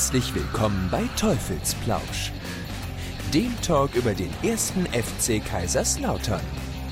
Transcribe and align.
Herzlich 0.00 0.34
willkommen 0.34 0.88
bei 0.90 1.02
Teufelsplausch, 1.20 2.32
dem 3.34 3.54
Talk 3.60 3.94
über 3.94 4.14
den 4.14 4.30
ersten 4.42 4.86
FC 4.86 5.44
Kaiserslautern. 5.44 6.40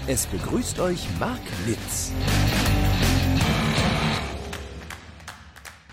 Es 0.07 0.27
begrüßt 0.27 0.79
euch 0.79 1.07
Marc 1.19 1.41
Litz. 1.67 2.13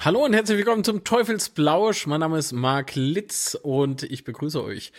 Hallo 0.02 0.26
und 0.26 0.34
herzlich 0.34 0.58
willkommen 0.58 0.84
zum 0.84 1.06
Teufelsplausch. 1.06 2.06
Mein 2.06 2.20
Name 2.20 2.38
ist 2.38 2.52
Marc 2.52 2.96
Litz 2.96 3.58
und 3.64 4.04
ich 4.04 4.26
begrüße 4.26 4.62
euch 4.62 4.92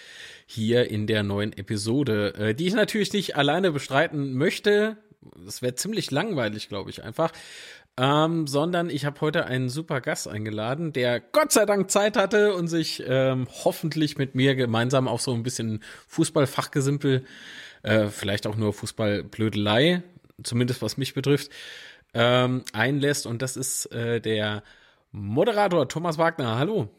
hier 0.46 0.90
in 0.90 1.06
der 1.06 1.22
neuen 1.22 1.52
Episode, 1.52 2.32
äh, 2.36 2.54
die 2.54 2.66
ich 2.66 2.74
natürlich 2.74 3.12
nicht 3.12 3.36
alleine 3.36 3.72
bestreiten 3.72 4.32
möchte. 4.32 4.96
Das 5.44 5.60
wäre 5.60 5.74
ziemlich 5.74 6.10
langweilig, 6.10 6.70
glaube 6.70 6.88
ich, 6.88 7.02
einfach. 7.02 7.30
Ähm, 7.98 8.46
sondern 8.46 8.90
ich 8.90 9.06
habe 9.06 9.20
heute 9.22 9.46
einen 9.46 9.70
super 9.70 10.02
Gast 10.02 10.28
eingeladen, 10.28 10.92
der 10.92 11.18
Gott 11.18 11.50
sei 11.50 11.64
Dank 11.64 11.90
Zeit 11.90 12.18
hatte 12.18 12.54
und 12.54 12.68
sich 12.68 13.02
ähm, 13.06 13.48
hoffentlich 13.64 14.18
mit 14.18 14.34
mir 14.34 14.54
gemeinsam 14.54 15.08
auf 15.08 15.22
so 15.22 15.32
ein 15.32 15.42
bisschen 15.42 15.82
Fußballfachgesimpel, 16.08 17.24
äh, 17.82 18.08
vielleicht 18.08 18.46
auch 18.46 18.56
nur 18.56 18.74
Fußballblödelei, 18.74 20.02
zumindest 20.42 20.82
was 20.82 20.98
mich 20.98 21.14
betrifft, 21.14 21.50
ähm, 22.12 22.64
einlässt. 22.74 23.26
Und 23.26 23.40
das 23.40 23.56
ist 23.56 23.86
äh, 23.92 24.20
der 24.20 24.62
Moderator 25.10 25.88
Thomas 25.88 26.18
Wagner. 26.18 26.58
Hallo. 26.58 26.90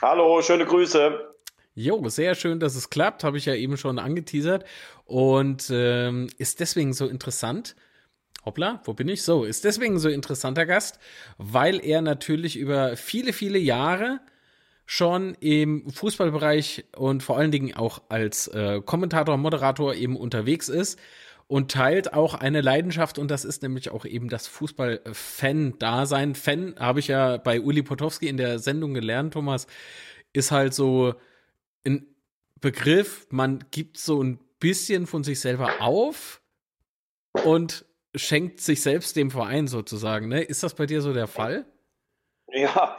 Hallo, 0.00 0.40
schöne 0.42 0.64
Grüße. 0.64 1.34
Jo, 1.74 2.08
sehr 2.08 2.36
schön, 2.36 2.60
dass 2.60 2.76
es 2.76 2.88
klappt, 2.88 3.24
habe 3.24 3.36
ich 3.36 3.46
ja 3.46 3.54
eben 3.54 3.76
schon 3.76 3.98
angeteasert 3.98 4.64
und 5.06 5.70
ähm, 5.72 6.28
ist 6.38 6.60
deswegen 6.60 6.92
so 6.92 7.08
interessant. 7.08 7.74
Hoppla, 8.44 8.82
wo 8.84 8.92
bin 8.92 9.08
ich? 9.08 9.22
So, 9.22 9.44
ist 9.44 9.64
deswegen 9.64 9.98
so 9.98 10.08
interessanter 10.08 10.66
Gast, 10.66 10.98
weil 11.38 11.84
er 11.84 12.02
natürlich 12.02 12.56
über 12.56 12.96
viele, 12.96 13.32
viele 13.32 13.58
Jahre 13.58 14.20
schon 14.86 15.34
im 15.40 15.90
Fußballbereich 15.90 16.84
und 16.96 17.22
vor 17.22 17.38
allen 17.38 17.50
Dingen 17.50 17.74
auch 17.74 18.02
als 18.08 18.48
äh, 18.48 18.82
Kommentator, 18.84 19.36
Moderator 19.36 19.94
eben 19.94 20.16
unterwegs 20.16 20.68
ist 20.68 20.98
und 21.46 21.70
teilt 21.70 22.12
auch 22.12 22.34
eine 22.34 22.60
Leidenschaft 22.60 23.18
und 23.18 23.30
das 23.30 23.44
ist 23.44 23.62
nämlich 23.62 23.90
auch 23.90 24.04
eben 24.04 24.28
das 24.28 24.46
Fußball-Fan-Dasein. 24.46 26.34
Fan 26.34 26.74
habe 26.78 27.00
ich 27.00 27.08
ja 27.08 27.36
bei 27.38 27.60
Uli 27.60 27.82
Potowski 27.82 28.28
in 28.28 28.36
der 28.36 28.58
Sendung 28.58 28.94
gelernt, 28.94 29.32
Thomas, 29.34 29.66
ist 30.32 30.50
halt 30.50 30.74
so 30.74 31.14
ein 31.86 32.06
Begriff, 32.60 33.26
man 33.30 33.64
gibt 33.70 33.98
so 33.98 34.22
ein 34.22 34.38
bisschen 34.58 35.06
von 35.06 35.22
sich 35.24 35.40
selber 35.40 35.80
auf 35.80 36.40
und 37.44 37.84
schenkt 38.14 38.60
sich 38.60 38.82
selbst 38.82 39.16
dem 39.16 39.30
Verein 39.30 39.66
sozusagen. 39.66 40.28
Ne? 40.28 40.42
Ist 40.42 40.62
das 40.62 40.74
bei 40.74 40.86
dir 40.86 41.00
so 41.00 41.12
der 41.12 41.26
Fall? 41.26 41.66
Ja, 42.48 42.96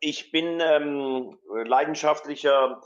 ich 0.00 0.30
bin 0.32 0.60
ähm, 0.60 1.38
leidenschaftlicher 1.64 2.80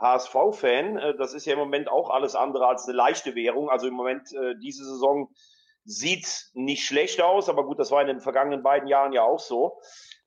HSV-Fan. 0.00 0.96
Äh, 0.96 1.16
das 1.16 1.34
ist 1.34 1.46
ja 1.46 1.52
im 1.52 1.58
Moment 1.58 1.88
auch 1.88 2.10
alles 2.10 2.34
andere 2.34 2.66
als 2.66 2.86
eine 2.86 2.96
leichte 2.96 3.34
Währung. 3.34 3.68
Also 3.68 3.86
im 3.86 3.94
Moment, 3.94 4.32
äh, 4.32 4.54
diese 4.62 4.84
Saison 4.84 5.30
sieht 5.84 6.50
nicht 6.54 6.86
schlecht 6.86 7.20
aus, 7.20 7.48
aber 7.48 7.64
gut, 7.66 7.78
das 7.78 7.90
war 7.90 8.00
in 8.00 8.06
den 8.06 8.20
vergangenen 8.20 8.62
beiden 8.62 8.88
Jahren 8.88 9.12
ja 9.12 9.22
auch 9.22 9.38
so. 9.38 9.78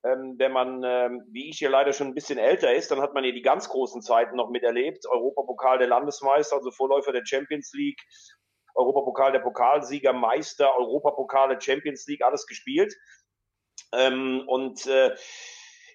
Ähm, 0.04 0.36
wenn 0.38 0.52
man, 0.52 0.84
ähm, 0.84 1.24
wie 1.32 1.50
ich 1.50 1.58
hier 1.58 1.70
leider 1.70 1.92
schon 1.92 2.06
ein 2.06 2.14
bisschen 2.14 2.38
älter 2.38 2.72
ist, 2.72 2.92
dann 2.92 3.00
hat 3.00 3.14
man 3.14 3.24
ja 3.24 3.32
die 3.32 3.42
ganz 3.42 3.68
großen 3.68 4.00
Zeiten 4.00 4.36
noch 4.36 4.50
miterlebt. 4.50 5.04
Europapokal 5.06 5.78
der 5.78 5.88
Landesmeister, 5.88 6.56
also 6.56 6.70
Vorläufer 6.70 7.10
der 7.10 7.26
Champions 7.26 7.72
League, 7.74 8.00
Europapokal 8.78 9.32
der 9.32 9.40
Pokalsieger, 9.40 10.12
Meister, 10.12 10.76
Europapokale, 10.78 11.60
Champions 11.60 12.06
League, 12.06 12.22
alles 12.22 12.46
gespielt. 12.46 12.94
Ähm, 13.92 14.44
und 14.46 14.86
äh, 14.86 15.14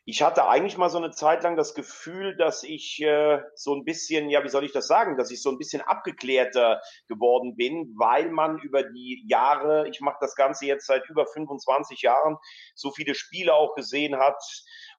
ich 0.05 0.21
hatte 0.21 0.47
eigentlich 0.47 0.77
mal 0.77 0.89
so 0.89 0.97
eine 0.97 1.11
Zeit 1.11 1.43
lang 1.43 1.55
das 1.55 1.73
Gefühl, 1.73 2.35
dass 2.35 2.63
ich 2.63 3.01
äh, 3.01 3.39
so 3.55 3.73
ein 3.73 3.85
bisschen, 3.85 4.29
ja, 4.29 4.43
wie 4.43 4.49
soll 4.49 4.65
ich 4.65 4.73
das 4.73 4.85
sagen, 4.85 5.17
dass 5.17 5.31
ich 5.31 5.41
so 5.41 5.49
ein 5.49 5.57
bisschen 5.57 5.81
abgeklärter 5.81 6.81
geworden 7.07 7.55
bin, 7.55 7.93
weil 7.97 8.29
man 8.29 8.59
über 8.59 8.83
die 8.83 9.23
Jahre, 9.29 9.87
ich 9.87 10.01
mache 10.01 10.17
das 10.19 10.35
Ganze 10.35 10.65
jetzt 10.65 10.87
seit 10.87 11.09
über 11.09 11.25
25 11.25 12.01
Jahren, 12.01 12.37
so 12.75 12.91
viele 12.91 13.15
Spiele 13.15 13.53
auch 13.53 13.75
gesehen 13.75 14.17
hat, 14.17 14.43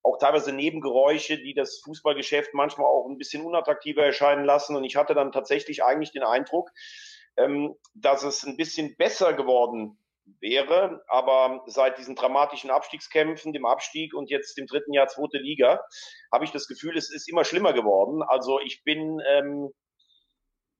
auch 0.02 0.16
teilweise 0.16 0.52
Nebengeräusche, 0.52 1.36
die 1.36 1.52
das 1.52 1.80
Fußballgeschäft 1.84 2.54
manchmal 2.54 2.86
auch 2.86 3.06
ein 3.06 3.18
bisschen 3.18 3.44
unattraktiver 3.44 4.02
erscheinen 4.02 4.46
lassen. 4.46 4.74
Und 4.74 4.84
ich 4.84 4.96
hatte 4.96 5.14
dann 5.14 5.32
tatsächlich 5.32 5.84
eigentlich 5.84 6.12
den 6.12 6.22
Eindruck, 6.22 6.70
ähm, 7.36 7.74
dass 7.94 8.22
es 8.22 8.44
ein 8.44 8.56
bisschen 8.56 8.96
besser 8.96 9.32
geworden 9.32 9.98
wäre. 10.40 11.04
Aber 11.08 11.62
seit 11.66 11.98
diesen 11.98 12.14
dramatischen 12.14 12.70
Abstiegskämpfen, 12.70 13.52
dem 13.52 13.66
Abstieg 13.66 14.14
und 14.14 14.30
jetzt 14.30 14.56
dem 14.56 14.66
dritten 14.66 14.92
Jahr 14.92 15.08
zweite 15.08 15.38
Liga, 15.38 15.80
habe 16.32 16.44
ich 16.44 16.52
das 16.52 16.66
Gefühl, 16.66 16.96
es 16.96 17.12
ist 17.12 17.28
immer 17.28 17.44
schlimmer 17.44 17.72
geworden. 17.72 18.22
Also 18.22 18.60
ich 18.60 18.84
bin, 18.84 19.20
ähm, 19.26 19.70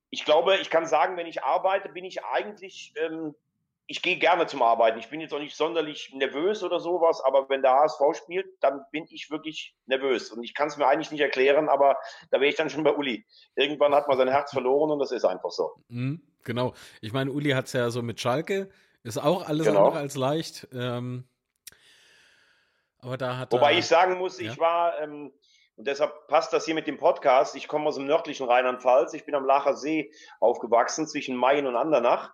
ich 0.09 0.25
glaube, 0.25 0.57
ich 0.57 0.69
kann 0.69 0.85
sagen, 0.85 1.17
wenn 1.17 1.27
ich 1.27 1.43
arbeite, 1.43 1.89
bin 1.89 2.05
ich 2.05 2.23
eigentlich, 2.23 2.93
ähm, 2.97 3.35
ich 3.87 4.01
gehe 4.01 4.17
gerne 4.17 4.47
zum 4.47 4.61
Arbeiten. 4.61 4.97
Ich 4.99 5.09
bin 5.09 5.21
jetzt 5.21 5.33
auch 5.33 5.39
nicht 5.39 5.55
sonderlich 5.55 6.11
nervös 6.13 6.63
oder 6.63 6.79
sowas, 6.79 7.21
aber 7.23 7.49
wenn 7.49 7.61
der 7.61 7.71
HSV 7.71 8.01
spielt, 8.13 8.47
dann 8.61 8.81
bin 8.91 9.05
ich 9.09 9.29
wirklich 9.29 9.75
nervös. 9.85 10.31
Und 10.31 10.43
ich 10.43 10.53
kann 10.53 10.69
es 10.69 10.77
mir 10.77 10.87
eigentlich 10.87 11.11
nicht 11.11 11.21
erklären, 11.21 11.69
aber 11.69 11.97
da 12.31 12.39
wäre 12.39 12.49
ich 12.49 12.55
dann 12.55 12.69
schon 12.69 12.83
bei 12.83 12.95
Uli. 12.95 13.25
Irgendwann 13.55 13.93
hat 13.93 14.07
man 14.07 14.17
sein 14.17 14.27
Herz 14.27 14.51
verloren 14.51 14.91
und 14.91 14.99
das 14.99 15.11
ist 15.11 15.25
einfach 15.25 15.51
so. 15.51 15.71
Mhm, 15.89 16.21
genau. 16.43 16.73
Ich 17.01 17.13
meine, 17.13 17.31
Uli 17.31 17.51
hat 17.51 17.65
es 17.65 17.73
ja 17.73 17.89
so 17.89 18.01
mit 18.01 18.19
Schalke 18.19 18.69
ist 19.05 19.19
auch 19.19 19.47
alles 19.47 19.67
genau. 19.67 19.85
andere 19.85 19.99
als 19.99 20.15
leicht. 20.15 20.67
Ähm, 20.73 21.25
aber 22.99 23.17
da 23.17 23.37
hat 23.37 23.53
Wobei 23.53 23.73
er, 23.73 23.79
ich 23.79 23.85
sagen 23.85 24.17
muss, 24.17 24.39
ja. 24.39 24.51
ich 24.51 24.57
war, 24.57 24.99
ähm, 24.99 25.31
und 25.75 25.87
deshalb 25.87 26.27
passt 26.27 26.53
das 26.53 26.65
hier 26.65 26.73
mit 26.73 26.87
dem 26.87 26.97
Podcast, 26.97 27.55
ich 27.55 27.67
komme 27.67 27.87
aus 27.87 27.95
dem 27.95 28.07
nördlichen 28.07 28.47
Rheinland-Pfalz, 28.47 29.13
ich 29.13 29.25
bin 29.25 29.35
am 29.35 29.45
Lacher 29.45 29.75
See 29.75 30.11
aufgewachsen, 30.39 31.07
zwischen 31.07 31.35
Main 31.35 31.67
und 31.67 31.75
Andernach. 31.75 32.33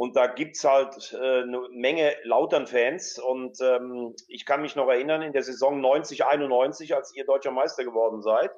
Und 0.00 0.16
da 0.16 0.28
gibt's 0.28 0.64
halt 0.64 1.12
äh, 1.12 1.42
eine 1.42 1.60
Menge 1.72 2.16
Lautern-Fans. 2.22 3.18
Und 3.18 3.60
ähm, 3.60 4.16
ich 4.28 4.46
kann 4.46 4.62
mich 4.62 4.74
noch 4.74 4.88
erinnern, 4.88 5.20
in 5.20 5.34
der 5.34 5.42
Saison 5.42 5.78
90, 5.78 6.24
91, 6.24 6.94
als 6.94 7.14
ihr 7.14 7.26
deutscher 7.26 7.50
Meister 7.50 7.84
geworden 7.84 8.22
seid, 8.22 8.50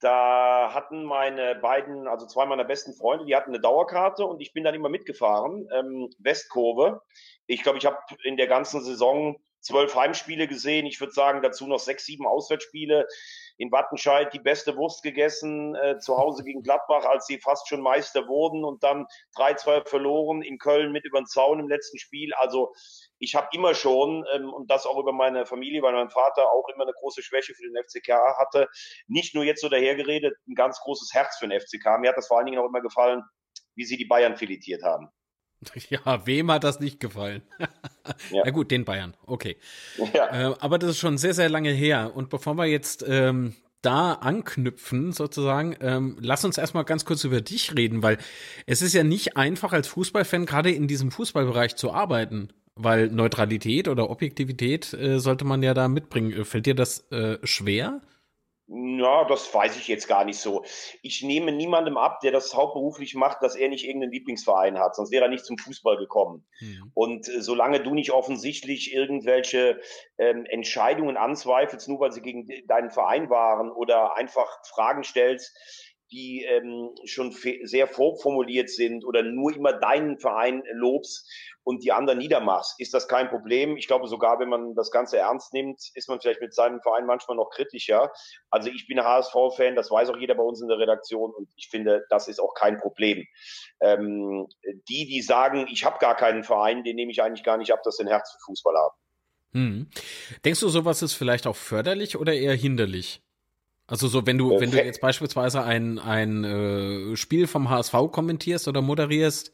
da 0.00 0.74
hatten 0.74 1.04
meine 1.04 1.54
beiden, 1.54 2.06
also 2.06 2.26
zwei 2.26 2.44
meiner 2.44 2.64
besten 2.64 2.92
Freunde, 2.92 3.24
die 3.24 3.34
hatten 3.34 3.48
eine 3.48 3.60
Dauerkarte 3.60 4.26
und 4.26 4.42
ich 4.42 4.52
bin 4.52 4.62
dann 4.62 4.74
immer 4.74 4.90
mitgefahren, 4.90 5.66
ähm, 5.74 6.10
Westkurve. 6.18 7.00
Ich 7.46 7.62
glaube, 7.62 7.78
ich 7.78 7.86
habe 7.86 7.96
in 8.24 8.36
der 8.36 8.46
ganzen 8.46 8.84
Saison 8.84 9.40
zwölf 9.60 9.94
Heimspiele 9.94 10.48
gesehen. 10.48 10.84
Ich 10.84 11.00
würde 11.00 11.14
sagen, 11.14 11.40
dazu 11.40 11.66
noch 11.66 11.80
sechs, 11.80 12.04
sieben 12.04 12.26
Auswärtsspiele. 12.26 13.06
In 13.58 13.70
Wattenscheid 13.70 14.32
die 14.32 14.38
beste 14.38 14.76
Wurst 14.76 15.02
gegessen, 15.02 15.74
äh, 15.74 15.98
zu 15.98 16.16
Hause 16.16 16.44
gegen 16.44 16.62
Gladbach, 16.62 17.04
als 17.04 17.26
sie 17.26 17.38
fast 17.38 17.68
schon 17.68 17.80
Meister 17.80 18.26
wurden 18.28 18.64
und 18.64 18.82
dann 18.82 19.06
3-2 19.36 19.86
verloren 19.86 20.42
in 20.42 20.58
Köln 20.58 20.92
mit 20.92 21.04
über 21.04 21.20
den 21.20 21.26
Zaun 21.26 21.60
im 21.60 21.68
letzten 21.68 21.98
Spiel. 21.98 22.32
Also 22.34 22.72
ich 23.18 23.34
habe 23.34 23.48
immer 23.52 23.74
schon, 23.74 24.24
ähm, 24.32 24.52
und 24.52 24.70
das 24.70 24.86
auch 24.86 24.98
über 24.98 25.12
meine 25.12 25.44
Familie, 25.44 25.82
weil 25.82 25.92
mein 25.92 26.10
Vater 26.10 26.50
auch 26.50 26.68
immer 26.72 26.84
eine 26.84 26.94
große 26.94 27.22
Schwäche 27.22 27.54
für 27.54 27.64
den 27.64 27.76
FCK 27.82 28.38
hatte, 28.38 28.68
nicht 29.06 29.34
nur 29.34 29.44
jetzt 29.44 29.60
so 29.60 29.68
dahergeredet, 29.68 30.36
ein 30.48 30.54
ganz 30.54 30.80
großes 30.80 31.12
Herz 31.12 31.36
für 31.38 31.48
den 31.48 31.60
FCK. 31.60 31.98
Mir 31.98 32.10
hat 32.10 32.16
das 32.16 32.28
vor 32.28 32.38
allen 32.38 32.46
Dingen 32.46 32.60
auch 32.60 32.68
immer 32.68 32.80
gefallen, 32.80 33.22
wie 33.74 33.84
sie 33.84 33.96
die 33.96 34.06
Bayern 34.06 34.36
filetiert 34.36 34.82
haben. 34.82 35.08
Ja, 35.88 36.24
wem 36.26 36.52
hat 36.52 36.62
das 36.62 36.78
nicht 36.78 37.00
gefallen? 37.00 37.42
ja. 38.30 38.42
Na 38.44 38.50
gut, 38.50 38.70
den 38.70 38.84
Bayern, 38.84 39.14
okay. 39.26 39.56
Ja. 40.12 40.50
Äh, 40.50 40.54
aber 40.60 40.78
das 40.78 40.90
ist 40.90 40.98
schon 40.98 41.18
sehr, 41.18 41.34
sehr 41.34 41.48
lange 41.48 41.70
her. 41.70 42.12
Und 42.14 42.30
bevor 42.30 42.54
wir 42.54 42.66
jetzt 42.66 43.04
ähm, 43.06 43.54
da 43.82 44.14
anknüpfen, 44.14 45.12
sozusagen, 45.12 45.76
ähm, 45.80 46.16
lass 46.20 46.44
uns 46.44 46.58
erstmal 46.58 46.84
ganz 46.84 47.04
kurz 47.04 47.24
über 47.24 47.40
dich 47.40 47.76
reden, 47.76 48.02
weil 48.02 48.18
es 48.66 48.82
ist 48.82 48.94
ja 48.94 49.04
nicht 49.04 49.36
einfach 49.36 49.72
als 49.72 49.88
Fußballfan 49.88 50.46
gerade 50.46 50.70
in 50.70 50.88
diesem 50.88 51.10
Fußballbereich 51.10 51.76
zu 51.76 51.92
arbeiten. 51.92 52.48
Weil 52.80 53.08
Neutralität 53.08 53.88
oder 53.88 54.08
Objektivität 54.08 54.92
äh, 54.94 55.18
sollte 55.18 55.44
man 55.44 55.64
ja 55.64 55.74
da 55.74 55.88
mitbringen. 55.88 56.44
Fällt 56.44 56.66
dir 56.66 56.76
das 56.76 57.10
äh, 57.10 57.38
schwer? 57.42 58.00
Ja, 58.70 59.24
das 59.24 59.52
weiß 59.52 59.78
ich 59.78 59.88
jetzt 59.88 60.08
gar 60.08 60.26
nicht 60.26 60.38
so. 60.38 60.62
Ich 61.00 61.22
nehme 61.22 61.52
niemandem 61.52 61.96
ab, 61.96 62.20
der 62.20 62.32
das 62.32 62.54
hauptberuflich 62.54 63.14
macht, 63.14 63.42
dass 63.42 63.56
er 63.56 63.70
nicht 63.70 63.86
irgendeinen 63.86 64.12
Lieblingsverein 64.12 64.78
hat, 64.78 64.94
sonst 64.94 65.10
wäre 65.10 65.24
er 65.24 65.30
nicht 65.30 65.46
zum 65.46 65.56
Fußball 65.56 65.96
gekommen. 65.96 66.46
Mhm. 66.60 66.90
Und 66.92 67.28
äh, 67.28 67.40
solange 67.40 67.80
du 67.80 67.94
nicht 67.94 68.12
offensichtlich 68.12 68.92
irgendwelche 68.92 69.80
ähm, 70.18 70.44
Entscheidungen 70.44 71.16
anzweifelst, 71.16 71.88
nur 71.88 72.00
weil 72.00 72.12
sie 72.12 72.20
gegen 72.20 72.46
deinen 72.66 72.90
Verein 72.90 73.30
waren 73.30 73.70
oder 73.70 74.16
einfach 74.18 74.46
Fragen 74.66 75.02
stellst, 75.02 75.56
die 76.10 76.44
ähm, 76.44 76.90
schon 77.04 77.32
sehr 77.32 77.86
vorformuliert 77.86 78.70
sind 78.70 79.04
oder 79.04 79.22
nur 79.22 79.54
immer 79.54 79.72
deinen 79.72 80.18
Verein 80.18 80.62
lobst 80.72 81.30
und 81.64 81.84
die 81.84 81.92
anderen 81.92 82.18
niedermachst, 82.18 82.80
ist 82.80 82.94
das 82.94 83.08
kein 83.08 83.28
Problem. 83.28 83.76
Ich 83.76 83.86
glaube 83.86 84.06
sogar, 84.06 84.40
wenn 84.40 84.48
man 84.48 84.74
das 84.74 84.90
Ganze 84.90 85.18
ernst 85.18 85.52
nimmt, 85.52 85.80
ist 85.94 86.08
man 86.08 86.18
vielleicht 86.18 86.40
mit 86.40 86.54
seinem 86.54 86.80
Verein 86.80 87.04
manchmal 87.04 87.36
noch 87.36 87.50
kritischer. 87.50 88.10
Also 88.50 88.70
ich 88.70 88.86
bin 88.86 89.02
HSV-Fan, 89.02 89.76
das 89.76 89.90
weiß 89.90 90.08
auch 90.08 90.16
jeder 90.16 90.34
bei 90.34 90.42
uns 90.42 90.62
in 90.62 90.68
der 90.68 90.78
Redaktion 90.78 91.30
und 91.30 91.48
ich 91.56 91.68
finde, 91.68 92.06
das 92.08 92.26
ist 92.26 92.40
auch 92.40 92.54
kein 92.54 92.78
Problem. 92.78 93.26
Ähm, 93.80 94.46
die, 94.88 95.06
die 95.06 95.20
sagen, 95.20 95.66
ich 95.70 95.84
habe 95.84 95.98
gar 95.98 96.16
keinen 96.16 96.42
Verein, 96.42 96.84
den 96.84 96.96
nehme 96.96 97.12
ich 97.12 97.22
eigentlich 97.22 97.44
gar 97.44 97.58
nicht 97.58 97.72
ab, 97.72 97.82
dass 97.82 97.96
sie 97.96 98.04
ein 98.04 98.08
Herz 98.08 98.32
für 98.32 98.38
Fußball 98.46 98.74
haben. 98.74 98.96
Hm. 99.52 99.90
Denkst 100.44 100.60
du, 100.60 100.68
sowas 100.68 101.02
ist 101.02 101.14
vielleicht 101.14 101.46
auch 101.46 101.56
förderlich 101.56 102.16
oder 102.16 102.32
eher 102.32 102.54
hinderlich? 102.54 103.20
Also 103.88 104.06
so, 104.06 104.26
wenn 104.26 104.36
du, 104.36 104.60
wenn 104.60 104.70
du 104.70 104.84
jetzt 104.84 105.00
beispielsweise 105.00 105.64
ein, 105.64 105.98
ein 105.98 106.44
äh, 106.44 107.16
Spiel 107.16 107.46
vom 107.46 107.70
HSV 107.70 107.94
kommentierst 108.12 108.68
oder 108.68 108.82
moderierst, 108.82 109.50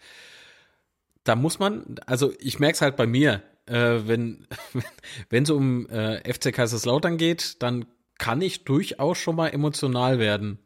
da 1.22 1.36
muss 1.36 1.60
man, 1.60 1.96
also 2.04 2.32
ich 2.40 2.58
merke 2.58 2.74
es 2.74 2.80
halt 2.82 2.96
bei 2.96 3.06
mir, 3.06 3.42
äh, 3.66 4.00
wenn 4.06 4.48
wenn 5.30 5.44
es 5.44 5.50
um 5.50 5.88
äh, 5.88 6.20
FC 6.30 6.52
Kaiserslautern 6.52 7.16
geht, 7.16 7.62
dann 7.62 7.86
kann 8.18 8.42
ich 8.42 8.64
durchaus 8.64 9.18
schon 9.18 9.36
mal 9.36 9.48
emotional 9.48 10.18
werden. 10.18 10.58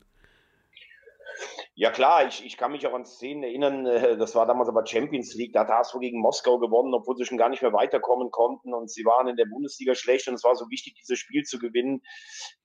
Ja 1.80 1.92
klar, 1.92 2.26
ich, 2.26 2.44
ich 2.44 2.56
kann 2.56 2.72
mich 2.72 2.84
auch 2.88 2.92
an 2.92 3.06
Szenen 3.06 3.44
erinnern, 3.44 3.86
äh, 3.86 4.16
das 4.16 4.34
war 4.34 4.46
damals 4.46 4.68
aber 4.68 4.84
Champions 4.84 5.34
League, 5.34 5.52
da 5.52 5.60
hat 5.60 5.68
HSV 5.68 6.00
gegen 6.00 6.18
Moskau 6.18 6.58
gewonnen, 6.58 6.92
obwohl 6.92 7.16
sie 7.16 7.24
schon 7.24 7.38
gar 7.38 7.48
nicht 7.48 7.62
mehr 7.62 7.72
weiterkommen 7.72 8.32
konnten 8.32 8.74
und 8.74 8.90
sie 8.90 9.04
waren 9.04 9.28
in 9.28 9.36
der 9.36 9.44
Bundesliga 9.44 9.94
schlecht 9.94 10.26
und 10.26 10.34
es 10.34 10.42
war 10.42 10.56
so 10.56 10.68
wichtig, 10.70 10.94
dieses 10.94 11.20
Spiel 11.20 11.44
zu 11.44 11.60
gewinnen. 11.60 12.02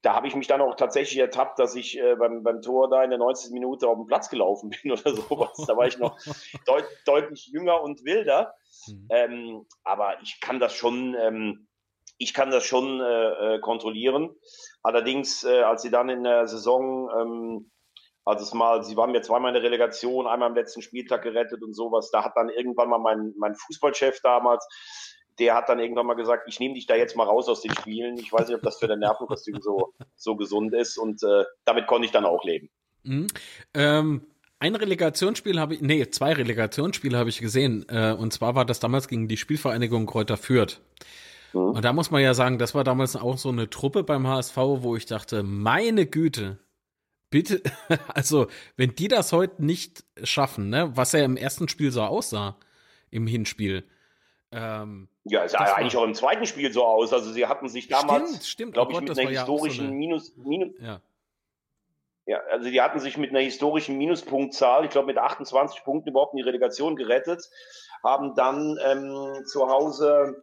Da 0.02 0.16
habe 0.16 0.26
ich 0.26 0.36
mich 0.36 0.48
dann 0.48 0.62
auch 0.62 0.76
tatsächlich 0.76 1.20
ertappt, 1.20 1.60
dass 1.60 1.76
ich 1.76 2.00
äh, 2.00 2.16
beim, 2.16 2.42
beim 2.42 2.64
Tor 2.64 2.90
da 2.90 3.04
in 3.04 3.12
der 3.12 3.20
90. 3.20 3.52
Minute 3.52 3.88
auf 3.88 3.98
den 3.98 4.08
Platz 4.08 4.32
gelaufen 4.32 4.72
bin 4.82 4.94
oder 4.94 5.14
sowas. 5.14 5.64
Da 5.68 5.78
war 5.78 5.86
ich 5.86 6.00
noch 6.00 6.18
deut 6.66 6.86
deutlich 7.06 7.52
jünger 7.54 7.84
und 7.84 8.04
wilder. 8.06 8.56
Mhm. 8.88 9.08
Ähm, 9.12 9.66
aber 9.84 10.20
ich 10.24 10.40
kann 10.42 10.60
das 10.60 10.74
schon, 10.74 11.16
ähm, 11.20 11.68
ich 12.18 12.34
kann 12.34 12.50
das 12.50 12.66
schon 12.66 13.00
äh, 13.00 13.58
äh 13.58 13.60
kontrollieren. 13.60 14.36
Allerdings, 14.82 15.44
äh, 15.44 15.62
als 15.62 15.84
sie 15.84 15.92
dann 15.92 16.10
in 16.10 16.24
der 16.24 16.48
Saison 16.48 17.12
ähm, 17.16 17.70
also 18.26 18.44
es 18.44 18.54
mal, 18.54 18.84
sie 18.84 18.96
waren 18.96 19.12
mir 19.12 19.22
zweimal 19.22 19.50
in 19.50 19.62
der 19.62 19.64
Relegation, 19.64 20.28
einmal 20.28 20.50
am 20.50 20.56
letzten 20.56 20.82
Spieltag 20.82 21.24
gerettet 21.24 21.62
und 21.62 21.74
sowas. 21.74 22.10
Da 22.12 22.24
hat 22.24 22.34
dann 22.36 22.50
irgendwann 22.50 22.90
mal 22.90 23.00
mein, 23.00 23.34
mein 23.38 23.56
Fußballchef 23.56 24.22
damals, 24.22 24.68
der 25.40 25.56
hat 25.56 25.70
dann 25.70 25.80
irgendwann 25.80 26.06
mal 26.06 26.14
gesagt, 26.14 26.44
ich 26.48 26.60
nehme 26.60 26.76
dich 26.76 26.86
da 26.86 26.96
jetzt 26.96 27.16
mal 27.16 27.26
raus 27.26 27.50
aus 27.50 27.62
den 27.62 27.74
Spielen. 27.74 28.18
Ich 28.18 28.32
weiß 28.32 28.48
nicht, 28.48 28.56
ob 28.56 28.62
das 28.62 28.80
für 28.80 28.88
dein 28.88 29.00
Nervenkostüm 29.00 29.60
so, 29.62 29.94
so 30.16 30.36
gesund 30.36 30.74
ist. 30.74 30.98
Und 30.98 31.24
äh, 31.24 31.44
damit 31.66 31.88
konnte 31.88 32.06
ich 32.06 32.12
dann 32.12 32.26
auch 32.26 32.44
leben. 32.44 32.70
Mhm. 33.04 33.28
Ähm, 33.74 34.28
ein 34.60 34.76
Relegationsspiel 34.76 35.60
habe 35.60 35.76
ich, 35.76 35.82
nee, 35.82 36.08
zwei 36.10 36.34
Relegationsspiele 36.34 37.18
habe 37.18 37.30
ich 37.30 37.40
gesehen. 37.40 37.86
Äh, 37.90 38.14
und 38.14 38.32
zwar 38.32 38.56
war 38.56 38.66
das 38.66 38.80
damals 38.80 39.08
gegen 39.08 39.28
die 39.28 39.38
Spielvereinigung 39.38 40.06
Kräuter 40.06 40.38
Fürth. 40.38 40.80
Mhm. 41.54 41.62
Und 41.62 41.84
da 41.84 41.94
muss 41.94 42.12
man 42.12 42.22
ja 42.22 42.34
sagen, 42.34 42.60
das 42.60 42.76
war 42.76 42.84
damals 42.84 43.16
auch 43.16 43.38
so 43.38 43.50
eine 43.50 43.70
Truppe 43.70 44.04
beim 44.04 44.28
HSV, 44.28 44.58
wo 44.58 44.96
ich 44.96 45.06
dachte, 45.06 45.44
meine 45.44 46.06
Güte, 46.06 46.60
bitte, 47.34 47.64
also, 48.14 48.46
wenn 48.78 48.94
die 48.94 49.08
das 49.08 49.34
heute 49.34 49.66
nicht 49.66 50.04
schaffen, 50.24 50.70
ne, 50.70 50.92
was 50.94 51.14
ja 51.14 51.26
im 51.26 51.36
ersten 51.36 51.68
Spiel 51.68 51.92
so 51.92 52.04
aussah, 52.04 52.56
im 53.10 53.26
Hinspiel. 53.26 53.84
Ähm, 54.52 55.08
ja, 55.24 55.44
es 55.44 55.54
sah 55.54 55.66
ja 55.66 55.74
eigentlich 55.74 55.98
auch 55.98 56.04
im 56.04 56.14
zweiten 56.14 56.46
Spiel 56.46 56.72
so 56.72 56.86
aus. 56.86 57.12
Also, 57.12 57.32
sie 57.32 57.48
hatten 57.48 57.70
sich 57.70 57.88
damals, 57.88 58.56
glaube 58.56 58.94
oh 58.94 59.00
ich, 59.00 59.02
mit 59.02 59.20
einer 59.20 59.30
historischen 59.30 59.78
so 59.78 59.84
eine, 59.84 59.92
Minus, 59.94 60.38
Minus, 60.38 60.74
ja. 60.80 61.02
Ja, 62.26 62.40
also 62.52 62.70
die 62.70 62.80
hatten 62.80 63.00
sich 63.02 63.18
mit 63.18 63.32
einer 63.32 63.42
historischen 63.42 63.98
Minuspunktzahl, 63.98 64.86
ich 64.86 64.92
glaube 64.92 65.08
mit 65.08 65.18
28 65.18 65.84
Punkten 65.84 66.10
überhaupt 66.10 66.34
in 66.34 66.38
die 66.38 66.44
Relegation 66.44 66.96
gerettet, 66.96 67.50
haben 68.02 68.34
dann 68.36 68.80
ähm, 68.82 69.44
zu 69.46 69.68
Hause 69.68 70.42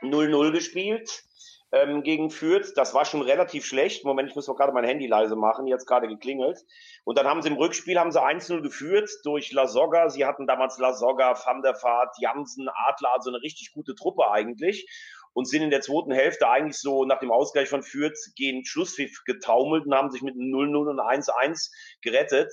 0-0 0.00 0.50
gespielt 0.52 1.24
ähm, 1.72 2.02
gegen 2.02 2.30
Fürth. 2.30 2.72
Das 2.76 2.94
war 2.94 3.04
schon 3.04 3.22
relativ 3.22 3.64
schlecht. 3.64 4.04
Moment, 4.04 4.28
ich 4.28 4.36
muss 4.36 4.46
doch 4.46 4.56
gerade 4.56 4.72
mein 4.72 4.84
Handy 4.84 5.06
leise 5.06 5.36
machen. 5.36 5.66
Jetzt 5.66 5.86
gerade 5.86 6.08
geklingelt. 6.08 6.58
Und 7.04 7.18
dann 7.18 7.26
haben 7.26 7.42
sie 7.42 7.48
im 7.48 7.56
Rückspiel 7.56 7.98
haben 7.98 8.12
sie 8.12 8.22
1-0 8.22 8.62
geführt 8.62 9.10
durch 9.24 9.52
La 9.52 9.66
Soga. 9.66 10.08
Sie 10.10 10.24
hatten 10.24 10.46
damals 10.46 10.78
La 10.78 10.92
Soga, 10.92 11.34
Van 11.44 11.62
der 11.62 11.74
Vaart, 11.74 12.16
Jansen, 12.18 12.68
Adler, 12.68 13.14
also 13.14 13.30
eine 13.30 13.42
richtig 13.42 13.72
gute 13.72 13.94
Truppe 13.94 14.30
eigentlich. 14.30 14.88
Und 15.32 15.48
sind 15.48 15.62
in 15.62 15.70
der 15.70 15.80
zweiten 15.80 16.10
Hälfte 16.10 16.48
eigentlich 16.48 16.78
so 16.78 17.04
nach 17.04 17.20
dem 17.20 17.30
Ausgleich 17.30 17.68
von 17.68 17.84
Fürth 17.84 18.18
gegen 18.34 18.64
Schlusspfiff 18.64 19.22
getaumelt 19.24 19.86
und 19.86 19.94
haben 19.94 20.10
sich 20.10 20.22
mit 20.22 20.34
0-0 20.34 20.90
und 20.90 21.00
1-1 21.00 21.70
gerettet 22.02 22.52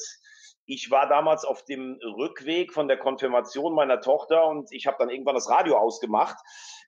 ich 0.70 0.92
war 0.92 1.08
damals 1.08 1.46
auf 1.46 1.64
dem 1.64 1.98
Rückweg 2.04 2.74
von 2.74 2.90
der 2.90 2.98
Konfirmation 2.98 3.74
meiner 3.74 4.02
Tochter 4.02 4.46
und 4.46 4.70
ich 4.74 4.86
habe 4.86 4.98
dann 5.00 5.10
irgendwann 5.10 5.36
das 5.36 5.50
Radio 5.50 5.78
ausgemacht 5.78 6.38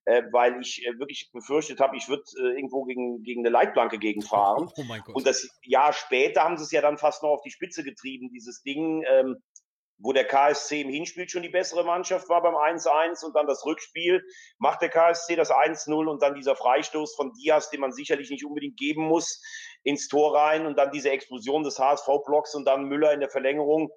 äh, 0.09 0.23
weil 0.31 0.59
ich 0.59 0.83
äh, 0.85 0.97
wirklich 0.97 1.29
befürchtet 1.31 1.79
habe, 1.79 1.95
ich 1.95 2.09
würde 2.09 2.23
äh, 2.41 2.55
irgendwo 2.55 2.83
gegen, 2.85 3.21
gegen 3.21 3.41
eine 3.41 3.49
Leitplanke 3.49 3.99
gegenfahren. 3.99 4.69
Oh 4.79 4.83
mein 4.83 5.01
Gott. 5.01 5.15
Und 5.15 5.27
das 5.27 5.47
Jahr 5.63 5.93
später 5.93 6.43
haben 6.43 6.57
sie 6.57 6.63
es 6.63 6.71
ja 6.71 6.81
dann 6.81 6.97
fast 6.97 7.21
noch 7.21 7.29
auf 7.29 7.41
die 7.41 7.51
Spitze 7.51 7.83
getrieben, 7.83 8.29
dieses 8.31 8.61
Ding, 8.63 9.03
ähm, 9.07 9.35
wo 9.97 10.13
der 10.13 10.25
KSC 10.25 10.81
im 10.81 10.89
Hinspiel 10.89 11.27
schon 11.27 11.43
die 11.43 11.49
bessere 11.49 11.83
Mannschaft 11.83 12.29
war 12.29 12.41
beim 12.41 12.55
1-1 12.55 13.25
und 13.25 13.35
dann 13.35 13.45
das 13.45 13.65
Rückspiel 13.65 14.23
macht 14.57 14.81
der 14.81 14.89
KSC 14.89 15.35
das 15.35 15.51
1-0 15.51 15.91
und 16.07 16.21
dann 16.21 16.35
dieser 16.35 16.55
Freistoß 16.55 17.15
von 17.15 17.33
Diaz, 17.33 17.69
den 17.69 17.81
man 17.81 17.91
sicherlich 17.91 18.29
nicht 18.29 18.45
unbedingt 18.45 18.77
geben 18.77 19.05
muss, 19.05 19.41
ins 19.83 20.07
Tor 20.07 20.35
rein 20.35 20.65
und 20.65 20.77
dann 20.77 20.91
diese 20.91 21.09
Explosion 21.09 21.63
des 21.63 21.77
HSV-Blocks 21.77 22.55
und 22.55 22.65
dann 22.65 22.85
Müller 22.85 23.13
in 23.13 23.19
der 23.19 23.29
Verlängerung. 23.29 23.89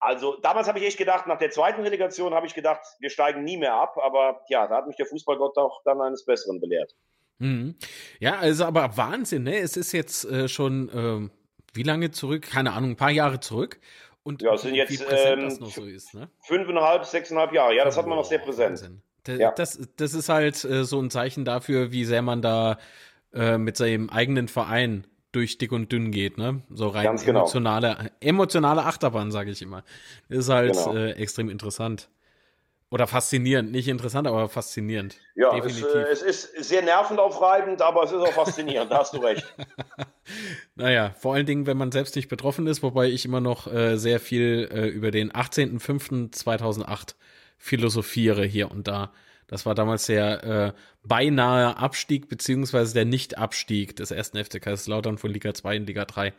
Also 0.00 0.36
damals 0.40 0.68
habe 0.68 0.78
ich 0.78 0.86
echt 0.86 0.98
gedacht, 0.98 1.26
nach 1.26 1.38
der 1.38 1.50
zweiten 1.50 1.82
Relegation 1.82 2.34
habe 2.34 2.46
ich 2.46 2.54
gedacht, 2.54 2.80
wir 3.00 3.10
steigen 3.10 3.44
nie 3.44 3.56
mehr 3.56 3.74
ab. 3.74 3.96
Aber 4.02 4.42
ja, 4.48 4.66
da 4.66 4.76
hat 4.76 4.86
mich 4.86 4.96
der 4.96 5.06
Fußballgott 5.06 5.56
auch 5.58 5.82
dann 5.84 6.00
eines 6.00 6.24
Besseren 6.24 6.60
belehrt. 6.60 6.94
Mhm. 7.38 7.76
Ja, 8.20 8.38
also 8.38 8.64
aber 8.64 8.96
Wahnsinn, 8.96 9.44
ne? 9.44 9.58
Es 9.58 9.76
ist 9.76 9.92
jetzt 9.92 10.24
äh, 10.24 10.48
schon 10.48 10.88
äh, 10.88 11.30
wie 11.74 11.82
lange 11.82 12.10
zurück? 12.10 12.42
Keine 12.42 12.72
Ahnung, 12.72 12.90
ein 12.90 12.96
paar 12.96 13.10
Jahre 13.10 13.40
zurück. 13.40 13.80
Und 14.22 14.42
ja, 14.42 14.54
es 14.54 14.62
sind 14.62 14.74
jetzt 14.74 15.04
ähm, 15.10 15.50
so 15.50 15.84
ist, 15.84 16.12
ne? 16.14 16.28
fünfeinhalb, 16.42 17.04
sechseinhalb 17.04 17.52
Jahre. 17.52 17.74
Ja, 17.74 17.84
das 17.84 17.96
oh, 17.96 18.00
hat 18.00 18.06
man 18.06 18.18
noch 18.18 18.24
sehr 18.24 18.40
präsent. 18.40 19.00
Das, 19.24 19.38
ja. 19.38 19.52
das, 19.52 19.80
das 19.96 20.14
ist 20.14 20.28
halt 20.28 20.64
äh, 20.64 20.84
so 20.84 21.00
ein 21.00 21.10
Zeichen 21.10 21.44
dafür, 21.44 21.92
wie 21.92 22.04
sehr 22.04 22.22
man 22.22 22.42
da 22.42 22.78
äh, 23.32 23.58
mit 23.58 23.76
seinem 23.76 24.10
eigenen 24.10 24.48
Verein 24.48 25.06
durch 25.32 25.58
dick 25.58 25.72
und 25.72 25.92
dünn 25.92 26.10
geht, 26.10 26.38
ne? 26.38 26.62
So 26.70 26.88
rein 26.88 27.04
Ganz 27.04 27.24
genau. 27.24 27.40
emotionale, 27.40 28.10
emotionale 28.20 28.84
Achterbahn, 28.84 29.30
sage 29.30 29.50
ich 29.50 29.62
immer. 29.62 29.84
Ist 30.28 30.48
halt 30.48 30.72
genau. 30.72 30.94
äh, 30.94 31.12
extrem 31.12 31.50
interessant. 31.50 32.08
Oder 32.90 33.06
faszinierend, 33.06 33.70
nicht 33.70 33.86
interessant, 33.86 34.26
aber 34.26 34.48
faszinierend. 34.48 35.16
Ja, 35.34 35.54
es, 35.58 35.82
äh, 35.82 35.98
es, 36.10 36.22
ist 36.22 36.64
sehr 36.64 36.80
nervenaufreibend, 36.80 37.82
aber 37.82 38.04
es 38.04 38.12
ist 38.12 38.20
auch 38.20 38.32
faszinierend, 38.32 38.90
da 38.90 39.00
hast 39.00 39.12
du 39.12 39.18
recht. 39.18 39.44
naja, 40.74 41.14
vor 41.18 41.34
allen 41.34 41.44
Dingen, 41.44 41.66
wenn 41.66 41.76
man 41.76 41.92
selbst 41.92 42.16
nicht 42.16 42.28
betroffen 42.28 42.66
ist, 42.66 42.82
wobei 42.82 43.08
ich 43.08 43.26
immer 43.26 43.42
noch 43.42 43.70
äh, 43.70 43.98
sehr 43.98 44.20
viel 44.20 44.70
äh, 44.72 44.86
über 44.86 45.10
den 45.10 45.30
18.05.2008 45.32 47.14
philosophiere 47.58 48.44
hier 48.44 48.70
und 48.70 48.88
da. 48.88 49.12
Das 49.48 49.66
war 49.66 49.74
damals 49.74 50.06
der 50.06 50.44
äh, 50.44 50.72
beinahe 51.02 51.76
Abstieg 51.76 52.28
beziehungsweise 52.28 52.94
der 52.94 53.06
Nicht-Abstieg 53.06 53.96
des 53.96 54.10
ersten 54.10 54.42
FC 54.42 54.62
Kaiserslautern 54.62 55.18
von 55.18 55.30
Liga 55.30 55.52
2 55.54 55.76
in 55.76 55.86
Liga 55.86 56.04
3. 56.04 56.32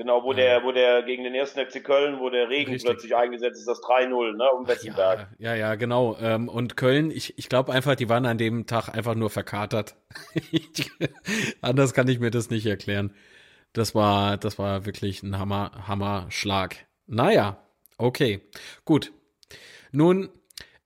Genau, 0.00 0.24
wo 0.24 0.32
der, 0.32 0.64
wo 0.64 0.72
der 0.72 1.02
gegen 1.02 1.24
den 1.24 1.34
ersten 1.34 1.60
FC 1.60 1.84
Köln, 1.84 2.20
wo 2.20 2.30
der 2.30 2.48
Regen 2.48 2.72
Richtig. 2.72 2.88
plötzlich 2.88 3.14
eingesetzt 3.14 3.58
ist, 3.58 3.68
das 3.68 3.82
3-0, 3.82 4.34
ne, 4.34 4.50
um 4.50 4.66
Wetzenberg. 4.66 5.28
Ja, 5.38 5.50
ja, 5.50 5.56
ja, 5.56 5.74
genau. 5.74 6.16
Ähm, 6.18 6.48
und 6.48 6.78
Köln, 6.78 7.10
ich, 7.10 7.38
ich 7.38 7.50
glaube 7.50 7.70
einfach, 7.74 7.96
die 7.96 8.08
waren 8.08 8.24
an 8.24 8.38
dem 8.38 8.66
Tag 8.66 8.88
einfach 8.88 9.14
nur 9.14 9.28
verkatert. 9.28 9.96
Anders 11.60 11.92
kann 11.92 12.08
ich 12.08 12.18
mir 12.18 12.30
das 12.30 12.48
nicht 12.48 12.64
erklären. 12.64 13.12
Das 13.74 13.94
war, 13.94 14.38
das 14.38 14.58
war 14.58 14.86
wirklich 14.86 15.22
ein 15.22 15.38
Hammer, 15.38 15.72
Hammer-Schlag. 15.86 16.76
Naja, 17.06 17.62
okay, 17.98 18.40
gut. 18.86 19.12
Nun 19.92 20.30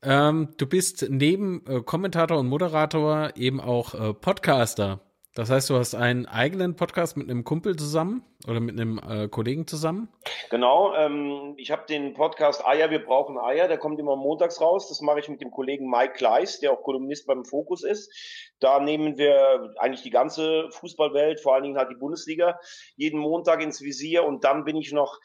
ähm, 0.05 0.49
du 0.57 0.67
bist 0.67 1.07
neben 1.09 1.65
äh, 1.67 1.81
Kommentator 1.83 2.39
und 2.39 2.49
Moderator 2.49 3.31
eben 3.37 3.61
auch 3.61 3.95
äh, 3.95 4.15
Podcaster. 4.15 5.01
Das 5.35 5.51
heißt, 5.51 5.69
du 5.69 5.75
hast 5.75 5.97
einen 5.97 6.27
eigenen 6.27 6.77
Podcast 6.77 7.17
mit 7.17 7.29
einem 7.29 7.43
Kumpel 7.43 7.75
zusammen 7.75 8.23
oder 8.47 8.61
mit 8.61 8.79
einem 8.79 8.99
äh, 8.99 9.27
Kollegen 9.27 9.67
zusammen? 9.67 10.09
Genau, 10.49 10.95
ähm, 10.95 11.55
ich 11.57 11.73
habe 11.73 11.87
den 11.89 12.15
Podcast 12.15 12.65
Eier, 12.65 12.91
wir 12.91 13.05
brauchen 13.05 13.37
Eier, 13.37 13.67
der 13.67 13.79
kommt 13.79 13.99
immer 13.99 14.15
montags 14.15 14.61
raus. 14.61 14.89
Das 14.89 15.01
mache 15.01 15.19
ich 15.19 15.29
mit 15.29 15.41
dem 15.41 15.51
Kollegen 15.51 15.91
Mike 15.91 16.13
Kleiss, 16.13 16.61
der 16.61 16.73
auch 16.73 16.85
Kolumnist 16.85 17.27
beim 17.27 17.45
Fokus 17.45 17.83
ist. 17.83 18.13
Da 18.61 18.79
nehmen 18.79 19.19
wir 19.19 19.75
eigentlich 19.79 20.03
die 20.03 20.11
ganze 20.11 20.69
Fußballwelt, 20.71 21.41
vor 21.41 21.55
allen 21.55 21.65
Dingen 21.65 21.79
halt 21.79 21.91
die 21.91 21.99
Bundesliga, 21.99 22.61
jeden 22.95 23.19
Montag 23.19 23.61
ins 23.61 23.81
Visier 23.81 24.25
und 24.25 24.45
dann 24.45 24.65
bin 24.65 24.77
ich 24.77 24.93
noch 24.93 25.19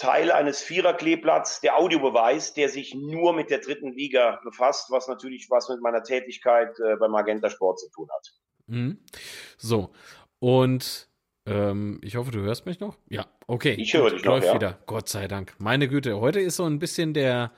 Teil 0.00 0.32
eines 0.32 0.62
Viererkleeblatts, 0.62 1.60
der 1.60 1.76
Audiobeweis, 1.76 2.54
der 2.54 2.70
sich 2.70 2.94
nur 2.94 3.34
mit 3.34 3.50
der 3.50 3.58
dritten 3.58 3.92
Liga 3.92 4.40
befasst, 4.42 4.90
was 4.90 5.08
natürlich 5.08 5.48
was 5.50 5.68
mit 5.68 5.82
meiner 5.82 6.02
Tätigkeit 6.02 6.74
äh, 6.80 6.96
beim 6.96 7.10
Magenta 7.10 7.50
Sport 7.50 7.80
zu 7.80 7.90
tun 7.90 8.08
hat. 8.10 8.32
Mhm. 8.66 8.98
So, 9.58 9.90
und 10.38 11.06
ähm, 11.44 12.00
ich 12.02 12.16
hoffe, 12.16 12.30
du 12.30 12.40
hörst 12.40 12.64
mich 12.64 12.80
noch. 12.80 12.96
Ja, 13.10 13.26
okay. 13.46 13.76
Ich 13.78 13.92
höre 13.92 14.10
dich 14.10 14.24
noch, 14.24 14.32
läuft 14.32 14.46
ja. 14.46 14.54
wieder. 14.54 14.78
Gott 14.86 15.10
sei 15.10 15.28
Dank. 15.28 15.52
Meine 15.58 15.86
Güte, 15.86 16.18
heute 16.18 16.40
ist 16.40 16.56
so 16.56 16.64
ein 16.64 16.78
bisschen 16.78 17.12
der, 17.12 17.52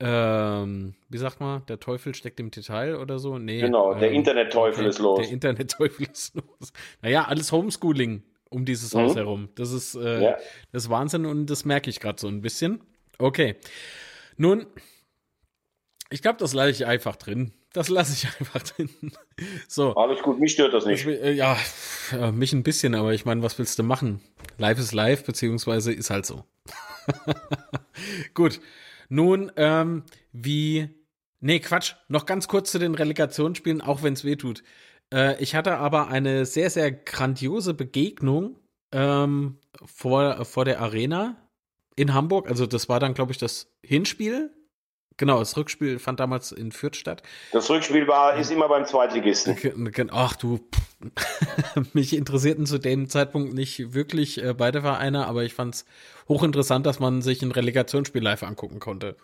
ähm, 0.00 0.96
wie 1.08 1.18
sagt 1.18 1.38
man, 1.38 1.64
der 1.66 1.78
Teufel 1.78 2.12
steckt 2.12 2.40
im 2.40 2.50
Detail 2.50 2.96
oder 2.96 3.20
so? 3.20 3.38
Nee. 3.38 3.60
Genau, 3.60 3.94
der 3.94 4.08
ähm, 4.08 4.16
Internet-Teufel 4.16 4.80
okay, 4.80 4.90
ist 4.90 4.98
los. 4.98 5.20
Der 5.20 5.28
Internet-Teufel 5.30 6.08
ist 6.12 6.34
los. 6.34 6.72
Naja, 7.02 7.26
alles 7.28 7.52
Homeschooling 7.52 8.24
um 8.50 8.64
dieses 8.64 8.94
mhm. 8.94 9.00
Haus 9.00 9.16
herum. 9.16 9.48
Das 9.54 9.72
ist, 9.72 9.94
äh, 9.94 10.22
ja. 10.22 10.36
das 10.72 10.84
ist 10.84 10.90
Wahnsinn 10.90 11.26
und 11.26 11.46
das 11.46 11.64
merke 11.64 11.90
ich 11.90 12.00
gerade 12.00 12.20
so 12.20 12.28
ein 12.28 12.40
bisschen. 12.40 12.80
Okay. 13.18 13.56
Nun, 14.36 14.66
ich 16.10 16.22
glaube, 16.22 16.38
das 16.38 16.54
lasse 16.54 16.70
ich 16.70 16.86
einfach 16.86 17.16
drin. 17.16 17.52
das 17.72 17.88
lasse 17.88 18.12
ich 18.12 18.26
einfach 18.40 18.62
drin. 18.62 18.90
So. 19.68 19.94
Alles 19.94 20.22
gut, 20.22 20.38
mich 20.38 20.52
stört 20.52 20.74
das 20.74 20.86
nicht. 20.86 21.06
Das, 21.06 21.14
äh, 21.14 21.32
ja, 21.32 21.56
mich 22.32 22.52
ein 22.52 22.62
bisschen, 22.62 22.94
aber 22.94 23.12
ich 23.12 23.24
meine, 23.24 23.42
was 23.42 23.58
willst 23.58 23.78
du 23.78 23.82
machen? 23.82 24.20
Live 24.56 24.78
ist 24.78 24.92
live, 24.92 25.24
beziehungsweise 25.24 25.92
ist 25.92 26.10
halt 26.10 26.26
so. 26.26 26.44
gut. 28.34 28.60
Nun, 29.08 29.52
ähm, 29.56 30.04
wie. 30.32 30.88
Nee, 31.40 31.60
Quatsch. 31.60 31.94
Noch 32.08 32.26
ganz 32.26 32.48
kurz 32.48 32.72
zu 32.72 32.78
den 32.78 32.94
Relegationsspielen, 32.94 33.80
auch 33.80 34.02
wenn 34.02 34.14
es 34.14 34.24
weh 34.24 34.36
tut. 34.36 34.64
Äh, 35.12 35.42
ich 35.42 35.54
hatte 35.54 35.76
aber 35.76 36.08
eine 36.08 36.46
sehr, 36.46 36.70
sehr 36.70 36.90
grandiose 36.92 37.74
Begegnung 37.74 38.56
ähm, 38.92 39.58
vor, 39.84 40.44
vor 40.44 40.64
der 40.64 40.80
Arena 40.80 41.36
in 41.96 42.14
Hamburg. 42.14 42.48
Also, 42.48 42.66
das 42.66 42.88
war 42.88 43.00
dann, 43.00 43.14
glaube 43.14 43.32
ich, 43.32 43.38
das 43.38 43.70
Hinspiel 43.82 44.52
Genau, 45.18 45.40
das 45.40 45.56
Rückspiel 45.56 45.98
fand 45.98 46.20
damals 46.20 46.52
in 46.52 46.70
Fürth 46.70 46.94
statt. 46.94 47.24
Das 47.50 47.68
Rückspiel 47.68 48.06
war, 48.06 48.36
ist 48.36 48.52
immer 48.52 48.68
beim 48.68 48.86
Zweitligisten. 48.86 49.56
Ach 50.12 50.36
du, 50.36 50.60
mich 51.92 52.16
interessierten 52.16 52.66
zu 52.66 52.78
dem 52.78 53.08
Zeitpunkt 53.08 53.52
nicht 53.52 53.94
wirklich 53.94 54.42
äh, 54.42 54.54
beide 54.54 54.80
Vereine, 54.80 55.26
aber 55.26 55.42
ich 55.42 55.54
fand 55.54 55.74
es 55.74 55.84
hochinteressant, 56.28 56.86
dass 56.86 57.00
man 57.00 57.20
sich 57.20 57.42
ein 57.42 57.50
Relegationsspiel 57.50 58.22
live 58.22 58.44
angucken 58.44 58.78
konnte. 58.78 59.16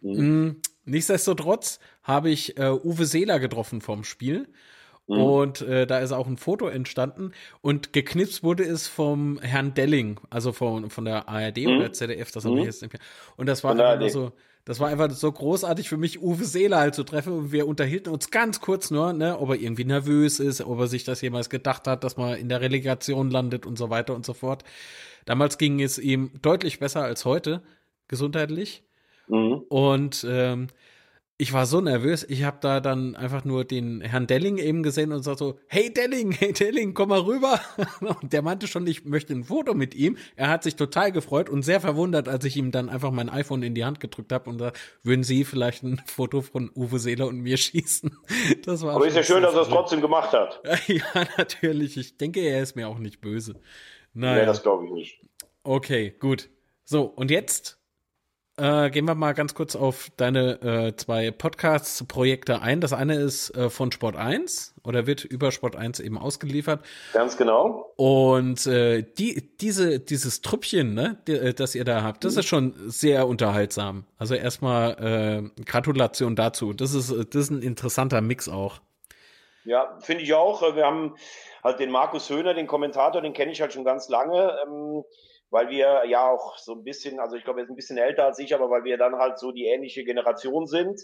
Mhm. 0.00 0.44
Mm, 0.44 0.56
nichtsdestotrotz 0.84 1.80
habe 2.04 2.30
ich 2.30 2.56
äh, 2.56 2.70
Uwe 2.70 3.04
Seeler 3.04 3.40
getroffen 3.40 3.80
vom 3.80 4.04
Spiel. 4.04 4.48
Mhm. 5.06 5.20
Und 5.20 5.60
äh, 5.62 5.86
da 5.86 5.98
ist 5.98 6.12
auch 6.12 6.26
ein 6.26 6.36
Foto 6.36 6.68
entstanden. 6.68 7.32
Und 7.60 7.92
geknipst 7.92 8.42
wurde 8.42 8.64
es 8.64 8.86
vom 8.86 9.38
Herrn 9.40 9.74
Delling, 9.74 10.20
also 10.30 10.52
von, 10.52 10.90
von 10.90 11.04
der 11.04 11.28
ARD 11.28 11.58
mhm. 11.58 11.76
oder 11.78 11.92
ZDF, 11.92 12.30
das 12.30 12.44
habe 12.44 12.56
ich 12.56 12.60
mhm. 12.60 12.66
jetzt 12.66 12.82
nicht 12.82 12.92
mehr. 12.92 13.02
Und 13.36 13.46
das 13.46 13.64
war 13.64 13.78
einfach 13.78 14.08
so, 14.08 14.32
das 14.64 14.78
war 14.78 14.88
einfach 14.88 15.10
so 15.10 15.30
großartig 15.30 15.88
für 15.88 15.96
mich, 15.96 16.22
Uwe 16.22 16.44
Seeler 16.44 16.78
halt 16.78 16.94
zu 16.94 17.02
treffen. 17.02 17.32
Und 17.32 17.52
wir 17.52 17.66
unterhielten 17.66 18.12
uns 18.12 18.30
ganz 18.30 18.60
kurz 18.60 18.90
nur, 18.90 19.12
ne, 19.12 19.38
ob 19.38 19.50
er 19.50 19.56
irgendwie 19.56 19.84
nervös 19.84 20.38
ist, 20.38 20.60
ob 20.60 20.78
er 20.78 20.86
sich 20.86 21.02
das 21.02 21.20
jemals 21.20 21.50
gedacht 21.50 21.88
hat, 21.88 22.04
dass 22.04 22.16
man 22.16 22.36
in 22.36 22.48
der 22.48 22.60
Relegation 22.60 23.30
landet 23.30 23.66
und 23.66 23.76
so 23.76 23.90
weiter 23.90 24.14
und 24.14 24.24
so 24.24 24.34
fort. 24.34 24.62
Damals 25.24 25.58
ging 25.58 25.80
es 25.80 25.98
ihm 25.98 26.30
deutlich 26.42 26.78
besser 26.78 27.02
als 27.02 27.24
heute, 27.24 27.62
gesundheitlich. 28.06 28.84
Mhm. 29.26 29.62
Und 29.68 30.24
ähm, 30.28 30.68
ich 31.42 31.52
war 31.52 31.66
so 31.66 31.80
nervös, 31.80 32.24
ich 32.28 32.44
habe 32.44 32.58
da 32.60 32.78
dann 32.78 33.16
einfach 33.16 33.44
nur 33.44 33.64
den 33.64 34.00
Herrn 34.00 34.28
Delling 34.28 34.58
eben 34.58 34.84
gesehen 34.84 35.10
und 35.10 35.24
sagte 35.24 35.38
so, 35.40 35.58
hey 35.66 35.92
Delling, 35.92 36.30
hey 36.38 36.52
Delling, 36.52 36.94
komm 36.94 37.08
mal 37.08 37.18
rüber. 37.18 37.60
Und 38.00 38.32
der 38.32 38.42
meinte 38.42 38.68
schon, 38.68 38.86
ich 38.86 39.04
möchte 39.04 39.32
ein 39.32 39.42
Foto 39.42 39.74
mit 39.74 39.92
ihm. 39.96 40.16
Er 40.36 40.50
hat 40.50 40.62
sich 40.62 40.76
total 40.76 41.10
gefreut 41.10 41.50
und 41.50 41.64
sehr 41.64 41.80
verwundert, 41.80 42.28
als 42.28 42.44
ich 42.44 42.56
ihm 42.56 42.70
dann 42.70 42.88
einfach 42.88 43.10
mein 43.10 43.28
iPhone 43.28 43.64
in 43.64 43.74
die 43.74 43.84
Hand 43.84 43.98
gedrückt 43.98 44.32
habe 44.32 44.48
und 44.48 44.58
da 44.58 44.72
würden 45.02 45.24
Sie 45.24 45.42
vielleicht 45.42 45.82
ein 45.82 46.00
Foto 46.06 46.42
von 46.42 46.70
Uwe 46.76 47.00
Seeler 47.00 47.26
und 47.26 47.40
mir 47.40 47.56
schießen. 47.56 48.16
Das 48.64 48.82
war 48.82 48.94
Aber 48.94 49.08
ist 49.08 49.16
ja 49.16 49.24
schön, 49.24 49.42
dass 49.42 49.54
er 49.54 49.62
es 49.62 49.68
trotzdem 49.68 50.00
gemacht 50.00 50.32
hat. 50.32 50.62
ja, 50.86 51.26
natürlich. 51.36 51.96
Ich 51.96 52.18
denke, 52.18 52.38
er 52.38 52.62
ist 52.62 52.76
mir 52.76 52.88
auch 52.88 52.98
nicht 52.98 53.20
böse. 53.20 53.60
Naja. 54.14 54.42
Nee, 54.42 54.46
das 54.46 54.62
glaube 54.62 54.86
ich 54.86 54.92
nicht. 54.92 55.20
Okay, 55.64 56.14
gut. 56.20 56.50
So, 56.84 57.02
und 57.02 57.32
jetzt 57.32 57.81
äh, 58.56 58.90
gehen 58.90 59.06
wir 59.06 59.14
mal 59.14 59.32
ganz 59.32 59.54
kurz 59.54 59.76
auf 59.76 60.10
deine 60.16 60.60
äh, 60.60 60.96
zwei 60.96 61.30
Podcasts-Projekte 61.30 62.60
ein. 62.60 62.80
Das 62.80 62.92
eine 62.92 63.14
ist 63.14 63.56
äh, 63.56 63.70
von 63.70 63.92
Sport 63.92 64.16
1 64.16 64.74
oder 64.84 65.06
wird 65.06 65.24
über 65.24 65.52
Sport 65.52 65.74
1 65.76 66.00
eben 66.00 66.18
ausgeliefert. 66.18 66.84
Ganz 67.12 67.36
genau. 67.36 67.92
Und 67.96 68.66
äh, 68.66 69.02
die, 69.02 69.50
diese, 69.58 70.00
dieses 70.00 70.42
Trüppchen, 70.42 70.92
ne, 70.94 71.18
die, 71.26 71.32
äh, 71.32 71.54
das 71.54 71.74
ihr 71.74 71.84
da 71.84 72.02
habt, 72.02 72.24
das 72.24 72.34
mhm. 72.34 72.40
ist 72.40 72.46
schon 72.46 72.74
sehr 72.86 73.26
unterhaltsam. 73.26 74.04
Also 74.18 74.34
erstmal 74.34 75.50
Gratulation 75.64 76.36
dazu. 76.36 76.72
Das 76.72 76.94
ist, 76.94 77.10
das 77.10 77.34
ist 77.44 77.50
ein 77.50 77.62
interessanter 77.62 78.20
Mix 78.20 78.48
auch. 78.48 78.80
Ja, 79.64 79.96
finde 80.00 80.24
ich 80.24 80.34
auch. 80.34 80.62
Wir 80.74 80.84
haben 80.84 81.14
halt 81.62 81.78
den 81.78 81.90
Markus 81.90 82.28
Höhner, 82.28 82.54
den 82.54 82.66
Kommentator, 82.66 83.22
den 83.22 83.32
kenne 83.32 83.52
ich 83.52 83.60
halt 83.60 83.72
schon 83.72 83.84
ganz 83.84 84.08
lange. 84.08 84.56
Ähm, 84.66 85.04
weil 85.52 85.68
wir 85.68 86.04
ja 86.06 86.28
auch 86.28 86.56
so 86.56 86.72
ein 86.72 86.82
bisschen, 86.82 87.20
also 87.20 87.36
ich 87.36 87.44
glaube, 87.44 87.60
er 87.60 87.64
ist 87.64 87.70
ein 87.70 87.76
bisschen 87.76 87.98
älter 87.98 88.24
als 88.24 88.38
ich, 88.38 88.54
aber 88.54 88.70
weil 88.70 88.84
wir 88.84 88.96
dann 88.96 89.16
halt 89.16 89.38
so 89.38 89.52
die 89.52 89.66
ähnliche 89.66 90.02
Generation 90.02 90.66
sind. 90.66 91.02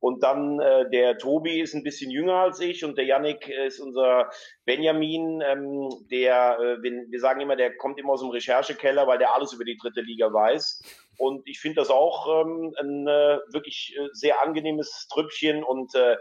Und 0.00 0.22
dann 0.22 0.58
äh, 0.58 0.88
der 0.88 1.18
Tobi 1.18 1.60
ist 1.60 1.74
ein 1.74 1.82
bisschen 1.82 2.10
jünger 2.10 2.36
als 2.36 2.58
ich 2.60 2.82
und 2.82 2.96
der 2.96 3.04
Yannick 3.04 3.46
ist 3.50 3.78
unser 3.78 4.30
Benjamin, 4.64 5.42
ähm, 5.42 5.90
der, 6.10 6.58
äh, 6.58 6.82
wir 6.82 7.20
sagen 7.20 7.42
immer, 7.42 7.56
der 7.56 7.76
kommt 7.76 7.98
immer 7.98 8.14
aus 8.14 8.22
dem 8.22 8.30
Recherchekeller, 8.30 9.06
weil 9.06 9.18
der 9.18 9.34
alles 9.34 9.52
über 9.52 9.64
die 9.64 9.76
dritte 9.76 10.00
Liga 10.00 10.32
weiß. 10.32 10.82
Und 11.18 11.46
ich 11.46 11.60
finde 11.60 11.82
das 11.82 11.90
auch 11.90 12.46
ähm, 12.46 12.74
ein 12.78 13.06
äh, 13.06 13.38
wirklich 13.52 13.94
äh, 13.98 14.08
sehr 14.12 14.42
angenehmes 14.42 15.08
Trüppchen 15.12 15.62
und 15.62 15.94
äh, 15.94 16.16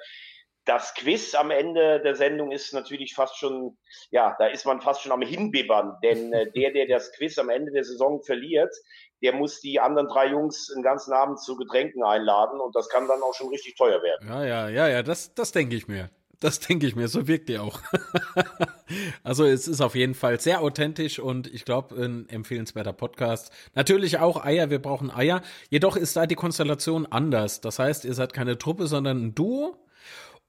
das 0.70 0.94
Quiz 0.94 1.34
am 1.34 1.50
Ende 1.50 2.00
der 2.00 2.14
Sendung 2.14 2.52
ist 2.52 2.76
natürlich 2.76 3.16
fast 3.16 3.38
schon, 3.38 3.76
ja, 4.12 4.36
da 4.38 4.46
ist 4.46 4.68
man 4.68 4.82
fast 4.82 5.02
schon 5.02 5.12
am 5.12 5.24
Hinbibbern, 5.24 5.98
denn 6.04 6.32
äh, 6.32 6.52
der, 6.56 6.72
der 6.72 6.88
das 6.88 7.12
Quiz 7.14 7.40
am 7.40 7.50
Ende 7.50 7.72
der 7.72 7.84
Saison 7.84 8.22
verliert, 8.22 8.74
der 9.24 9.34
muss 9.34 9.62
die 9.62 9.80
anderen 9.80 10.08
drei 10.08 10.28
Jungs 10.28 10.68
den 10.68 10.84
ganzen 10.84 11.12
Abend 11.12 11.42
zu 11.42 11.58
Getränken 11.58 12.04
einladen 12.04 12.60
und 12.60 12.76
das 12.76 12.88
kann 12.88 13.08
dann 13.08 13.24
auch 13.24 13.34
schon 13.34 13.50
richtig 13.50 13.78
teuer 13.78 14.04
werden. 14.04 14.28
Ja, 14.30 14.46
ja, 14.46 14.70
ja, 14.70 14.88
ja, 14.88 15.02
das, 15.02 15.34
das 15.34 15.52
denke 15.52 15.76
ich 15.76 15.88
mir. 15.88 16.12
Das 16.40 16.60
denke 16.60 16.86
ich 16.86 16.96
mir, 16.96 17.08
so 17.08 17.28
wirkt 17.28 17.50
ihr 17.50 17.64
auch. 17.64 17.82
also 19.24 19.46
es 19.46 19.68
ist 19.68 19.82
auf 19.82 19.96
jeden 19.96 20.14
Fall 20.14 20.40
sehr 20.40 20.62
authentisch 20.62 21.18
und 21.20 21.48
ich 21.48 21.66
glaube 21.66 21.96
ein 21.96 22.30
empfehlenswerter 22.30 22.94
Podcast. 22.94 23.52
Natürlich 23.74 24.20
auch 24.20 24.46
Eier, 24.46 24.70
wir 24.70 24.80
brauchen 24.80 25.10
Eier. 25.12 25.42
Jedoch 25.70 25.98
ist 25.98 26.16
da 26.16 26.28
die 26.28 26.36
Konstellation 26.36 27.08
anders. 27.08 27.60
Das 27.60 27.80
heißt, 27.80 28.06
ihr 28.06 28.14
seid 28.14 28.34
keine 28.34 28.58
Truppe, 28.58 28.88
sondern 28.88 29.18
ein 29.22 29.36
Duo. 29.36 29.76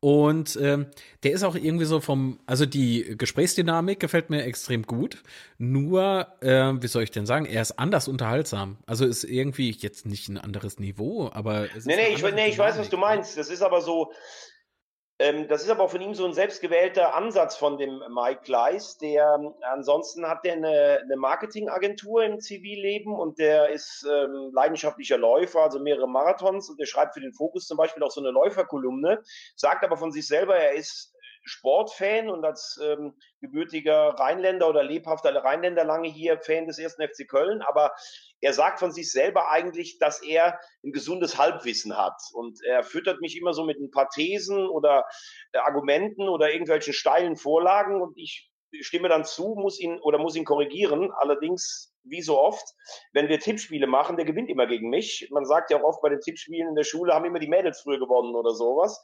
Und 0.01 0.59
ähm, 0.61 0.87
der 1.23 1.33
ist 1.33 1.43
auch 1.43 1.55
irgendwie 1.55 1.85
so 1.85 2.01
vom, 2.01 2.41
also 2.47 2.65
die 2.65 3.17
Gesprächsdynamik 3.19 4.01
gefällt 4.01 4.31
mir 4.31 4.45
extrem 4.45 4.85
gut. 4.85 5.23
Nur, 5.59 6.27
äh, 6.41 6.73
wie 6.81 6.87
soll 6.87 7.03
ich 7.03 7.11
denn 7.11 7.27
sagen, 7.27 7.45
er 7.45 7.61
ist 7.61 7.79
anders 7.79 8.09
unterhaltsam. 8.09 8.79
Also 8.87 9.05
ist 9.05 9.25
irgendwie 9.25 9.71
jetzt 9.71 10.07
nicht 10.07 10.29
ein 10.31 10.39
anderes 10.39 10.79
Niveau, 10.79 11.31
aber 11.31 11.69
es 11.77 11.85
nee, 11.85 11.97
nee, 11.97 12.15
ich, 12.15 12.23
nee, 12.23 12.49
ich 12.49 12.59
weiß, 12.59 12.79
was 12.79 12.89
du 12.89 12.97
meinst. 12.97 13.37
Das 13.37 13.51
ist 13.51 13.61
aber 13.61 13.83
so, 13.83 14.11
das 15.49 15.63
ist 15.63 15.69
aber 15.69 15.83
auch 15.83 15.91
von 15.91 16.01
ihm 16.01 16.15
so 16.15 16.25
ein 16.25 16.33
selbstgewählter 16.33 17.15
Ansatz 17.15 17.55
von 17.55 17.77
dem 17.77 18.03
Mike 18.09 18.41
Gleis, 18.43 18.97
der 18.97 19.39
ansonsten 19.71 20.27
hat 20.27 20.45
der 20.45 20.55
eine, 20.55 21.01
eine 21.03 21.17
Marketingagentur 21.17 22.25
im 22.25 22.41
Zivilleben 22.41 23.15
und 23.15 23.39
der 23.39 23.69
ist 23.69 24.07
ähm, 24.11 24.51
leidenschaftlicher 24.55 25.19
Läufer, 25.19 25.61
also 25.61 25.79
mehrere 25.79 26.09
Marathons 26.09 26.71
und 26.71 26.81
der 26.81 26.87
schreibt 26.87 27.13
für 27.13 27.21
den 27.21 27.35
Fokus 27.35 27.67
zum 27.67 27.77
Beispiel 27.77 28.03
auch 28.03 28.11
so 28.11 28.23
eine 28.23 28.31
Läuferkolumne, 28.31 29.21
sagt 29.57 29.85
aber 29.85 29.99
von 29.99 30.11
sich 30.11 30.27
selber, 30.27 30.57
er 30.57 30.73
ist 30.73 31.15
Sportfan 31.45 32.29
und 32.29 32.45
als 32.45 32.79
ähm, 32.83 33.15
gebürtiger 33.41 34.11
Rheinländer 34.19 34.69
oder 34.69 34.83
lebhafter 34.83 35.35
Rheinländer 35.35 35.85
lange 35.85 36.09
hier 36.09 36.39
Fan 36.39 36.67
des 36.67 36.79
ersten 36.79 37.03
FC 37.07 37.29
Köln, 37.29 37.63
aber 37.63 37.93
er 38.41 38.53
sagt 38.53 38.79
von 38.79 38.93
sich 38.93 39.11
selber 39.11 39.51
eigentlich, 39.51 39.99
dass 39.99 40.23
er 40.23 40.59
ein 40.85 40.93
gesundes 40.93 41.39
Halbwissen 41.39 41.97
hat 41.97 42.21
und 42.33 42.63
er 42.65 42.83
füttert 42.83 43.21
mich 43.21 43.37
immer 43.37 43.53
so 43.53 43.65
mit 43.65 43.79
ein 43.79 43.91
paar 43.91 44.09
Thesen 44.09 44.69
oder 44.69 45.05
äh, 45.53 45.59
Argumenten 45.59 46.29
oder 46.29 46.51
irgendwelchen 46.51 46.93
steilen 46.93 47.37
Vorlagen 47.37 48.01
und 48.01 48.17
ich 48.17 48.51
stimme 48.81 49.09
dann 49.09 49.25
zu, 49.25 49.55
muss 49.57 49.81
ihn 49.81 49.99
oder 50.01 50.19
muss 50.19 50.37
ihn 50.37 50.45
korrigieren. 50.45 51.11
Allerdings 51.13 51.93
wie 52.05 52.23
so 52.23 52.39
oft, 52.39 52.65
wenn 53.13 53.29
wir 53.29 53.39
Tippspiele 53.39 53.87
machen, 53.87 54.17
der 54.17 54.25
gewinnt 54.25 54.49
immer 54.49 54.67
gegen 54.67 54.89
mich. 54.89 55.29
Man 55.31 55.45
sagt 55.45 55.71
ja 55.71 55.79
auch 55.79 55.85
oft 55.85 56.03
bei 56.03 56.09
den 56.09 56.21
Tippspielen 56.21 56.69
in 56.69 56.75
der 56.75 56.85
Schule 56.85 57.13
haben 57.13 57.25
immer 57.25 57.39
die 57.39 57.49
Mädels 57.49 57.81
früher 57.81 57.99
gewonnen 57.99 58.35
oder 58.35 58.53
sowas. 58.53 59.03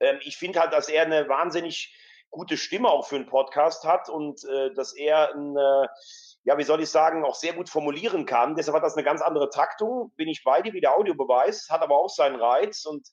Ähm, 0.00 0.18
ich 0.22 0.36
finde 0.36 0.60
halt, 0.60 0.72
dass 0.72 0.88
er 0.88 1.02
eine 1.02 1.28
wahnsinnig 1.28 1.94
gute 2.30 2.56
Stimme 2.56 2.88
auch 2.88 3.06
für 3.06 3.16
einen 3.16 3.26
Podcast 3.26 3.84
hat 3.84 4.08
und 4.08 4.44
äh, 4.44 4.74
dass 4.74 4.94
er 4.94 5.34
eine, 5.34 5.88
ja, 6.44 6.58
wie 6.58 6.64
soll 6.64 6.82
ich 6.82 6.90
sagen, 6.90 7.24
auch 7.24 7.34
sehr 7.34 7.54
gut 7.54 7.68
formulieren 7.68 8.26
kann. 8.26 8.54
Deshalb 8.54 8.76
hat 8.76 8.84
das 8.84 8.94
eine 8.94 9.04
ganz 9.04 9.22
andere 9.22 9.48
Taktung. 9.48 10.12
Bin 10.16 10.28
ich 10.28 10.44
bei 10.44 10.60
dir 10.60 10.72
wie 10.72 10.80
der 10.80 10.96
Audiobeweis, 10.96 11.68
hat 11.70 11.82
aber 11.82 11.96
auch 11.96 12.10
seinen 12.10 12.36
Reiz 12.36 12.84
und 12.84 13.08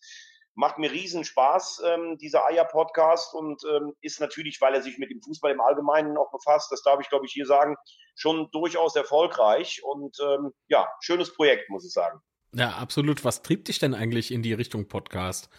macht 0.55 0.77
mir 0.77 0.91
riesen 0.91 1.23
Spaß, 1.23 1.81
ähm, 1.85 2.17
dieser 2.19 2.45
Eier-Podcast 2.45 3.33
und 3.33 3.63
ähm, 3.63 3.93
ist 4.01 4.19
natürlich, 4.19 4.61
weil 4.61 4.75
er 4.75 4.83
sich 4.83 4.97
mit 4.97 5.09
dem 5.09 5.21
Fußball 5.21 5.51
im 5.51 5.61
Allgemeinen 5.61 6.17
auch 6.17 6.31
befasst, 6.31 6.71
das 6.71 6.83
darf 6.83 6.99
ich, 7.01 7.09
glaube 7.09 7.25
ich, 7.25 7.31
hier 7.31 7.45
sagen, 7.45 7.75
schon 8.15 8.49
durchaus 8.51 8.95
erfolgreich 8.95 9.81
und 9.83 10.15
ähm, 10.21 10.51
ja, 10.67 10.87
schönes 11.01 11.33
Projekt, 11.33 11.69
muss 11.69 11.85
ich 11.85 11.91
sagen. 11.91 12.19
Ja, 12.53 12.71
absolut. 12.73 13.25
Was 13.25 13.41
trieb 13.41 13.65
dich 13.65 13.79
denn 13.79 13.95
eigentlich 13.95 14.31
in 14.31 14.43
die 14.43 14.53
Richtung 14.53 14.87
Podcast? 14.87 15.49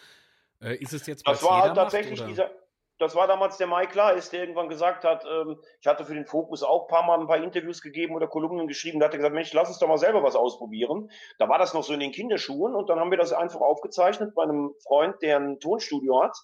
Äh, 0.61 0.77
ist 0.77 0.93
es 0.93 1.07
jetzt 1.07 1.27
Das 1.27 1.43
war 1.43 1.63
halt 1.63 1.75
tatsächlich 1.75 2.21
macht, 2.21 2.31
dieser. 2.31 2.51
Das 2.99 3.17
war 3.17 3.27
damals 3.27 3.57
der 3.57 3.67
Mike 3.67 3.97
Leis, 3.97 4.31
der 4.31 4.41
irgendwann 4.41 4.69
gesagt 4.69 5.03
hat, 5.03 5.25
ähm, 5.29 5.59
ich 5.81 5.87
hatte 5.87 6.05
für 6.05 6.15
den 6.15 6.27
Fokus 6.27 6.63
auch 6.63 6.83
ein 6.83 6.89
paar 6.89 7.05
Mal 7.05 7.19
ein 7.19 7.27
paar 7.27 7.43
Interviews 7.43 7.83
gegeben 7.83 8.15
oder 8.15 8.29
Kolumnen 8.29 8.69
geschrieben, 8.69 9.01
da 9.01 9.07
hat 9.07 9.15
er 9.15 9.19
gesagt, 9.19 9.35
Mensch, 9.35 9.53
lass 9.53 9.69
uns 9.69 9.81
doch 9.81 9.89
mal 9.89 9.99
selber 9.99 10.23
was 10.23 10.37
ausprobieren. 10.37 11.11
Da 11.39 11.49
war 11.49 11.59
das 11.59 11.75
noch 11.75 11.83
so 11.83 11.93
in 11.93 11.99
den 11.99 12.13
Kinderschuhen 12.13 12.75
und 12.75 12.89
dann 12.89 13.01
haben 13.01 13.11
wir 13.11 13.19
das 13.19 13.33
einfach 13.33 13.61
aufgezeichnet 13.61 14.35
bei 14.37 14.45
einem 14.45 14.75
Freund, 14.85 15.21
der 15.23 15.39
ein 15.39 15.59
Tonstudio 15.59 16.23
hat. 16.23 16.37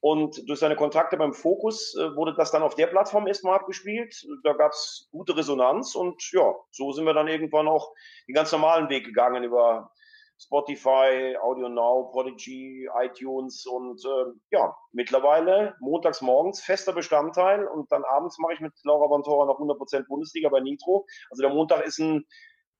Und 0.00 0.48
durch 0.48 0.58
seine 0.58 0.76
Kontakte 0.76 1.16
beim 1.16 1.32
Fokus 1.32 1.96
äh, 1.96 2.14
wurde 2.14 2.34
das 2.34 2.50
dann 2.50 2.62
auf 2.62 2.74
der 2.74 2.86
Plattform 2.88 3.26
erstmal 3.26 3.56
abgespielt. 3.56 4.14
Da 4.42 4.52
gab 4.52 4.72
es 4.72 5.08
gute 5.10 5.36
Resonanz 5.36 5.94
und 5.94 6.22
ja, 6.32 6.54
so 6.70 6.92
sind 6.92 7.06
wir 7.06 7.14
dann 7.14 7.28
irgendwann 7.28 7.68
auch 7.68 7.92
den 8.28 8.34
ganz 8.34 8.52
normalen 8.52 8.88
Weg 8.88 9.04
gegangen 9.04 9.42
über 9.42 9.90
Spotify, 10.38 11.36
Audio 11.42 11.68
Now, 11.68 12.10
Prodigy, 12.12 12.88
iTunes 13.02 13.66
und 13.66 14.04
äh, 14.04 14.32
ja, 14.50 14.74
mittlerweile 14.92 15.74
montags 15.80 16.20
morgens 16.20 16.60
fester 16.60 16.92
Bestandteil 16.92 17.66
und 17.66 17.90
dann 17.90 18.04
abends 18.04 18.38
mache 18.38 18.54
ich 18.54 18.60
mit 18.60 18.72
Laura 18.84 19.06
Bantora 19.08 19.46
noch 19.46 19.58
100% 19.58 20.06
Bundesliga 20.06 20.48
bei 20.50 20.60
Nitro. 20.60 21.06
Also 21.30 21.42
der 21.42 21.52
Montag 21.52 21.86
ist 21.86 21.98
ein 21.98 22.26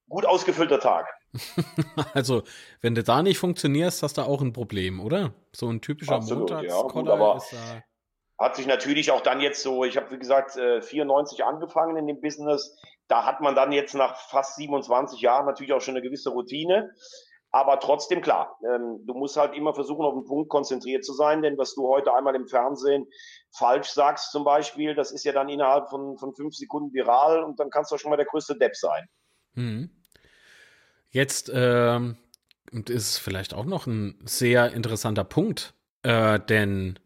gut 0.07 0.25
ausgefüllter 0.25 0.79
Tag. 0.79 1.07
also, 2.13 2.43
wenn 2.81 2.95
du 2.95 3.03
da 3.03 3.21
nicht 3.21 3.39
funktionierst, 3.39 4.03
hast 4.03 4.17
du 4.17 4.21
auch 4.21 4.41
ein 4.41 4.53
Problem, 4.53 4.99
oder? 4.99 5.33
So 5.53 5.67
ein 5.67 5.81
typischer 5.81 6.21
Montagskoller 6.21 7.17
ja, 7.17 7.37
ist 7.37 7.53
da 7.53 7.83
hat 8.39 8.55
sich 8.55 8.67
natürlich 8.67 9.11
auch 9.11 9.21
dann 9.21 9.41
jetzt 9.41 9.63
so, 9.63 9.83
ich 9.83 9.97
habe 9.97 10.11
wie 10.11 10.19
gesagt 10.19 10.51
94 10.51 11.39
äh, 11.39 11.43
angefangen 11.43 11.97
in 11.97 12.07
dem 12.07 12.21
Business, 12.21 12.77
da 13.07 13.25
hat 13.25 13.41
man 13.41 13.55
dann 13.55 13.71
jetzt 13.71 13.95
nach 13.95 14.15
fast 14.29 14.57
27 14.57 15.21
Jahren 15.21 15.45
natürlich 15.45 15.73
auch 15.73 15.81
schon 15.81 15.95
eine 15.95 16.03
gewisse 16.03 16.29
Routine. 16.29 16.91
Aber 17.51 17.79
trotzdem 17.79 18.21
klar, 18.21 18.57
ähm, 18.63 19.05
du 19.05 19.13
musst 19.13 19.37
halt 19.37 19.55
immer 19.55 19.73
versuchen, 19.73 20.05
auf 20.05 20.13
den 20.13 20.25
Punkt 20.25 20.49
konzentriert 20.49 21.05
zu 21.05 21.13
sein, 21.13 21.41
denn 21.41 21.57
was 21.57 21.75
du 21.75 21.87
heute 21.87 22.13
einmal 22.13 22.35
im 22.35 22.47
Fernsehen 22.47 23.07
falsch 23.51 23.89
sagst 23.89 24.31
zum 24.31 24.43
Beispiel, 24.43 24.95
das 24.95 25.11
ist 25.11 25.23
ja 25.23 25.31
dann 25.31 25.49
innerhalb 25.49 25.89
von, 25.89 26.17
von 26.17 26.33
fünf 26.33 26.55
Sekunden 26.55 26.93
viral 26.93 27.43
und 27.43 27.59
dann 27.59 27.69
kannst 27.69 27.91
du 27.91 27.97
schon 27.97 28.09
mal 28.09 28.17
der 28.17 28.25
größte 28.25 28.57
Depp 28.57 28.75
sein. 28.75 29.07
Hm. 29.53 29.89
Jetzt 31.09 31.49
ähm, 31.53 32.17
ist 32.71 33.17
vielleicht 33.17 33.53
auch 33.53 33.65
noch 33.65 33.87
ein 33.87 34.19
sehr 34.25 34.73
interessanter 34.73 35.23
Punkt, 35.23 35.73
äh, 36.03 36.39
denn 36.39 36.99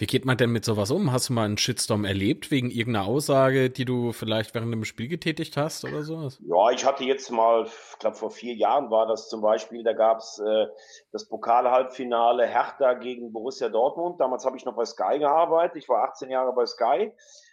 wie 0.00 0.06
geht 0.06 0.24
man 0.24 0.38
denn 0.38 0.50
mit 0.50 0.64
sowas 0.64 0.90
um? 0.90 1.12
Hast 1.12 1.28
du 1.28 1.34
mal 1.34 1.44
einen 1.44 1.58
Shitstorm 1.58 2.06
erlebt 2.06 2.50
wegen 2.50 2.70
irgendeiner 2.70 3.06
Aussage, 3.06 3.68
die 3.68 3.84
du 3.84 4.12
vielleicht 4.12 4.54
während 4.54 4.72
dem 4.72 4.86
Spiel 4.86 5.08
getätigt 5.08 5.58
hast 5.58 5.84
oder 5.84 6.02
sowas? 6.02 6.40
Ja, 6.42 6.70
ich 6.70 6.86
hatte 6.86 7.04
jetzt 7.04 7.30
mal, 7.30 7.66
ich 7.66 7.98
glaube 7.98 8.16
vor 8.16 8.30
vier 8.30 8.54
Jahren 8.54 8.90
war 8.90 9.06
das 9.06 9.28
zum 9.28 9.42
Beispiel, 9.42 9.84
da 9.84 9.92
gab 9.92 10.20
es 10.20 10.38
äh, 10.38 10.66
das 11.12 11.28
Pokal-Halbfinale 11.28 12.46
Hertha 12.46 12.94
gegen 12.94 13.30
Borussia 13.30 13.68
Dortmund. 13.68 14.18
Damals 14.18 14.46
habe 14.46 14.56
ich 14.56 14.64
noch 14.64 14.74
bei 14.74 14.86
Sky 14.86 15.18
gearbeitet. 15.18 15.76
Ich 15.76 15.88
war 15.90 16.08
18 16.08 16.30
Jahre 16.30 16.54
bei 16.54 16.64
Sky 16.64 17.12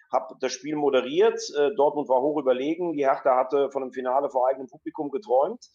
habe 0.10 0.36
das 0.40 0.54
Spiel 0.54 0.78
moderiert. 0.78 1.38
Äh, 1.58 1.76
Dortmund 1.76 2.08
war 2.08 2.22
hoch 2.22 2.40
überlegen. 2.40 2.94
Die 2.94 3.06
Hertha 3.06 3.36
hatte 3.36 3.70
von 3.72 3.84
einem 3.84 3.92
Finale 3.92 4.30
vor 4.30 4.48
eigenem 4.48 4.68
Publikum 4.68 5.10
geträumt. 5.12 5.66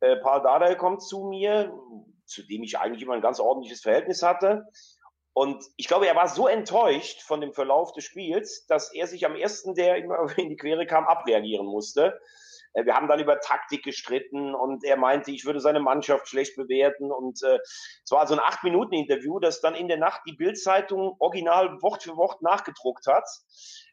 Äh, 0.00 0.16
Paul 0.16 0.40
Dardai 0.42 0.76
kommt 0.76 1.02
zu 1.02 1.24
mir, 1.24 1.74
zu 2.24 2.42
dem 2.46 2.62
ich 2.62 2.78
eigentlich 2.78 3.02
immer 3.02 3.12
ein 3.12 3.20
ganz 3.20 3.38
ordentliches 3.38 3.82
Verhältnis 3.82 4.22
hatte. 4.22 4.64
Und 5.34 5.64
ich 5.76 5.88
glaube, 5.88 6.06
er 6.06 6.16
war 6.16 6.28
so 6.28 6.46
enttäuscht 6.46 7.22
von 7.22 7.40
dem 7.40 7.54
Verlauf 7.54 7.92
des 7.92 8.04
Spiels, 8.04 8.66
dass 8.66 8.92
er 8.92 9.06
sich 9.06 9.24
am 9.24 9.34
ersten, 9.34 9.74
der 9.74 9.96
in 10.36 10.50
die 10.50 10.56
Quere 10.56 10.86
kam, 10.86 11.04
abreagieren 11.04 11.66
musste. 11.66 12.20
Äh, 12.74 12.84
wir 12.84 12.94
haben 12.94 13.08
dann 13.08 13.20
über 13.20 13.40
Taktik 13.40 13.82
gestritten 13.84 14.54
und 14.54 14.84
er 14.84 14.96
meinte, 14.96 15.30
ich 15.30 15.44
würde 15.44 15.60
seine 15.60 15.80
Mannschaft 15.80 16.28
schlecht 16.28 16.56
bewerten. 16.56 17.10
Und 17.10 17.42
äh, 17.42 17.58
es 18.04 18.10
war 18.10 18.26
so 18.26 18.34
ein 18.34 18.40
Acht-Minuten-Interview, 18.40 19.38
das 19.38 19.60
dann 19.60 19.74
in 19.74 19.88
der 19.88 19.98
Nacht 19.98 20.22
die 20.26 20.34
Bildzeitung 20.34 21.16
original 21.18 21.80
Wort 21.82 22.02
für 22.02 22.16
Wort 22.16 22.42
nachgedruckt 22.42 23.06
hat, 23.06 23.26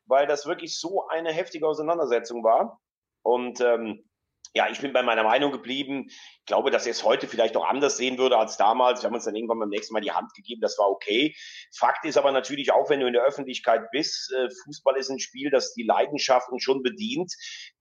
weil 0.06 0.28
das 0.28 0.46
wirklich 0.46 0.78
so 0.78 1.08
eine 1.08 1.32
heftige 1.32 1.68
Auseinandersetzung 1.68 2.44
war. 2.44 2.82
Und 3.22 3.62
ähm, 3.62 4.09
ja, 4.54 4.68
ich 4.70 4.80
bin 4.80 4.94
bei 4.94 5.04
meiner 5.04 5.24
Meinung 5.24 5.52
geblieben. 5.52 6.06
Ich 6.08 6.46
glaube, 6.46 6.72
dass 6.72 6.86
er 6.86 6.92
es 6.92 7.04
heute 7.04 7.28
vielleicht 7.28 7.56
auch 7.56 7.68
anders 7.68 7.98
sehen 7.98 8.18
würde 8.18 8.38
als 8.38 8.58
damals. 8.58 9.02
Wir 9.02 9.08
haben 9.08 9.14
uns 9.14 9.26
dann 9.26 9.36
irgendwann 9.36 9.60
beim 9.60 9.70
nächsten 9.70 9.94
Mal 9.94 10.02
die 10.02 10.12
Hand 10.12 10.34
gegeben, 10.34 10.62
das 10.62 10.78
war 10.80 10.90
okay. 10.90 11.36
Fakt 11.76 12.06
ist 12.06 12.18
aber 12.18 12.32
natürlich 12.32 12.72
auch, 12.72 12.90
wenn 12.90 13.00
du 13.00 13.08
in 13.08 13.14
der 13.14 13.24
Öffentlichkeit 13.24 13.92
bist, 13.92 14.34
äh, 14.34 14.50
Fußball 14.64 14.98
ist 14.98 15.10
ein 15.10 15.20
Spiel, 15.20 15.52
das 15.52 15.74
die 15.74 15.84
Leidenschaften 15.84 16.60
schon 16.60 16.82
bedient. 16.82 17.32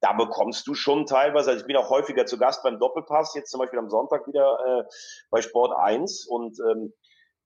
Da 0.00 0.12
bekommst 0.12 0.66
du 0.66 0.74
schon 0.74 1.06
teilweise, 1.06 1.50
also 1.50 1.62
ich 1.62 1.66
bin 1.66 1.76
auch 1.76 1.88
häufiger 1.88 2.26
zu 2.26 2.38
Gast 2.38 2.62
beim 2.62 2.78
Doppelpass, 2.78 3.34
jetzt 3.34 3.50
zum 3.50 3.60
Beispiel 3.60 3.78
am 3.78 3.88
Sonntag 3.88 4.26
wieder 4.26 4.58
äh, 4.66 4.84
bei 5.30 5.40
Sport 5.40 5.74
1 5.74 6.26
und 6.26 6.58
ähm, 6.70 6.92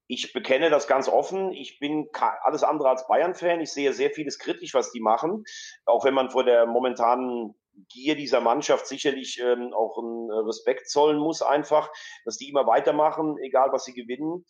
ich 0.09 0.33
bekenne 0.35 0.69
das 0.69 0.89
ganz 0.89 1.09
offen. 1.09 1.53
Ich 1.53 1.79
bin 1.79 2.09
alles 2.43 2.65
andere 2.65 2.91
als 2.91 3.07
Bayern-Fan. 3.07 3.61
Ich 3.61 3.73
sehe 3.73 3.95
sehr 3.95 4.11
vieles 4.11 4.39
kritisch, 4.39 4.75
was 4.75 4.93
die 4.93 5.01
machen. 5.01 5.45
Auch 5.87 6.05
wenn 6.05 6.13
man 6.13 6.29
vor 6.29 6.45
der 6.45 6.67
momentanen 6.67 7.55
Gier 7.89 8.17
dieser 8.17 8.41
Mannschaft 8.41 8.87
sicherlich 8.87 9.41
ähm, 9.41 9.73
auch 9.73 9.99
einen 9.99 10.31
Respekt 10.31 10.89
zollen 10.89 11.19
muss, 11.19 11.43
einfach, 11.43 11.91
dass 12.25 12.37
die 12.37 12.49
immer 12.49 12.67
weitermachen, 12.67 13.39
egal 13.39 13.73
was 13.73 13.85
sie 13.85 13.95
gewinnen. 13.95 14.45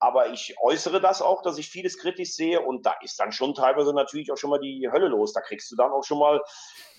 Aber 0.00 0.30
ich 0.32 0.56
äußere 0.60 1.00
das 1.00 1.22
auch, 1.22 1.42
dass 1.42 1.56
ich 1.56 1.68
vieles 1.68 1.98
kritisch 1.98 2.32
sehe 2.32 2.60
und 2.60 2.84
da 2.84 2.94
ist 3.02 3.18
dann 3.18 3.32
schon 3.32 3.54
teilweise 3.54 3.94
natürlich 3.94 4.30
auch 4.32 4.36
schon 4.36 4.50
mal 4.50 4.60
die 4.60 4.88
Hölle 4.92 5.08
los. 5.08 5.32
Da 5.32 5.40
kriegst 5.40 5.70
du 5.70 5.76
dann 5.76 5.92
auch 5.92 6.04
schon 6.04 6.18
mal 6.18 6.42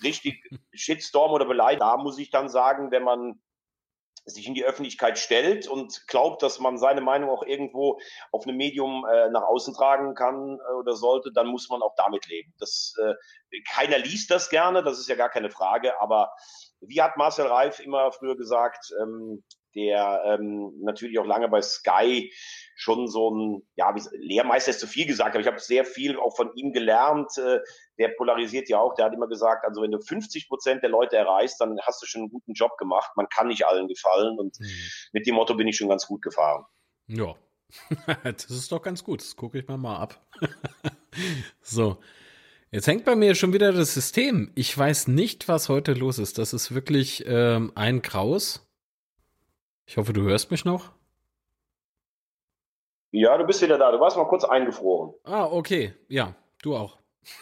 richtig 0.02 0.42
Shitstorm 0.72 1.32
oder 1.32 1.44
Beleidigung. 1.44 1.86
Da 1.86 1.96
muss 1.98 2.18
ich 2.18 2.30
dann 2.30 2.48
sagen, 2.48 2.90
wenn 2.90 3.04
man 3.04 3.40
sich 4.26 4.46
in 4.46 4.54
die 4.54 4.64
Öffentlichkeit 4.64 5.18
stellt 5.18 5.68
und 5.68 6.06
glaubt, 6.08 6.42
dass 6.42 6.58
man 6.58 6.78
seine 6.78 7.00
Meinung 7.00 7.30
auch 7.30 7.44
irgendwo 7.44 8.00
auf 8.32 8.46
einem 8.46 8.56
Medium 8.56 9.06
äh, 9.06 9.30
nach 9.30 9.44
außen 9.44 9.72
tragen 9.72 10.14
kann 10.14 10.58
äh, 10.58 10.72
oder 10.74 10.94
sollte, 10.96 11.30
dann 11.32 11.46
muss 11.46 11.68
man 11.68 11.80
auch 11.80 11.94
damit 11.96 12.26
leben. 12.26 12.52
Das, 12.58 12.94
äh, 13.00 13.14
keiner 13.72 13.98
liest 13.98 14.30
das 14.30 14.50
gerne, 14.50 14.82
das 14.82 14.98
ist 14.98 15.08
ja 15.08 15.14
gar 15.14 15.30
keine 15.30 15.50
Frage, 15.50 16.00
aber 16.00 16.32
wie 16.80 17.00
hat 17.00 17.16
Marcel 17.16 17.46
Reif 17.46 17.78
immer 17.78 18.10
früher 18.12 18.36
gesagt, 18.36 18.92
ähm, 19.00 19.44
der 19.76 20.22
ähm, 20.24 20.72
natürlich 20.80 21.18
auch 21.18 21.26
lange 21.26 21.48
bei 21.48 21.62
Sky 21.62 22.32
schon 22.76 23.08
so 23.08 23.30
ein, 23.30 23.62
ja, 23.74 23.94
wie, 23.94 24.02
Lehrmeister 24.18 24.70
ist 24.70 24.80
zu 24.80 24.86
viel 24.86 25.06
gesagt, 25.06 25.30
aber 25.30 25.40
ich 25.40 25.46
habe 25.46 25.58
sehr 25.58 25.84
viel 25.84 26.18
auch 26.18 26.36
von 26.36 26.54
ihm 26.54 26.72
gelernt. 26.72 27.36
Äh, 27.38 27.60
der 27.98 28.08
polarisiert 28.08 28.68
ja 28.68 28.78
auch, 28.78 28.94
der 28.94 29.06
hat 29.06 29.14
immer 29.14 29.28
gesagt, 29.28 29.64
also 29.64 29.82
wenn 29.82 29.90
du 29.90 29.98
50 29.98 30.48
Prozent 30.48 30.82
der 30.82 30.90
Leute 30.90 31.16
erreichst, 31.16 31.58
dann 31.60 31.78
hast 31.82 32.02
du 32.02 32.06
schon 32.06 32.22
einen 32.22 32.30
guten 32.30 32.52
Job 32.52 32.76
gemacht. 32.76 33.10
Man 33.16 33.28
kann 33.30 33.48
nicht 33.48 33.66
allen 33.66 33.88
gefallen 33.88 34.38
und 34.38 34.60
mhm. 34.60 34.66
mit 35.12 35.26
dem 35.26 35.34
Motto 35.34 35.54
bin 35.54 35.66
ich 35.66 35.76
schon 35.76 35.88
ganz 35.88 36.06
gut 36.06 36.20
gefahren. 36.20 36.66
Ja, 37.06 37.34
das 38.22 38.50
ist 38.50 38.70
doch 38.70 38.82
ganz 38.82 39.02
gut. 39.02 39.22
Das 39.22 39.36
gucke 39.36 39.58
ich 39.58 39.66
mir 39.66 39.78
mal 39.78 39.96
ab. 39.96 40.20
so. 41.62 41.96
Jetzt 42.72 42.88
hängt 42.88 43.04
bei 43.04 43.16
mir 43.16 43.34
schon 43.34 43.54
wieder 43.54 43.72
das 43.72 43.94
System. 43.94 44.52
Ich 44.54 44.76
weiß 44.76 45.08
nicht, 45.08 45.48
was 45.48 45.70
heute 45.70 45.94
los 45.94 46.18
ist. 46.18 46.36
Das 46.36 46.52
ist 46.52 46.74
wirklich 46.74 47.24
ähm, 47.26 47.72
ein 47.74 48.02
Kraus. 48.02 48.68
Ich 49.86 49.96
hoffe, 49.96 50.12
du 50.12 50.22
hörst 50.22 50.50
mich 50.50 50.64
noch. 50.64 50.95
Ja, 53.18 53.38
du 53.38 53.46
bist 53.46 53.62
wieder 53.62 53.78
da. 53.78 53.90
Du 53.92 53.98
warst 53.98 54.18
mal 54.18 54.28
kurz 54.28 54.44
eingefroren. 54.44 55.14
Ah, 55.24 55.46
okay. 55.46 55.94
Ja, 56.06 56.34
du 56.60 56.76
auch. 56.76 56.98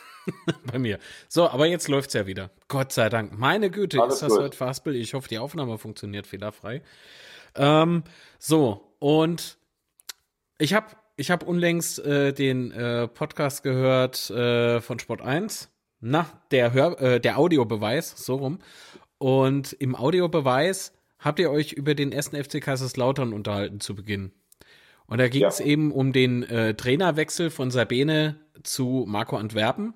Bei 0.72 0.78
mir. 0.78 1.00
So, 1.28 1.48
aber 1.48 1.66
jetzt 1.66 1.88
läuft's 1.88 2.14
ja 2.14 2.28
wieder. 2.28 2.50
Gott 2.68 2.92
sei 2.92 3.08
Dank. 3.08 3.36
Meine 3.36 3.72
Güte, 3.72 4.00
Alles 4.00 4.14
ist 4.14 4.22
das 4.22 4.32
gut. 4.34 4.40
heute 4.40 4.56
verhaspelt. 4.56 4.94
Ich 4.94 5.14
hoffe, 5.14 5.28
die 5.28 5.38
Aufnahme 5.38 5.76
funktioniert 5.78 6.28
fehlerfrei. 6.28 6.80
Ähm, 7.56 8.04
so, 8.38 8.94
und 9.00 9.58
ich 10.58 10.74
habe 10.74 10.86
ich 11.16 11.32
hab 11.32 11.42
unlängst 11.42 11.98
äh, 12.04 12.32
den 12.32 12.70
äh, 12.70 13.08
Podcast 13.08 13.64
gehört 13.64 14.30
äh, 14.30 14.80
von 14.80 15.00
Sport 15.00 15.22
1. 15.22 15.72
Na, 15.98 16.26
der, 16.52 16.72
Hör, 16.72 17.00
äh, 17.00 17.20
der 17.20 17.36
Audiobeweis, 17.36 18.14
so 18.16 18.36
rum. 18.36 18.60
Und 19.18 19.72
im 19.72 19.96
Audiobeweis 19.96 20.92
habt 21.18 21.40
ihr 21.40 21.50
euch 21.50 21.72
über 21.72 21.96
den 21.96 22.12
ersten 22.12 22.36
FC 22.36 22.60
Kaiserslautern 22.62 23.32
unterhalten 23.32 23.80
zu 23.80 23.96
Beginn. 23.96 24.30
Und 25.06 25.18
da 25.18 25.28
ging 25.28 25.44
es 25.44 25.58
ja. 25.58 25.66
eben 25.66 25.92
um 25.92 26.12
den 26.12 26.42
äh, 26.44 26.74
Trainerwechsel 26.74 27.50
von 27.50 27.70
Sabine 27.70 28.36
zu 28.62 29.04
Marco 29.06 29.36
Antwerpen. 29.36 29.94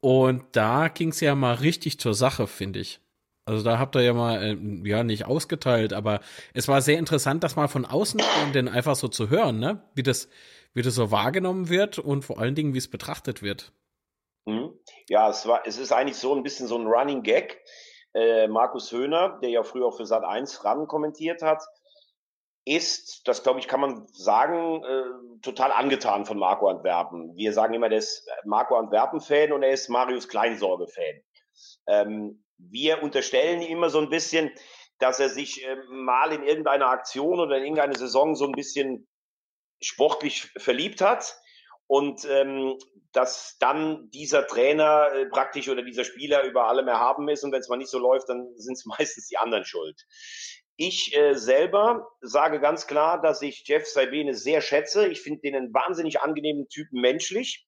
Und 0.00 0.44
da 0.52 0.88
ging 0.88 1.08
es 1.08 1.20
ja 1.20 1.34
mal 1.34 1.54
richtig 1.54 1.98
zur 1.98 2.14
Sache, 2.14 2.46
finde 2.46 2.78
ich. 2.78 3.00
Also 3.44 3.64
da 3.64 3.78
habt 3.78 3.96
ihr 3.96 4.02
ja 4.02 4.12
mal, 4.12 4.42
äh, 4.42 4.88
ja, 4.88 5.02
nicht 5.02 5.24
ausgeteilt, 5.24 5.92
aber 5.92 6.20
es 6.52 6.68
war 6.68 6.82
sehr 6.82 6.98
interessant, 6.98 7.42
das 7.42 7.56
mal 7.56 7.66
von 7.66 7.86
außen 7.86 8.20
denn 8.54 8.68
einfach 8.68 8.94
so 8.94 9.08
zu 9.08 9.30
hören, 9.30 9.58
ne? 9.58 9.82
Wie 9.94 10.02
das, 10.02 10.28
wie 10.74 10.82
das 10.82 10.94
so 10.94 11.10
wahrgenommen 11.10 11.68
wird 11.68 11.98
und 11.98 12.24
vor 12.24 12.38
allen 12.38 12.54
Dingen, 12.54 12.74
wie 12.74 12.78
es 12.78 12.88
betrachtet 12.88 13.42
wird. 13.42 13.72
Mhm. 14.44 14.74
Ja, 15.08 15.30
es 15.30 15.46
war, 15.46 15.62
es 15.66 15.78
ist 15.78 15.92
eigentlich 15.92 16.18
so 16.18 16.34
ein 16.34 16.42
bisschen 16.42 16.66
so 16.66 16.76
ein 16.76 16.86
Running 16.86 17.22
Gag 17.22 17.58
äh, 18.14 18.48
Markus 18.48 18.92
Höhner, 18.92 19.38
der 19.42 19.50
ja 19.50 19.62
früher 19.62 19.86
auch 19.86 19.96
für 19.96 20.06
Sat 20.06 20.24
1 20.24 20.64
ran 20.64 20.86
kommentiert 20.86 21.42
hat, 21.42 21.62
ist, 22.76 23.26
das 23.26 23.42
glaube 23.42 23.60
ich, 23.60 23.68
kann 23.68 23.80
man 23.80 24.06
sagen, 24.08 24.82
äh, 24.84 25.40
total 25.42 25.72
angetan 25.72 26.26
von 26.26 26.38
Marco 26.38 26.68
Antwerpen. 26.68 27.34
Wir 27.36 27.52
sagen 27.52 27.74
immer, 27.74 27.88
der 27.88 27.98
ist 27.98 28.28
Marco 28.44 28.76
Antwerpen-Fan 28.76 29.52
und 29.52 29.62
er 29.62 29.70
ist 29.70 29.88
Marius 29.88 30.28
Kleinsorge-Fan. 30.28 31.22
Ähm, 31.86 32.44
wir 32.58 33.02
unterstellen 33.02 33.62
ihm 33.62 33.78
immer 33.78 33.90
so 33.90 34.00
ein 34.00 34.10
bisschen, 34.10 34.50
dass 34.98 35.20
er 35.20 35.28
sich 35.28 35.64
äh, 35.64 35.76
mal 35.88 36.32
in 36.32 36.42
irgendeiner 36.42 36.88
Aktion 36.88 37.40
oder 37.40 37.56
in 37.56 37.64
irgendeiner 37.64 37.96
Saison 37.96 38.34
so 38.34 38.46
ein 38.46 38.52
bisschen 38.52 39.08
sportlich 39.80 40.50
verliebt 40.56 41.00
hat 41.00 41.38
und 41.86 42.24
ähm, 42.26 42.78
dass 43.12 43.56
dann 43.58 44.10
dieser 44.10 44.46
Trainer 44.46 45.10
äh, 45.12 45.26
praktisch 45.26 45.68
oder 45.68 45.82
dieser 45.82 46.04
Spieler 46.04 46.44
über 46.44 46.68
allem 46.68 46.86
erhaben 46.88 47.28
ist 47.28 47.44
und 47.44 47.52
wenn 47.52 47.60
es 47.60 47.68
mal 47.68 47.76
nicht 47.76 47.90
so 47.90 47.98
läuft, 47.98 48.28
dann 48.28 48.46
sind 48.56 48.74
es 48.74 48.84
meistens 48.98 49.28
die 49.28 49.38
anderen 49.38 49.64
schuld. 49.64 50.04
Ich 50.80 51.12
äh, 51.16 51.34
selber 51.34 52.08
sage 52.20 52.60
ganz 52.60 52.86
klar, 52.86 53.20
dass 53.20 53.42
ich 53.42 53.66
Jeff 53.66 53.84
Saibene 53.84 54.32
sehr 54.32 54.60
schätze. 54.60 55.08
Ich 55.08 55.20
finde 55.20 55.40
den 55.40 55.56
einen 55.56 55.74
wahnsinnig 55.74 56.20
angenehmen 56.20 56.68
Typen 56.68 57.00
menschlich. 57.00 57.66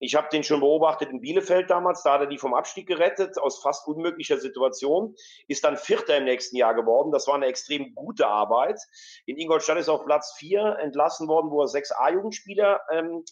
Ich 0.00 0.16
habe 0.16 0.28
den 0.32 0.42
schon 0.42 0.58
beobachtet 0.58 1.10
in 1.10 1.20
Bielefeld 1.20 1.70
damals, 1.70 2.02
da 2.02 2.14
hat 2.14 2.22
er 2.22 2.26
die 2.26 2.38
vom 2.38 2.54
Abstieg 2.54 2.88
gerettet, 2.88 3.38
aus 3.38 3.62
fast 3.62 3.86
unmöglicher 3.86 4.38
Situation, 4.38 5.14
ist 5.46 5.62
dann 5.62 5.76
Vierter 5.76 6.16
im 6.16 6.24
nächsten 6.24 6.56
Jahr 6.56 6.74
geworden. 6.74 7.12
Das 7.12 7.28
war 7.28 7.36
eine 7.36 7.46
extrem 7.46 7.94
gute 7.94 8.26
Arbeit. 8.26 8.80
In 9.26 9.36
Ingolstadt 9.36 9.78
ist 9.78 9.88
auf 9.88 10.04
Platz 10.04 10.34
vier 10.36 10.78
entlassen 10.80 11.28
worden, 11.28 11.52
wo 11.52 11.62
er 11.62 11.68
sechs 11.68 11.92
A-Jugendspieler 11.92 12.80
ähm, 12.92 13.24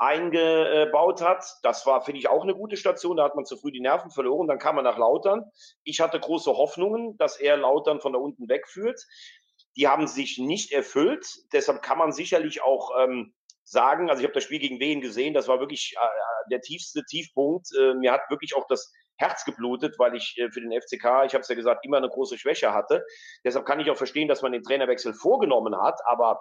eingebaut 0.00 1.20
hat. 1.20 1.44
Das 1.62 1.84
war, 1.84 2.00
finde 2.02 2.20
ich, 2.20 2.28
auch 2.28 2.42
eine 2.42 2.54
gute 2.54 2.76
Station. 2.78 3.18
Da 3.18 3.24
hat 3.24 3.36
man 3.36 3.44
zu 3.44 3.58
früh 3.58 3.70
die 3.70 3.80
Nerven 3.80 4.10
verloren. 4.10 4.48
Dann 4.48 4.58
kam 4.58 4.78
er 4.78 4.82
nach 4.82 4.96
Lautern. 4.96 5.44
Ich 5.84 6.00
hatte 6.00 6.18
große 6.18 6.50
Hoffnungen, 6.50 7.18
dass 7.18 7.38
er 7.38 7.58
Lautern 7.58 8.00
von 8.00 8.14
da 8.14 8.18
unten 8.18 8.48
wegführt. 8.48 9.06
Die 9.76 9.88
haben 9.88 10.06
sich 10.06 10.38
nicht 10.38 10.72
erfüllt. 10.72 11.26
Deshalb 11.52 11.82
kann 11.82 11.98
man 11.98 12.12
sicherlich 12.12 12.62
auch 12.62 12.90
ähm, 12.98 13.34
sagen, 13.62 14.08
also 14.08 14.20
ich 14.20 14.24
habe 14.24 14.34
das 14.34 14.44
Spiel 14.44 14.58
gegen 14.58 14.80
Wien 14.80 15.02
gesehen, 15.02 15.34
das 15.34 15.48
war 15.48 15.60
wirklich 15.60 15.94
äh, 15.96 16.04
äh, 16.04 16.48
der 16.50 16.62
tiefste 16.62 17.04
Tiefpunkt. 17.04 17.68
Äh, 17.78 17.94
mir 17.94 18.10
hat 18.10 18.22
wirklich 18.30 18.56
auch 18.56 18.66
das 18.68 18.90
Herz 19.16 19.44
geblutet, 19.44 19.98
weil 19.98 20.16
ich 20.16 20.34
äh, 20.38 20.50
für 20.50 20.62
den 20.62 20.72
FCK, 20.72 21.26
ich 21.26 21.34
habe 21.34 21.40
es 21.40 21.48
ja 21.48 21.54
gesagt, 21.54 21.84
immer 21.84 21.98
eine 21.98 22.08
große 22.08 22.38
Schwäche 22.38 22.72
hatte. 22.72 23.04
Deshalb 23.44 23.66
kann 23.66 23.80
ich 23.80 23.90
auch 23.90 23.98
verstehen, 23.98 24.28
dass 24.28 24.40
man 24.40 24.52
den 24.52 24.62
Trainerwechsel 24.62 25.12
vorgenommen 25.12 25.76
hat, 25.76 26.00
aber 26.06 26.40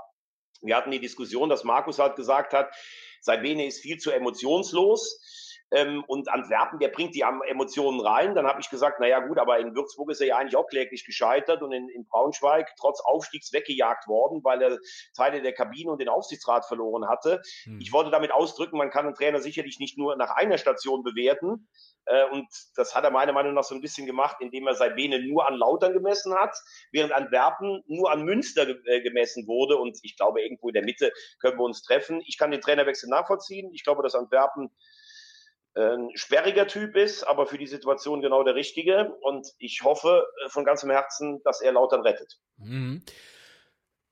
wir 0.62 0.76
hatten 0.76 0.92
die 0.92 1.00
Diskussion, 1.00 1.50
dass 1.50 1.64
Markus 1.64 2.00
halt 2.00 2.16
gesagt 2.16 2.54
hat, 2.54 2.74
Sabine 3.22 3.66
ist 3.66 3.82
viel 3.82 3.98
zu 3.98 4.12
emotionslos. 4.12 5.49
Ähm, 5.72 6.04
und 6.08 6.30
Antwerpen, 6.30 6.80
der 6.80 6.88
bringt 6.88 7.14
die 7.14 7.24
Emotionen 7.48 8.00
rein. 8.00 8.34
Dann 8.34 8.48
habe 8.48 8.60
ich 8.60 8.70
gesagt, 8.70 9.00
naja 9.00 9.20
gut, 9.20 9.38
aber 9.38 9.60
in 9.60 9.76
Würzburg 9.76 10.10
ist 10.10 10.22
er 10.22 10.28
ja 10.28 10.38
eigentlich 10.38 10.56
auch 10.56 10.68
kläglich 10.68 11.06
gescheitert 11.06 11.62
und 11.62 11.72
in, 11.72 11.90
in 11.90 12.08
Braunschweig 12.08 12.74
trotz 12.80 13.02
Aufstiegs 13.02 13.54
weggejagt 13.54 14.08
worden, 14.08 14.44
weil 14.44 14.62
er 14.62 14.78
Teile 15.16 15.42
der 15.42 15.54
Kabine 15.54 15.92
und 15.92 16.02
den 16.02 16.10
Aufsichtsrat 16.10 16.66
verloren 16.66 17.08
hatte. 17.08 17.42
Hm. 17.66 17.80
Ich 17.80 17.94
wollte 17.94 18.10
damit 18.10 18.32
ausdrücken, 18.32 18.78
man 18.78 18.90
kann 18.90 19.06
einen 19.06 19.16
Trainer 19.16 19.40
sicherlich 19.42 19.80
nicht 19.80 19.98
nur 19.98 20.16
nach 20.16 20.32
einer 20.32 20.58
Station 20.58 21.04
bewerten. 21.04 21.68
Äh, 22.06 22.26
und 22.32 22.48
das 22.76 22.96
hat 22.96 23.04
er 23.04 23.12
meiner 23.12 23.34
Meinung 23.34 23.54
nach 23.54 23.64
so 23.64 23.76
ein 23.76 23.82
bisschen 23.82 24.08
gemacht, 24.08 24.38
indem 24.40 24.66
er 24.66 24.74
Saibene 24.74 25.20
nur 25.20 25.48
an 25.48 25.56
Lautern 25.56 25.94
gemessen 25.94 26.34
hat, 26.34 26.56
während 26.92 27.14
Antwerpen 27.14 27.84
nur 27.86 28.12
an 28.12 28.24
Münster 28.24 28.68
äh, 28.86 29.02
gemessen 29.02 29.48
wurde. 29.48 29.78
Und 29.78 30.00
ich 30.02 30.18
glaube, 30.18 30.42
irgendwo 30.42 30.70
in 30.70 30.74
der 30.74 30.84
Mitte 30.84 31.14
können 31.40 31.60
wir 31.60 31.64
uns 31.64 31.84
treffen. 31.84 32.24
Ich 32.26 32.40
kann 32.40 32.50
den 32.50 32.62
Trainerwechsel 32.62 33.08
nachvollziehen. 33.08 33.72
Ich 33.74 33.84
glaube, 33.84 34.02
dass 34.02 34.16
Antwerpen 34.16 34.72
ein 35.76 36.10
sperriger 36.16 36.68
Typ 36.68 36.96
ist, 36.96 37.24
aber 37.24 37.46
für 37.46 37.58
die 37.58 37.68
Situation 37.68 38.22
genau 38.22 38.44
der 38.44 38.56
richtige. 38.56 39.14
Und 39.22 39.48
ich 39.60 39.82
hoffe 39.84 40.28
äh, 40.46 40.50
von 40.50 40.66
ganzem 40.66 40.90
Herzen, 40.90 41.42
dass 41.44 41.62
er 41.62 41.72
Lautern 41.74 42.02
rettet. 42.02 42.40
Mhm. 42.58 43.04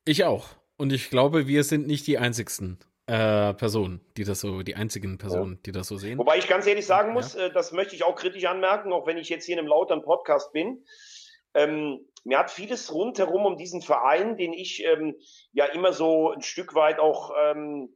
Ich 0.05 0.23
auch. 0.23 0.49
Und 0.77 0.93
ich 0.93 1.09
glaube, 1.09 1.47
wir 1.47 1.63
sind 1.63 1.87
nicht 1.87 2.05
die 2.07 2.17
einzigsten 2.17 2.79
äh, 3.07 3.53
Personen, 3.53 4.01
die 4.15 4.23
das 4.23 4.41
so, 4.41 4.61
die 4.61 4.75
einzigen 4.75 5.17
Personen, 5.17 5.53
ja. 5.53 5.59
die 5.65 5.71
das 5.71 5.87
so 5.87 5.97
sehen. 5.97 6.17
Wobei 6.19 6.37
ich 6.37 6.47
ganz 6.47 6.67
ehrlich 6.67 6.85
sagen 6.85 7.13
muss, 7.13 7.33
ja. 7.33 7.47
äh, 7.47 7.51
das 7.51 7.71
möchte 7.71 7.95
ich 7.95 8.03
auch 8.03 8.15
kritisch 8.15 8.45
anmerken, 8.45 8.93
auch 8.93 9.07
wenn 9.07 9.17
ich 9.17 9.29
jetzt 9.29 9.45
hier 9.45 9.53
in 9.53 9.59
einem 9.59 9.69
Lautern 9.69 10.03
Podcast 10.03 10.53
bin. 10.53 10.83
Ähm, 11.53 12.05
mir 12.23 12.37
hat 12.37 12.51
vieles 12.51 12.93
rundherum 12.93 13.45
um 13.45 13.57
diesen 13.57 13.81
Verein, 13.81 14.37
den 14.37 14.53
ich 14.53 14.83
ähm, 14.83 15.15
ja 15.53 15.65
immer 15.65 15.93
so 15.93 16.31
ein 16.31 16.41
Stück 16.41 16.75
weit 16.75 16.99
auch 16.99 17.31
ähm, 17.41 17.93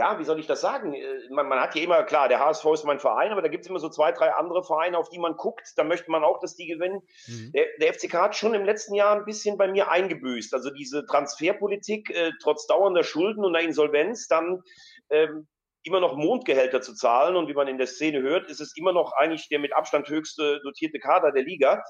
ja, 0.00 0.18
wie 0.18 0.24
soll 0.24 0.40
ich 0.40 0.46
das 0.46 0.62
sagen? 0.62 0.94
Äh, 0.94 1.28
man, 1.28 1.46
man, 1.46 1.60
hat 1.60 1.74
ja 1.74 1.82
immer, 1.82 2.02
klar, 2.04 2.28
der 2.28 2.40
HSV 2.40 2.64
ist 2.72 2.84
mein 2.84 2.98
Verein, 2.98 3.32
aber 3.32 3.42
da 3.42 3.48
gibt 3.48 3.64
es 3.64 3.70
immer 3.70 3.78
so 3.78 3.90
zwei, 3.90 4.12
drei 4.12 4.32
andere 4.32 4.64
Vereine, 4.64 4.96
auf 4.96 5.10
die 5.10 5.18
man 5.18 5.36
guckt. 5.36 5.74
Da 5.76 5.84
möchte 5.84 6.10
man 6.10 6.24
auch, 6.24 6.40
dass 6.40 6.56
die 6.56 6.66
gewinnen. 6.66 7.02
Mhm. 7.26 7.52
Der, 7.52 7.66
der, 7.78 7.92
FCK 7.92 8.14
hat 8.14 8.34
schon 8.34 8.54
im 8.54 8.64
letzten 8.64 8.94
Jahr 8.94 9.14
ein 9.14 9.26
bisschen 9.26 9.58
bei 9.58 9.68
mir 9.68 9.90
eingebüßt. 9.90 10.54
Also 10.54 10.70
diese 10.70 11.04
Transferpolitik, 11.04 12.08
äh, 12.10 12.32
trotz 12.42 12.66
dauernder 12.66 13.04
Schulden 13.04 13.44
und 13.44 13.54
einer 13.54 13.66
Insolvenz, 13.66 14.26
dann 14.26 14.62
ähm, 15.10 15.46
immer 15.82 16.00
noch 16.00 16.16
Mondgehälter 16.16 16.80
zu 16.80 16.94
zahlen. 16.94 17.36
Und 17.36 17.48
wie 17.48 17.54
man 17.54 17.68
in 17.68 17.76
der 17.76 17.86
Szene 17.86 18.22
hört, 18.22 18.48
ist 18.48 18.60
es 18.60 18.74
immer 18.78 18.94
noch 18.94 19.12
eigentlich 19.12 19.48
der 19.50 19.58
mit 19.58 19.76
Abstand 19.76 20.08
höchste 20.08 20.60
dotierte 20.62 20.98
Kader 20.98 21.30
der 21.30 21.42
Liga 21.42 21.84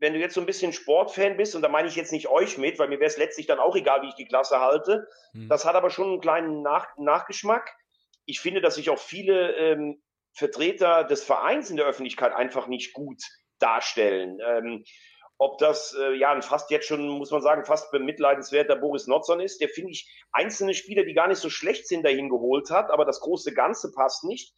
wenn 0.00 0.14
du 0.14 0.18
jetzt 0.18 0.34
so 0.34 0.40
ein 0.40 0.46
bisschen 0.46 0.72
Sportfan 0.72 1.36
bist, 1.36 1.54
und 1.54 1.62
da 1.62 1.68
meine 1.68 1.86
ich 1.86 1.94
jetzt 1.94 2.12
nicht 2.12 2.28
euch 2.28 2.58
mit, 2.58 2.78
weil 2.78 2.88
mir 2.88 2.98
wäre 2.98 3.10
es 3.10 3.18
letztlich 3.18 3.46
dann 3.46 3.58
auch 3.58 3.76
egal, 3.76 4.02
wie 4.02 4.08
ich 4.08 4.14
die 4.14 4.26
Klasse 4.26 4.60
halte. 4.60 5.06
Hm. 5.32 5.48
Das 5.48 5.64
hat 5.64 5.76
aber 5.76 5.90
schon 5.90 6.08
einen 6.08 6.20
kleinen 6.20 6.62
Nach 6.62 6.88
Nachgeschmack. 6.96 7.70
Ich 8.24 8.40
finde, 8.40 8.60
dass 8.60 8.76
sich 8.76 8.90
auch 8.90 8.98
viele 8.98 9.54
ähm, 9.56 10.02
Vertreter 10.32 11.04
des 11.04 11.22
Vereins 11.22 11.70
in 11.70 11.76
der 11.76 11.86
Öffentlichkeit 11.86 12.32
einfach 12.32 12.66
nicht 12.66 12.94
gut 12.94 13.22
darstellen. 13.58 14.38
Ähm, 14.44 14.84
ob 15.36 15.58
das 15.58 15.94
äh, 15.98 16.14
ja 16.14 16.40
fast 16.42 16.70
jetzt 16.70 16.86
schon, 16.86 17.06
muss 17.08 17.30
man 17.30 17.42
sagen, 17.42 17.64
fast 17.64 17.90
bemitleidenswerter 17.90 18.76
Boris 18.76 19.06
Notzon 19.06 19.40
ist, 19.40 19.60
der 19.60 19.68
finde 19.68 19.92
ich 19.92 20.10
einzelne 20.32 20.74
Spieler, 20.74 21.04
die 21.04 21.14
gar 21.14 21.28
nicht 21.28 21.38
so 21.38 21.50
schlecht 21.50 21.88
sind, 21.88 22.04
dahin 22.04 22.28
geholt 22.28 22.70
hat, 22.70 22.90
aber 22.90 23.04
das 23.04 23.20
große 23.20 23.52
Ganze 23.54 23.90
passt 23.92 24.24
nicht. 24.24 24.54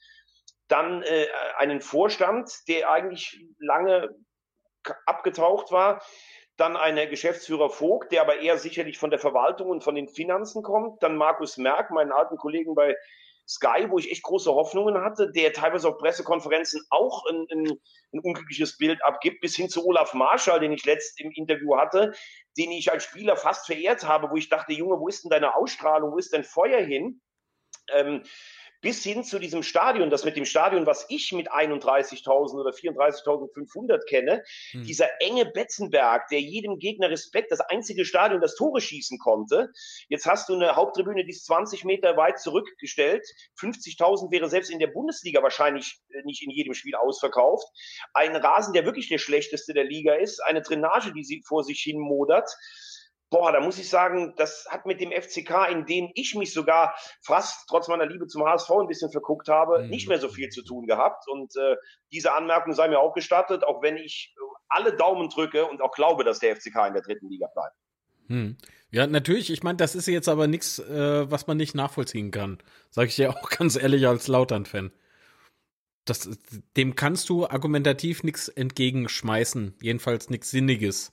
Dann 0.69 1.03
äh, 1.03 1.27
einen 1.57 1.81
Vorstand, 1.81 2.51
der 2.69 2.91
eigentlich 2.91 3.45
lange 3.59 4.15
abgetaucht 5.07 5.73
war. 5.73 6.03
Dann 6.57 6.77
ein 6.77 6.97
Geschäftsführer 7.09 7.71
Vogt, 7.71 8.13
der 8.13 8.21
aber 8.23 8.41
eher 8.41 8.59
sicherlich 8.59 8.99
von 8.99 9.11
der 9.11 9.19
Verwaltung 9.19 9.71
und 9.71 9.83
von 9.83 9.95
den 9.95 10.09
Finanzen 10.09 10.63
kommt. 10.63 11.03
Dann 11.03 11.17
Markus 11.17 11.57
Merck, 11.57 11.91
meinen 11.91 12.13
alten 12.13 12.37
Kollegen 12.37 12.75
bei 12.75 12.95
Sky, 13.49 13.87
wo 13.89 13.99
ich 13.99 14.11
echt 14.11 14.23
große 14.23 14.53
Hoffnungen 14.53 15.03
hatte, 15.03 15.31
der 15.33 15.53
teilweise 15.53 15.89
auf 15.89 15.99
Pressekonferenzen 15.99 16.81
auch 16.91 17.27
ein, 17.27 17.47
ein, 17.51 17.79
ein, 18.13 18.21
unglückliches 18.21 18.77
Bild 18.79 19.03
abgibt, 19.05 19.41
bis 19.41 19.57
hin 19.57 19.69
zu 19.69 19.85
Olaf 19.85 20.15
Marschall, 20.15 20.61
den 20.61 20.73
ich 20.73 20.85
letzt 20.85 21.21
im 21.21 21.33
Interview 21.33 21.77
hatte, 21.77 22.13
den 22.57 22.71
ich 22.71 22.93
als 22.93 23.05
Spieler 23.05 23.37
fast 23.37 23.67
verehrt 23.67 24.07
habe, 24.07 24.31
wo 24.31 24.37
ich 24.37 24.49
dachte, 24.49 24.73
Junge, 24.73 25.01
wo 25.01 25.09
ist 25.09 25.25
denn 25.25 25.31
deine 25.31 25.57
Ausstrahlung, 25.57 26.13
wo 26.13 26.19
ist 26.19 26.33
dein 26.33 26.45
Feuer 26.45 26.81
hin? 26.81 27.21
Ähm, 27.93 28.23
bis 28.83 29.03
hin 29.05 29.25
zu 29.25 29.39
diesem 29.39 29.63
Stadion, 29.63 30.11
das 30.11 30.25
mit 30.25 30.37
dem 30.37 30.45
Stadion, 30.45 30.87
was 30.87 31.07
ich 31.09 31.33
mit 31.33 31.51
31.000 31.51 32.61
oder 32.61 32.71
34.500 32.71 34.05
kenne, 34.07 34.45
hm. 34.73 34.85
dieser 34.85 35.09
enge 35.21 35.47
Betzenberg, 35.47 36.29
der 36.29 36.41
jedem 36.41 36.79
Gegner 36.79 37.09
Respekt, 37.09 37.53
das 37.53 37.61
einzige 37.61 38.05
Stadion, 38.05 38.41
das 38.41 38.57
Tore 38.57 38.81
schießen 38.81 39.19
konnte. 39.19 39.73
Jetzt 40.09 40.27
hast 40.27 40.49
du 40.49 40.55
eine 40.55 40.75
Haupttribüne, 40.75 41.25
die 41.25 41.31
ist 41.31 41.47
20 41.47 41.85
Meter 41.85 42.17
weit 42.17 42.41
zurückgestellt. 42.41 43.25
50.000 43.59 44.33
wäre 44.33 44.51
selbst 44.51 44.71
in 44.71 44.81
der 44.81 44.89
Bundesliga 44.89 45.43
wahrscheinlich 45.43 46.01
äh, 46.11 46.23
nicht 46.25 46.43
in 46.43 46.51
jedem 46.51 46.75
Spiel 46.75 46.97
ausverkauft. 46.97 47.67
Ein 48.13 48.35
Rasen, 48.35 48.75
der 48.75 48.85
wirklich 48.85 49.09
der 49.09 49.19
schlechteste 49.19 49.75
der 49.75 49.85
Liga 49.85 50.15
ist, 50.15 50.41
eine 50.41 50.61
Drainage, 50.61 51.13
die 51.13 51.25
sie 51.25 51.43
vor 51.47 51.63
sich 51.63 51.81
hin 51.81 52.01
modert 52.01 52.51
boah, 53.33 53.51
da 53.51 53.61
muss 53.61 53.79
ich 53.79 53.89
sagen, 53.89 54.35
das 54.37 54.67
hat 54.69 54.85
mit 54.85 55.01
dem 55.01 55.11
FCK, 55.11 55.71
in 55.71 55.87
dem 55.87 56.11
ich 56.15 56.35
mich 56.35 56.53
sogar 56.53 56.95
fast 57.23 57.67
trotz 57.67 57.89
meiner 57.89 58.05
Liebe 58.07 58.27
zum 58.27 58.45
HSV 58.45 58.71
ein 58.83 58.87
bisschen 58.87 59.11
verguckt 59.11 59.49
habe, 59.49 59.83
mhm. 59.83 59.89
nicht 59.89 60.07
mehr 60.07 60.19
so 60.19 60.29
viel 60.29 60.51
zu 60.51 60.63
tun 60.63 60.87
gehabt. 60.87 61.27
Und 61.27 61.57
äh, 61.57 61.77
diese 62.13 62.35
Anmerkung 62.35 62.75
sei 62.75 62.89
mir 62.89 63.01
auch 63.01 63.15
gestattet, 63.15 63.65
auch 63.65 63.83
wenn 63.83 63.97
ich 63.97 64.35
alle 64.69 64.95
Daumen 64.95 65.31
drücke 65.31 65.65
und 65.65 65.81
auch 65.81 65.93
glaube, 65.93 66.25
dass 66.25 66.41
der 66.41 66.55
FCK 66.55 66.89
in 66.89 66.93
der 66.93 67.03
dritten 67.03 67.29
Liga 67.29 67.49
bleibt. 67.53 67.75
Hm. 68.29 68.59
Ja, 68.91 69.07
natürlich. 69.07 69.51
Ich 69.51 69.63
meine, 69.63 69.77
das 69.77 69.95
ist 69.95 70.07
jetzt 70.07 70.29
aber 70.29 70.47
nichts, 70.47 70.79
äh, 70.79 71.31
was 71.31 71.47
man 71.47 71.57
nicht 71.57 71.75
nachvollziehen 71.75 72.31
kann. 72.31 72.59
Sag 72.91 73.09
ich 73.09 73.17
ja 73.17 73.31
auch 73.31 73.49
ganz 73.59 73.77
ehrlich 73.77 74.07
als 74.07 74.29
Lautern-Fan. 74.29 74.93
Dem 76.77 76.97
kannst 76.97 77.31
du 77.31 77.47
argumentativ 77.47 78.25
nichts 78.25 78.49
entgegenschmeißen. 78.49 79.77
Jedenfalls 79.81 80.29
nichts 80.29 80.51
Sinniges. 80.51 81.13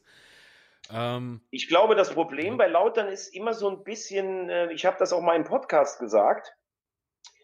Ähm, 0.89 1.41
ich 1.51 1.67
glaube, 1.67 1.95
das 1.95 2.13
Problem 2.13 2.57
bei 2.57 2.67
Lautern 2.67 3.07
ist 3.07 3.35
immer 3.35 3.53
so 3.53 3.69
ein 3.69 3.83
bisschen, 3.83 4.49
äh, 4.49 4.71
ich 4.73 4.85
habe 4.85 4.97
das 4.99 5.13
auch 5.13 5.21
mal 5.21 5.35
im 5.35 5.43
Podcast 5.43 5.99
gesagt, 5.99 6.53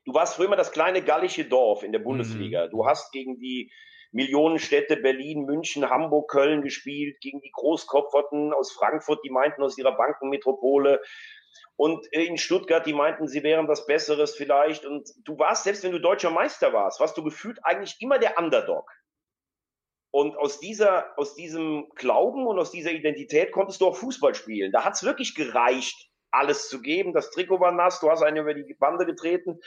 du 0.05 0.13
warst 0.13 0.36
früher 0.36 0.47
immer 0.47 0.55
das 0.55 0.71
kleine 0.71 1.03
gallische 1.03 1.45
Dorf 1.45 1.84
in 1.84 1.91
der 1.91 2.01
mhm. 2.01 2.05
Bundesliga. 2.05 2.65
Mhm. 2.65 2.71
Du 2.71 2.86
hast 2.86 3.12
gegen 3.12 3.39
die 3.39 3.71
Millionenstädte 4.12 4.97
Berlin, 4.97 5.45
München, 5.45 5.89
Hamburg, 5.89 6.31
Köln 6.31 6.62
gespielt, 6.62 7.19
gegen 7.19 7.41
die 7.41 7.51
Großkopferten 7.51 8.53
aus 8.53 8.71
Frankfurt, 8.71 9.19
die 9.25 9.29
meinten 9.29 9.62
aus 9.62 9.77
ihrer 9.77 9.95
Bankenmetropole. 9.95 11.01
Und 11.75 12.08
äh, 12.13 12.23
in 12.23 12.38
Stuttgart, 12.38 12.86
die 12.86 12.93
meinten, 12.93 13.27
sie 13.27 13.43
wären 13.43 13.67
was 13.67 13.86
Besseres 13.86 14.36
vielleicht. 14.36 14.86
Und 14.86 15.10
du 15.23 15.38
warst, 15.38 15.65
selbst 15.65 15.84
wenn 15.84 15.91
du 15.91 15.99
deutscher 15.99 16.31
Meister 16.31 16.71
warst, 16.71 16.99
warst 16.99 17.17
du 17.17 17.23
gefühlt 17.23 17.60
eigentlich 17.63 17.97
immer 17.99 18.17
der 18.17 18.39
Underdog. 18.39 18.89
Und 20.15 20.38
aus 20.38 20.62
dieser, 20.62 21.12
aus 21.19 21.36
diesem 21.36 21.89
Glauben 21.93 22.47
und 22.47 22.58
aus 22.58 22.71
dieser 22.71 22.93
Identität 22.93 23.51
konntest 23.51 23.82
du 23.82 23.88
auch 23.88 23.97
Fußball 23.97 24.34
spielen. 24.34 24.71
Da 24.71 24.86
hat 24.86 24.93
es 24.93 25.04
wirklich 25.04 25.36
gereicht, 25.36 26.10
alles 26.32 26.69
zu 26.69 26.82
geben. 26.82 27.12
Das 27.12 27.32
Trikot 27.32 27.60
war 27.60 27.73
nass, 27.73 27.99
du 27.99 28.10
hast 28.10 28.23
einen 28.23 28.38
über 28.38 28.54
die 28.54 28.75
Bande 28.75 29.06
getreten 29.06 29.60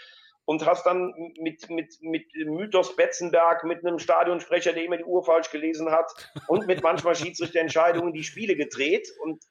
und 0.47 0.65
hast 0.65 0.87
dann 0.87 1.13
mit, 1.39 1.69
mit, 1.69 1.99
mit 2.01 2.33
Mythos 2.35 2.97
Betzenberg, 2.97 3.65
mit 3.65 3.85
einem 3.85 3.99
Stadionsprecher, 3.99 4.73
der 4.73 4.87
immer 4.87 4.97
die 4.97 5.05
Uhr 5.05 5.23
falsch 5.23 5.51
gelesen 5.51 5.91
hat 5.91 6.11
und 6.47 6.67
mit 6.67 6.83
manchmal 6.83 7.15
Schiedsrichterentscheidungen 7.15 8.15
die 8.15 8.25
Spiele 8.25 8.57
gedreht. 8.57 9.07
Und 9.21 9.45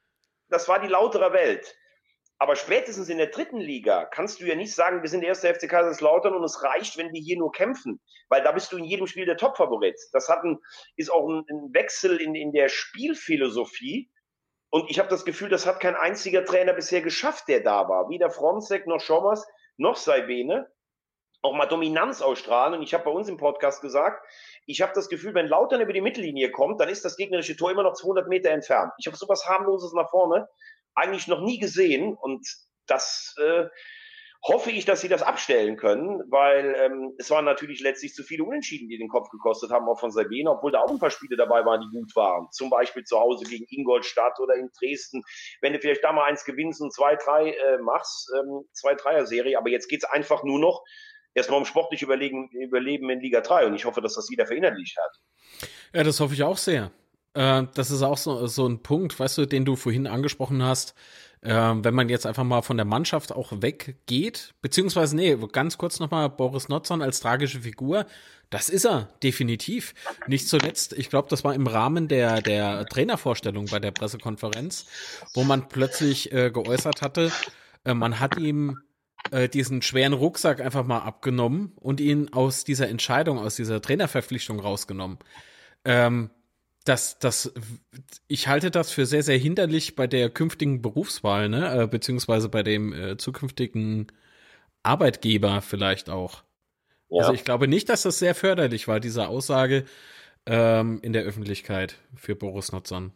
das 0.49 0.67
war 0.67 0.79
die 0.79 0.87
lautere 0.87 1.31
Welt. 1.31 1.75
Aber 2.39 2.55
spätestens 2.55 3.09
in 3.09 3.17
der 3.17 3.27
dritten 3.27 3.57
Liga 3.57 4.05
kannst 4.05 4.39
du 4.39 4.45
ja 4.45 4.55
nicht 4.55 4.73
sagen, 4.73 5.01
wir 5.01 5.09
sind 5.09 5.21
der 5.21 5.29
erste 5.29 5.53
FC 5.53 5.67
Kaiserslautern 5.67 6.35
und 6.35 6.43
es 6.43 6.61
reicht, 6.63 6.97
wenn 6.97 7.11
wir 7.11 7.19
hier 7.19 7.37
nur 7.37 7.51
kämpfen, 7.51 7.99
weil 8.29 8.43
da 8.43 8.51
bist 8.51 8.71
du 8.71 8.77
in 8.77 8.83
jedem 8.83 9.07
Spiel 9.07 9.25
der 9.25 9.37
Topfavorit. 9.37 9.99
Das 10.11 10.29
hat 10.29 10.43
ein, 10.43 10.59
ist 10.97 11.11
auch 11.11 11.27
ein, 11.27 11.43
ein 11.49 11.73
Wechsel 11.73 12.21
in, 12.21 12.35
in 12.35 12.51
der 12.51 12.69
Spielphilosophie. 12.69 14.11
Und 14.69 14.89
ich 14.91 14.99
habe 14.99 15.09
das 15.09 15.25
Gefühl, 15.25 15.49
das 15.49 15.65
hat 15.65 15.79
kein 15.79 15.95
einziger 15.95 16.45
Trainer 16.45 16.73
bisher 16.73 17.01
geschafft, 17.01 17.47
der 17.47 17.61
da 17.61 17.89
war. 17.89 18.09
Weder 18.09 18.29
Fronzek 18.29 18.85
noch 18.85 18.99
Schommers 18.99 19.47
noch 19.77 19.95
Saibene. 19.95 20.69
auch 21.41 21.53
mal 21.53 21.65
Dominanz 21.65 22.21
ausstrahlen. 22.21 22.75
Und 22.75 22.83
ich 22.83 22.93
habe 22.93 23.05
bei 23.05 23.11
uns 23.11 23.29
im 23.29 23.37
Podcast 23.37 23.81
gesagt, 23.81 24.23
ich 24.67 24.81
habe 24.81 24.91
das 24.93 25.09
Gefühl, 25.09 25.33
wenn 25.33 25.47
Lautern 25.47 25.81
über 25.81 25.93
die 25.93 26.01
Mittellinie 26.01 26.51
kommt, 26.51 26.81
dann 26.81 26.89
ist 26.89 27.05
das 27.05 27.15
gegnerische 27.15 27.55
Tor 27.55 27.71
immer 27.71 27.83
noch 27.83 27.93
200 27.93 28.27
Meter 28.27 28.51
entfernt. 28.51 28.91
Ich 28.99 29.07
habe 29.07 29.17
sowas 29.17 29.47
harmloses 29.47 29.93
nach 29.93 30.09
vorne 30.09 30.47
eigentlich 30.97 31.27
noch 31.27 31.41
nie 31.41 31.59
gesehen 31.59 32.13
und 32.13 32.45
das 32.87 33.35
äh, 33.39 33.65
hoffe 34.43 34.71
ich, 34.71 34.85
dass 34.85 35.01
sie 35.01 35.09
das 35.09 35.23
abstellen 35.23 35.77
können, 35.77 36.21
weil 36.29 36.75
ähm, 36.79 37.13
es 37.17 37.29
waren 37.29 37.45
natürlich 37.45 37.81
letztlich 37.81 38.13
zu 38.13 38.23
viele 38.23 38.43
Unentschieden, 38.43 38.87
die 38.87 38.97
den 38.97 39.09
Kopf 39.09 39.29
gekostet 39.29 39.71
haben, 39.71 39.87
auch 39.87 39.99
von 39.99 40.11
Sabine, 40.11 40.51
obwohl 40.51 40.71
da 40.71 40.81
auch 40.81 40.89
ein 40.89 40.99
paar 40.99 41.09
Spiele 41.09 41.35
dabei 41.35 41.65
waren, 41.65 41.81
die 41.81 41.97
gut 41.97 42.15
waren. 42.15 42.47
Zum 42.51 42.69
Beispiel 42.69 43.03
zu 43.03 43.19
Hause 43.19 43.45
gegen 43.45 43.65
Ingolstadt 43.69 44.39
oder 44.39 44.55
in 44.55 44.69
Dresden. 44.79 45.23
Wenn 45.61 45.73
du 45.73 45.79
vielleicht 45.79 46.03
da 46.03 46.13
mal 46.13 46.25
eins 46.25 46.45
gewinnst 46.45 46.81
und 46.81 46.93
zwei, 46.93 47.15
drei 47.15 47.51
äh, 47.51 47.77
machst, 47.79 48.31
ähm, 48.37 48.63
zwei 48.73 48.95
Dreier-Serie, 48.95 49.57
aber 49.57 49.69
jetzt 49.69 49.89
geht's 49.89 50.05
einfach 50.05 50.43
nur 50.43 50.59
noch 50.59 50.83
erstmal 51.33 51.59
um 51.59 51.65
sportlich 51.65 52.01
Überlegen, 52.01 52.49
Überleben 52.51 53.09
in 53.09 53.19
Liga 53.19 53.41
3 53.41 53.67
und 53.67 53.75
ich 53.75 53.85
hoffe, 53.85 54.01
dass 54.01 54.15
das 54.15 54.29
jeder 54.29 54.45
verinnerlicht 54.45 54.97
hat. 54.97 55.69
Ja, 55.93 56.03
das 56.03 56.19
hoffe 56.19 56.33
ich 56.33 56.43
auch 56.43 56.57
sehr. 56.57 56.91
Äh, 57.33 57.63
das 57.73 57.91
ist 57.91 58.01
auch 58.01 58.17
so, 58.17 58.47
so 58.47 58.67
ein 58.67 58.83
Punkt, 58.83 59.19
weißt 59.19 59.37
du, 59.37 59.45
den 59.45 59.65
du 59.65 59.75
vorhin 59.75 60.07
angesprochen 60.07 60.63
hast 60.63 60.95
ähm, 61.43 61.83
wenn 61.85 61.93
man 61.93 62.09
jetzt 62.09 62.25
einfach 62.25 62.43
mal 62.43 62.61
von 62.61 62.77
der 62.77 62.85
Mannschaft 62.85 63.31
auch 63.31 63.51
weggeht, 63.61 64.53
beziehungsweise, 64.61 65.15
nee, 65.15 65.37
ganz 65.51 65.77
kurz 65.77 65.99
nochmal 65.99 66.29
Boris 66.29 66.67
Notzon 66.67 67.01
als 67.01 67.19
tragische 67.19 67.61
Figur, 67.61 68.05
das 68.49 68.69
ist 68.69 68.85
er, 68.85 69.09
definitiv. 69.21 69.93
Nicht 70.27 70.47
zuletzt, 70.47 70.93
ich 70.93 71.09
glaube, 71.09 71.27
das 71.29 71.43
war 71.43 71.53
im 71.53 71.67
Rahmen 71.67 72.07
der, 72.07 72.41
der 72.41 72.85
Trainervorstellung 72.85 73.65
bei 73.65 73.79
der 73.79 73.91
Pressekonferenz, 73.91 74.87
wo 75.33 75.43
man 75.43 75.67
plötzlich 75.67 76.31
äh, 76.31 76.49
geäußert 76.49 77.01
hatte, 77.01 77.31
äh, 77.85 77.93
man 77.93 78.19
hat 78.19 78.37
ihm 78.37 78.79
äh, 79.31 79.47
diesen 79.47 79.81
schweren 79.81 80.13
Rucksack 80.13 80.59
einfach 80.59 80.85
mal 80.85 80.99
abgenommen 80.99 81.73
und 81.75 81.99
ihn 81.99 82.33
aus 82.33 82.63
dieser 82.63 82.87
Entscheidung, 82.89 83.37
aus 83.37 83.55
dieser 83.55 83.81
Trainerverpflichtung 83.81 84.59
rausgenommen. 84.59 85.19
Ähm, 85.85 86.31
das, 86.87 87.19
das, 87.19 87.53
ich 88.27 88.47
halte 88.47 88.71
das 88.71 88.91
für 88.91 89.05
sehr, 89.05 89.23
sehr 89.23 89.37
hinderlich 89.37 89.95
bei 89.95 90.07
der 90.07 90.29
künftigen 90.29 90.81
Berufswahl, 90.81 91.49
ne, 91.49 91.83
äh, 91.83 91.87
beziehungsweise 91.87 92.49
bei 92.49 92.63
dem 92.63 92.93
äh, 92.93 93.17
zukünftigen 93.17 94.07
Arbeitgeber 94.83 95.61
vielleicht 95.61 96.09
auch. 96.09 96.43
Ja. 97.09 97.21
Also 97.21 97.33
ich 97.33 97.43
glaube 97.43 97.67
nicht, 97.67 97.89
dass 97.89 98.03
das 98.03 98.19
sehr 98.19 98.35
förderlich 98.35 98.87
war, 98.87 98.99
diese 98.99 99.27
Aussage 99.27 99.85
ähm, 100.45 100.99
in 101.01 101.13
der 101.13 101.23
Öffentlichkeit 101.23 101.97
für 102.15 102.35
Boris 102.35 102.71
Notzon. 102.71 103.11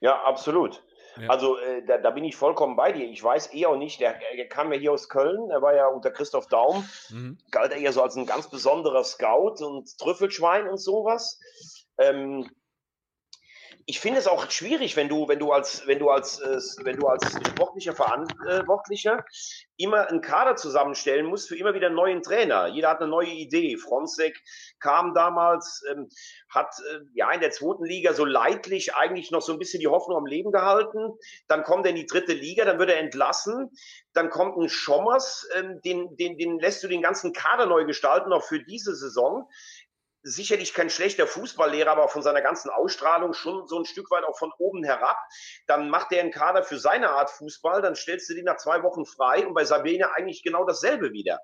Ja, 0.00 0.22
absolut. 0.22 0.82
Ja. 1.20 1.28
Also 1.28 1.58
äh, 1.58 1.84
da, 1.84 1.98
da, 1.98 2.10
bin 2.10 2.24
ich 2.24 2.36
vollkommen 2.36 2.76
bei 2.76 2.92
dir. 2.92 3.04
Ich 3.04 3.22
weiß 3.22 3.48
eher 3.48 3.70
auch 3.70 3.76
nicht, 3.76 4.00
der, 4.00 4.18
der, 4.36 4.48
kam 4.48 4.72
ja 4.72 4.78
hier 4.78 4.92
aus 4.92 5.08
Köln, 5.08 5.50
er 5.50 5.60
war 5.60 5.74
ja 5.74 5.88
unter 5.88 6.10
Christoph 6.10 6.46
Daum, 6.46 6.88
mhm. 7.10 7.38
galt 7.50 7.72
er 7.72 7.78
eher 7.78 7.92
so 7.92 8.02
als 8.02 8.16
ein 8.16 8.26
ganz 8.26 8.48
besonderer 8.48 9.04
Scout 9.04 9.64
und 9.64 9.98
Trüffelschwein 9.98 10.68
und 10.68 10.78
sowas. 10.78 11.40
Ähm, 11.98 12.48
ich 13.86 13.98
finde 13.98 14.20
es 14.20 14.28
auch 14.28 14.48
schwierig, 14.50 14.96
wenn 14.96 15.08
du, 15.08 15.26
wenn 15.26 15.40
du 15.40 15.50
als, 15.50 15.86
wenn 15.86 15.98
du 15.98 16.10
als, 16.10 16.38
äh, 16.38 16.84
wenn 16.84 16.96
du 16.96 17.08
als 17.08 17.24
sportlicher 17.32 17.92
Verantwortlicher 17.92 19.24
immer 19.76 20.08
einen 20.08 20.20
Kader 20.20 20.56
zusammenstellen 20.56 21.26
musst 21.26 21.48
für 21.48 21.56
immer 21.56 21.74
wieder 21.74 21.86
einen 21.86 21.96
neuen 21.96 22.22
Trainer. 22.22 22.68
Jeder 22.68 22.90
hat 22.90 23.00
eine 23.00 23.10
neue 23.10 23.30
Idee. 23.30 23.76
Fronzek 23.78 24.40
kam 24.78 25.14
damals, 25.14 25.82
ähm, 25.90 26.08
hat 26.50 26.72
äh, 26.92 27.00
ja 27.14 27.32
in 27.32 27.40
der 27.40 27.50
zweiten 27.50 27.84
Liga 27.84 28.12
so 28.12 28.24
leidlich 28.24 28.94
eigentlich 28.94 29.30
noch 29.30 29.42
so 29.42 29.52
ein 29.52 29.58
bisschen 29.58 29.80
die 29.80 29.88
Hoffnung 29.88 30.18
am 30.18 30.26
Leben 30.26 30.52
gehalten. 30.52 31.12
Dann 31.48 31.64
kommt 31.64 31.86
er 31.86 31.90
in 31.90 31.96
die 31.96 32.06
dritte 32.06 32.32
Liga, 32.32 32.64
dann 32.64 32.78
wird 32.78 32.90
er 32.90 32.98
entlassen. 32.98 33.70
Dann 34.12 34.30
kommt 34.30 34.56
ein 34.56 34.68
Schommers, 34.68 35.48
ähm, 35.56 35.80
den, 35.82 36.16
den, 36.16 36.36
den 36.36 36.60
lässt 36.60 36.84
du 36.84 36.88
den 36.88 37.02
ganzen 37.02 37.32
Kader 37.32 37.66
neu 37.66 37.84
gestalten, 37.86 38.32
auch 38.32 38.44
für 38.44 38.62
diese 38.62 38.94
Saison 38.94 39.48
sicherlich 40.22 40.74
kein 40.74 40.90
schlechter 40.90 41.26
Fußballlehrer, 41.26 41.90
aber 41.90 42.08
von 42.08 42.22
seiner 42.22 42.42
ganzen 42.42 42.70
Ausstrahlung 42.70 43.32
schon 43.32 43.66
so 43.66 43.78
ein 43.78 43.84
Stück 43.84 44.10
weit 44.10 44.24
auch 44.24 44.38
von 44.38 44.52
oben 44.58 44.84
herab. 44.84 45.16
Dann 45.66 45.90
macht 45.90 46.12
er 46.12 46.20
einen 46.20 46.30
Kader 46.30 46.62
für 46.62 46.78
seine 46.78 47.10
Art 47.10 47.30
Fußball, 47.30 47.82
dann 47.82 47.96
stellst 47.96 48.28
du 48.28 48.34
den 48.34 48.44
nach 48.44 48.58
zwei 48.58 48.82
Wochen 48.82 49.04
frei 49.06 49.46
und 49.46 49.54
bei 49.54 49.64
Sabine 49.64 50.14
eigentlich 50.14 50.42
genau 50.42 50.64
dasselbe 50.64 51.12
wieder. 51.12 51.40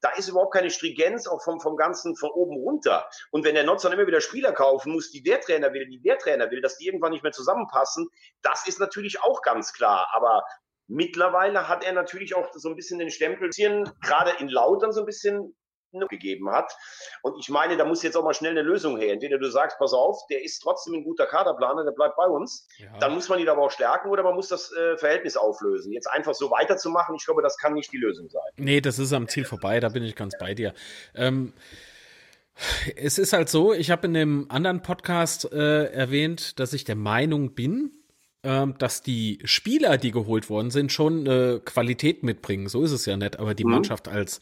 Da 0.00 0.10
ist 0.10 0.28
überhaupt 0.28 0.54
keine 0.54 0.70
Stringenz 0.70 1.26
auch 1.26 1.42
vom, 1.42 1.60
vom 1.60 1.76
Ganzen 1.76 2.14
von 2.16 2.30
oben 2.30 2.56
runter. 2.56 3.08
Und 3.32 3.44
wenn 3.44 3.54
der 3.54 3.64
Notz 3.64 3.82
dann 3.82 3.92
immer 3.92 4.06
wieder 4.06 4.20
Spieler 4.20 4.52
kaufen 4.52 4.92
muss, 4.92 5.10
die 5.10 5.22
der 5.22 5.40
Trainer 5.40 5.72
will, 5.72 5.88
die 5.88 6.00
der 6.00 6.18
Trainer 6.18 6.50
will, 6.50 6.60
dass 6.60 6.76
die 6.76 6.86
irgendwann 6.86 7.12
nicht 7.12 7.24
mehr 7.24 7.32
zusammenpassen, 7.32 8.08
das 8.42 8.68
ist 8.68 8.78
natürlich 8.78 9.20
auch 9.22 9.42
ganz 9.42 9.72
klar. 9.72 10.08
Aber 10.12 10.44
mittlerweile 10.86 11.68
hat 11.68 11.84
er 11.84 11.92
natürlich 11.92 12.36
auch 12.36 12.48
so 12.54 12.68
ein 12.68 12.76
bisschen 12.76 12.98
den 12.98 13.10
Stempel, 13.10 13.50
gerade 13.50 14.32
in 14.38 14.48
Lautern 14.48 14.92
so 14.92 15.00
ein 15.00 15.06
bisschen 15.06 15.56
gegeben 16.08 16.50
hat. 16.50 16.76
Und 17.22 17.38
ich 17.38 17.48
meine, 17.48 17.76
da 17.76 17.84
muss 17.84 18.02
jetzt 18.02 18.16
auch 18.16 18.24
mal 18.24 18.34
schnell 18.34 18.52
eine 18.52 18.62
Lösung 18.62 18.98
her. 18.98 19.12
Entweder 19.12 19.38
du 19.38 19.50
sagst, 19.50 19.78
pass 19.78 19.92
auf, 19.92 20.26
der 20.28 20.44
ist 20.44 20.60
trotzdem 20.60 20.94
ein 20.94 21.04
guter 21.04 21.26
Kaderplaner, 21.26 21.84
der 21.84 21.92
bleibt 21.92 22.16
bei 22.16 22.26
uns. 22.26 22.68
Ja. 22.76 22.86
Dann 23.00 23.14
muss 23.14 23.28
man 23.28 23.38
ihn 23.38 23.48
aber 23.48 23.62
auch 23.62 23.70
stärken 23.70 24.10
oder 24.10 24.22
man 24.22 24.34
muss 24.34 24.48
das 24.48 24.72
äh, 24.72 24.96
Verhältnis 24.98 25.36
auflösen. 25.36 25.92
Jetzt 25.92 26.06
einfach 26.06 26.34
so 26.34 26.50
weiterzumachen, 26.50 27.14
ich 27.16 27.24
glaube, 27.24 27.42
das 27.42 27.56
kann 27.56 27.74
nicht 27.74 27.92
die 27.92 27.98
Lösung 27.98 28.28
sein. 28.28 28.42
Nee, 28.56 28.80
das 28.80 28.98
ist 28.98 29.12
am 29.12 29.28
Ziel 29.28 29.44
vorbei, 29.44 29.80
da 29.80 29.88
bin 29.88 30.02
ich 30.02 30.14
ganz 30.14 30.36
bei 30.38 30.54
dir. 30.54 30.74
Ähm, 31.14 31.52
es 32.96 33.18
ist 33.18 33.32
halt 33.32 33.48
so, 33.48 33.72
ich 33.72 33.90
habe 33.90 34.06
in 34.08 34.14
dem 34.14 34.46
anderen 34.50 34.82
Podcast 34.82 35.52
äh, 35.52 35.84
erwähnt, 35.84 36.58
dass 36.58 36.72
ich 36.72 36.84
der 36.84 36.96
Meinung 36.96 37.54
bin, 37.54 37.92
ähm, 38.42 38.74
dass 38.78 39.02
die 39.02 39.38
Spieler, 39.44 39.96
die 39.96 40.10
geholt 40.10 40.50
worden 40.50 40.70
sind, 40.70 40.92
schon 40.92 41.26
äh, 41.26 41.60
Qualität 41.64 42.22
mitbringen. 42.22 42.68
So 42.68 42.82
ist 42.82 42.92
es 42.92 43.06
ja 43.06 43.16
nicht, 43.16 43.38
aber 43.38 43.54
die 43.54 43.64
mhm. 43.64 43.72
Mannschaft 43.72 44.08
als 44.08 44.40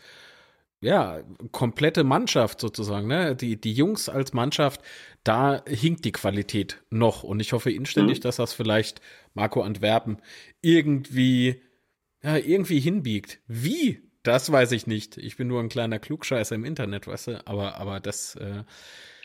ja, 0.80 1.22
komplette 1.52 2.04
Mannschaft 2.04 2.60
sozusagen, 2.60 3.06
ne? 3.06 3.34
Die, 3.34 3.60
die 3.60 3.72
Jungs 3.72 4.08
als 4.08 4.32
Mannschaft, 4.32 4.82
da 5.24 5.62
hinkt 5.66 6.04
die 6.04 6.12
Qualität 6.12 6.82
noch. 6.90 7.22
Und 7.22 7.40
ich 7.40 7.52
hoffe 7.52 7.70
inständig, 7.70 8.18
mhm. 8.18 8.22
dass 8.22 8.36
das 8.36 8.52
vielleicht 8.52 9.00
Marco 9.34 9.62
Antwerpen 9.62 10.18
irgendwie, 10.60 11.62
ja, 12.22 12.36
irgendwie 12.36 12.80
hinbiegt. 12.80 13.40
Wie? 13.46 14.02
Das 14.22 14.50
weiß 14.50 14.72
ich 14.72 14.86
nicht. 14.86 15.16
Ich 15.18 15.36
bin 15.36 15.46
nur 15.48 15.60
ein 15.60 15.68
kleiner 15.68 15.98
Klugscheißer 15.98 16.54
im 16.54 16.64
Internet, 16.64 17.06
weißt 17.06 17.28
du? 17.28 17.46
Aber, 17.46 17.76
aber 17.76 18.00
das, 18.00 18.34
äh, 18.36 18.64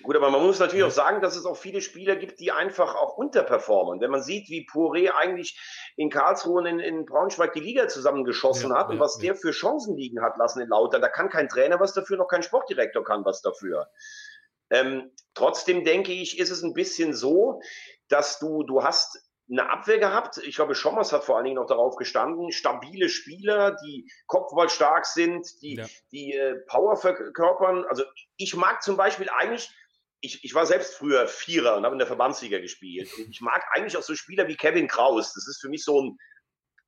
Gut, 0.03 0.15
aber 0.15 0.29
man 0.29 0.43
muss 0.43 0.59
natürlich 0.59 0.83
auch 0.83 0.91
sagen, 0.91 1.21
dass 1.21 1.35
es 1.35 1.45
auch 1.45 1.57
viele 1.57 1.81
Spieler 1.81 2.15
gibt, 2.15 2.39
die 2.39 2.51
einfach 2.51 2.95
auch 2.95 3.17
unterperformen. 3.17 4.01
Wenn 4.01 4.11
man 4.11 4.21
sieht, 4.21 4.49
wie 4.49 4.67
Poiré 4.71 5.11
eigentlich 5.11 5.59
in 5.95 6.09
Karlsruhe 6.09 6.61
und 6.61 6.65
in, 6.65 6.79
in 6.79 7.05
Braunschweig 7.05 7.53
die 7.53 7.59
Liga 7.59 7.87
zusammengeschossen 7.87 8.71
ja, 8.71 8.77
hat 8.77 8.89
und 8.89 8.99
was 8.99 9.17
ja. 9.17 9.27
der 9.27 9.35
für 9.35 9.51
Chancen 9.51 9.95
liegen 9.95 10.21
hat 10.21 10.37
lassen 10.37 10.61
in 10.61 10.69
Lauter, 10.69 10.99
da 10.99 11.09
kann 11.09 11.29
kein 11.29 11.49
Trainer 11.49 11.79
was 11.79 11.93
dafür, 11.93 12.17
noch 12.17 12.27
kein 12.27 12.43
Sportdirektor 12.43 13.03
kann 13.03 13.25
was 13.25 13.41
dafür. 13.41 13.89
Ähm, 14.69 15.11
trotzdem 15.33 15.83
denke 15.83 16.13
ich, 16.13 16.39
ist 16.39 16.49
es 16.49 16.63
ein 16.63 16.73
bisschen 16.73 17.13
so, 17.13 17.61
dass 18.07 18.39
du, 18.39 18.63
du 18.63 18.83
hast 18.83 19.19
eine 19.49 19.69
Abwehr 19.69 19.99
gehabt. 19.99 20.37
Ich 20.37 20.55
glaube, 20.55 20.75
Schommers 20.75 21.11
hat 21.11 21.25
vor 21.25 21.35
allen 21.35 21.43
Dingen 21.43 21.57
noch 21.57 21.67
darauf 21.67 21.97
gestanden. 21.97 22.51
Stabile 22.51 23.09
Spieler, 23.09 23.75
die 23.83 24.09
kopfballstark 24.27 25.05
sind, 25.05 25.61
die, 25.61 25.75
ja. 25.75 25.85
die 26.11 26.33
äh, 26.33 26.55
Power 26.67 26.95
verkörpern. 26.95 27.83
Also 27.89 28.03
ich 28.37 28.55
mag 28.55 28.81
zum 28.81 28.95
Beispiel 28.95 29.29
eigentlich 29.29 29.69
ich, 30.21 30.43
ich 30.43 30.53
war 30.53 30.65
selbst 30.65 30.95
früher 30.95 31.27
Vierer 31.27 31.75
und 31.75 31.83
habe 31.83 31.95
in 31.95 31.99
der 31.99 32.07
Verbandsliga 32.07 32.59
gespielt. 32.59 33.09
Und 33.17 33.29
ich 33.29 33.41
mag 33.41 33.63
eigentlich 33.71 33.97
auch 33.97 34.03
so 34.03 34.15
Spieler 34.15 34.47
wie 34.47 34.55
Kevin 34.55 34.87
Kraus. 34.87 35.33
Das 35.33 35.47
ist 35.47 35.59
für 35.59 35.69
mich 35.69 35.83
so 35.83 36.01
ein, 36.01 36.17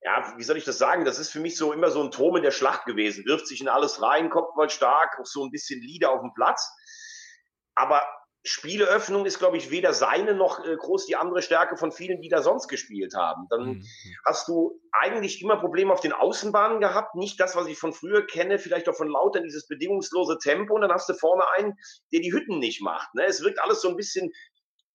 ja, 0.02 0.34
wie 0.38 0.44
soll 0.44 0.58
ich 0.58 0.66
das 0.66 0.78
sagen? 0.78 1.04
Das 1.04 1.18
ist 1.18 1.32
für 1.32 1.40
mich 1.40 1.58
so 1.58 1.74
immer 1.74 1.90
so 1.90 2.04
ein 2.04 2.12
Turm 2.12 2.36
in 2.36 2.44
der 2.44 2.52
Schlacht 2.52 2.86
gewesen. 2.86 3.26
Wirft 3.26 3.48
sich 3.48 3.60
in 3.60 3.68
alles 3.68 4.02
rein, 4.02 4.30
kommt 4.30 4.56
mal 4.56 4.70
stark, 4.70 5.20
auch 5.20 5.26
so 5.26 5.44
ein 5.44 5.52
bisschen 5.52 5.82
Lieder 5.82 6.12
auf 6.12 6.22
dem 6.22 6.34
Platz. 6.36 6.70
Aber 7.76 8.04
Spieleöffnung 8.46 9.26
ist, 9.26 9.40
glaube 9.40 9.56
ich, 9.56 9.72
weder 9.72 9.94
seine 9.94 10.34
noch 10.34 10.64
äh, 10.66 10.76
groß 10.76 11.06
die 11.06 11.16
andere 11.16 11.42
Stärke 11.42 11.78
von 11.78 11.94
vielen, 11.94 12.22
die 12.22 12.28
da 12.28 12.42
sonst 12.42 12.68
gespielt 12.68 13.14
haben. 13.16 13.48
Dann 13.50 13.66
mhm. 13.66 13.88
hast 14.26 14.50
du 14.50 14.82
eigentlich 14.92 15.42
immer 15.42 15.58
Probleme 15.58 15.94
auf 15.94 16.02
den 16.02 16.12
Außenbahnen 16.12 16.82
gehabt. 16.82 17.16
Nicht 17.16 17.40
das, 17.40 17.56
was 17.56 17.68
ich 17.68 17.78
von 17.78 17.94
früher 17.94 18.26
kenne, 18.26 18.60
vielleicht 18.60 18.90
auch 18.90 18.96
von 18.96 19.08
Lautern, 19.08 19.44
dieses 19.44 19.68
bedingungslose 19.68 20.40
Tempo. 20.40 20.76
Und 20.76 20.82
dann 20.82 20.92
hast 20.92 21.08
du 21.08 21.14
vorne 21.14 21.44
einen, 21.58 21.78
der 22.12 22.20
die 22.20 22.34
Hütten 22.34 22.60
nicht 22.60 22.82
macht. 22.82 23.16
Ne? 23.16 23.24
Es 23.26 23.42
wirkt 23.44 23.62
alles 23.62 23.82
so 23.82 23.88
ein 23.88 23.96
bisschen 23.96 24.32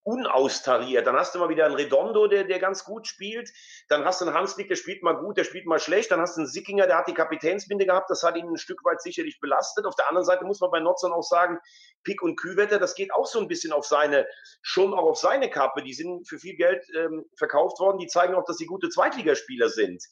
unaustariert. 0.08 1.06
Dann 1.06 1.16
hast 1.16 1.34
du 1.34 1.38
mal 1.38 1.50
wieder 1.50 1.66
einen 1.66 1.74
Redondo, 1.74 2.28
der, 2.28 2.44
der 2.44 2.58
ganz 2.58 2.84
gut 2.84 3.06
spielt. 3.06 3.50
Dann 3.88 4.06
hast 4.06 4.22
du 4.22 4.24
einen 4.24 4.34
Hanslik, 4.34 4.68
der 4.68 4.76
spielt 4.76 5.02
mal 5.02 5.12
gut, 5.12 5.36
der 5.36 5.44
spielt 5.44 5.66
mal 5.66 5.78
schlecht. 5.78 6.10
Dann 6.10 6.20
hast 6.20 6.36
du 6.36 6.40
einen 6.40 6.48
Sickinger, 6.48 6.86
der 6.86 6.96
hat 6.96 7.08
die 7.08 7.14
Kapitänsbinde 7.14 7.84
gehabt. 7.84 8.08
Das 8.08 8.22
hat 8.22 8.36
ihn 8.36 8.48
ein 8.48 8.56
Stück 8.56 8.82
weit 8.84 9.02
sicherlich 9.02 9.38
belastet. 9.38 9.84
Auf 9.84 9.96
der 9.96 10.08
anderen 10.08 10.24
Seite 10.24 10.46
muss 10.46 10.60
man 10.60 10.70
bei 10.70 10.80
Notzern 10.80 11.12
auch 11.12 11.22
sagen, 11.22 11.58
Pick 12.04 12.22
und 12.22 12.36
Kühwetter, 12.36 12.78
das 12.78 12.94
geht 12.94 13.12
auch 13.12 13.26
so 13.26 13.38
ein 13.38 13.48
bisschen 13.48 13.72
auf 13.72 13.84
seine, 13.84 14.26
schon 14.62 14.94
auch 14.94 15.04
auf 15.04 15.18
seine 15.18 15.50
Kappe. 15.50 15.82
Die 15.82 15.92
sind 15.92 16.26
für 16.26 16.38
viel 16.38 16.56
Geld 16.56 16.82
ähm, 16.96 17.26
verkauft 17.36 17.78
worden. 17.78 17.98
Die 17.98 18.06
zeigen 18.06 18.34
auch, 18.34 18.44
dass 18.44 18.56
sie 18.56 18.66
gute 18.66 18.88
Zweitligaspieler 18.88 19.68
sind. 19.68 20.02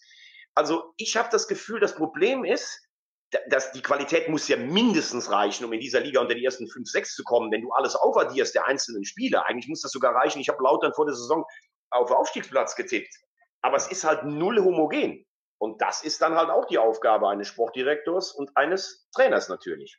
Also 0.55 0.93
ich 0.99 1.17
habe 1.17 1.29
das 1.33 1.49
Gefühl, 1.49 1.81
das 1.81 1.95
Problem 1.95 2.45
ist, 2.45 2.86
das, 3.49 3.73
die 3.73 3.83
Qualität 3.83 4.29
muss 4.29 4.49
ja 4.49 4.57
mindestens 4.57 5.31
reichen, 5.31 5.65
um 5.65 5.73
in 5.73 5.81
dieser 5.81 6.01
Liga 6.01 6.21
unter 6.21 6.35
die 6.35 6.45
ersten 6.45 6.69
fünf, 6.69 6.89
sechs 6.89 7.15
zu 7.15 7.25
kommen. 7.25 7.51
Wenn 7.51 7.63
du 7.63 7.73
alles 7.73 7.97
aufaddierst 7.97 8.55
der 8.55 8.67
einzelnen 8.67 9.05
Spieler, 9.05 9.47
eigentlich 9.47 9.69
muss 9.69 9.83
das 9.83 9.93
sogar 9.93 10.15
reichen. 10.15 10.41
Ich 10.41 10.49
habe 10.49 10.63
Lautern 10.63 10.95
vor 10.95 11.07
der 11.07 11.15
Saison 11.15 11.45
auf 11.91 12.11
Aufstiegsplatz 12.11 12.77
getippt. 12.77 13.15
Aber 13.63 13.77
es 13.77 13.89
ist 13.89 14.05
halt 14.05 14.25
null 14.25 14.59
homogen. 14.61 15.27
Und 15.59 15.81
das 15.81 16.03
ist 16.03 16.21
dann 16.21 16.35
halt 16.35 16.51
auch 16.51 16.67
die 16.67 16.79
Aufgabe 16.79 17.29
eines 17.29 17.49
Sportdirektors 17.49 18.33
und 18.33 18.57
eines 18.57 19.09
Trainers 19.15 19.49
natürlich. 19.49 19.99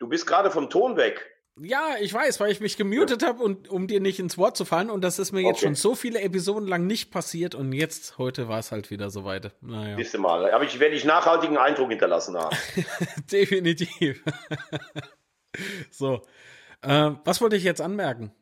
Du 0.00 0.08
bist 0.08 0.26
gerade 0.26 0.50
vom 0.50 0.68
Ton 0.68 0.96
weg. 0.96 1.33
Ja, 1.60 1.94
ich 2.00 2.12
weiß, 2.12 2.40
weil 2.40 2.50
ich 2.50 2.60
mich 2.60 2.76
gemutet 2.76 3.22
habe 3.22 3.40
und 3.40 3.68
um 3.68 3.86
dir 3.86 4.00
nicht 4.00 4.18
ins 4.18 4.36
Wort 4.36 4.56
zu 4.56 4.64
fallen 4.64 4.90
und 4.90 5.02
das 5.02 5.20
ist 5.20 5.30
mir 5.30 5.40
jetzt 5.40 5.58
okay. 5.58 5.66
schon 5.66 5.74
so 5.76 5.94
viele 5.94 6.20
Episoden 6.20 6.66
lang 6.66 6.88
nicht 6.88 7.12
passiert 7.12 7.54
und 7.54 7.72
jetzt 7.72 8.18
heute 8.18 8.48
war 8.48 8.58
es 8.58 8.72
halt 8.72 8.90
wieder 8.90 9.08
soweit. 9.08 9.52
Naja. 9.60 9.96
Du 9.96 10.18
mal, 10.18 10.50
aber 10.50 10.64
ich 10.64 10.80
werde 10.80 10.96
ich 10.96 11.04
nachhaltigen 11.04 11.56
Eindruck 11.56 11.90
hinterlassen 11.90 12.36
haben. 12.36 12.56
Definitiv. 13.30 14.24
so, 15.92 16.22
äh, 16.82 17.12
was 17.24 17.40
wollte 17.40 17.54
ich 17.54 17.62
jetzt 17.62 17.80
anmerken? 17.80 18.32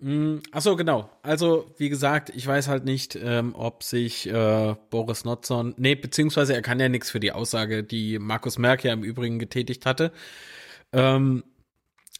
Hm, 0.00 0.42
achso, 0.50 0.74
genau. 0.74 1.10
Also, 1.22 1.70
wie 1.76 1.90
gesagt, 1.90 2.30
ich 2.34 2.46
weiß 2.46 2.68
halt 2.68 2.86
nicht, 2.86 3.14
ähm, 3.14 3.54
ob 3.54 3.82
sich 3.82 4.26
äh, 4.26 4.74
Boris 4.88 5.26
Notzon, 5.26 5.74
nee, 5.76 5.96
beziehungsweise 5.96 6.54
er 6.54 6.62
kann 6.62 6.80
ja 6.80 6.88
nichts 6.88 7.10
für 7.10 7.20
die 7.20 7.32
Aussage, 7.32 7.84
die 7.84 8.18
Markus 8.18 8.56
Merck 8.56 8.84
ja 8.84 8.92
im 8.94 9.04
Übrigen 9.04 9.38
getätigt 9.38 9.84
hatte. 9.84 10.12
Ähm, 10.92 11.44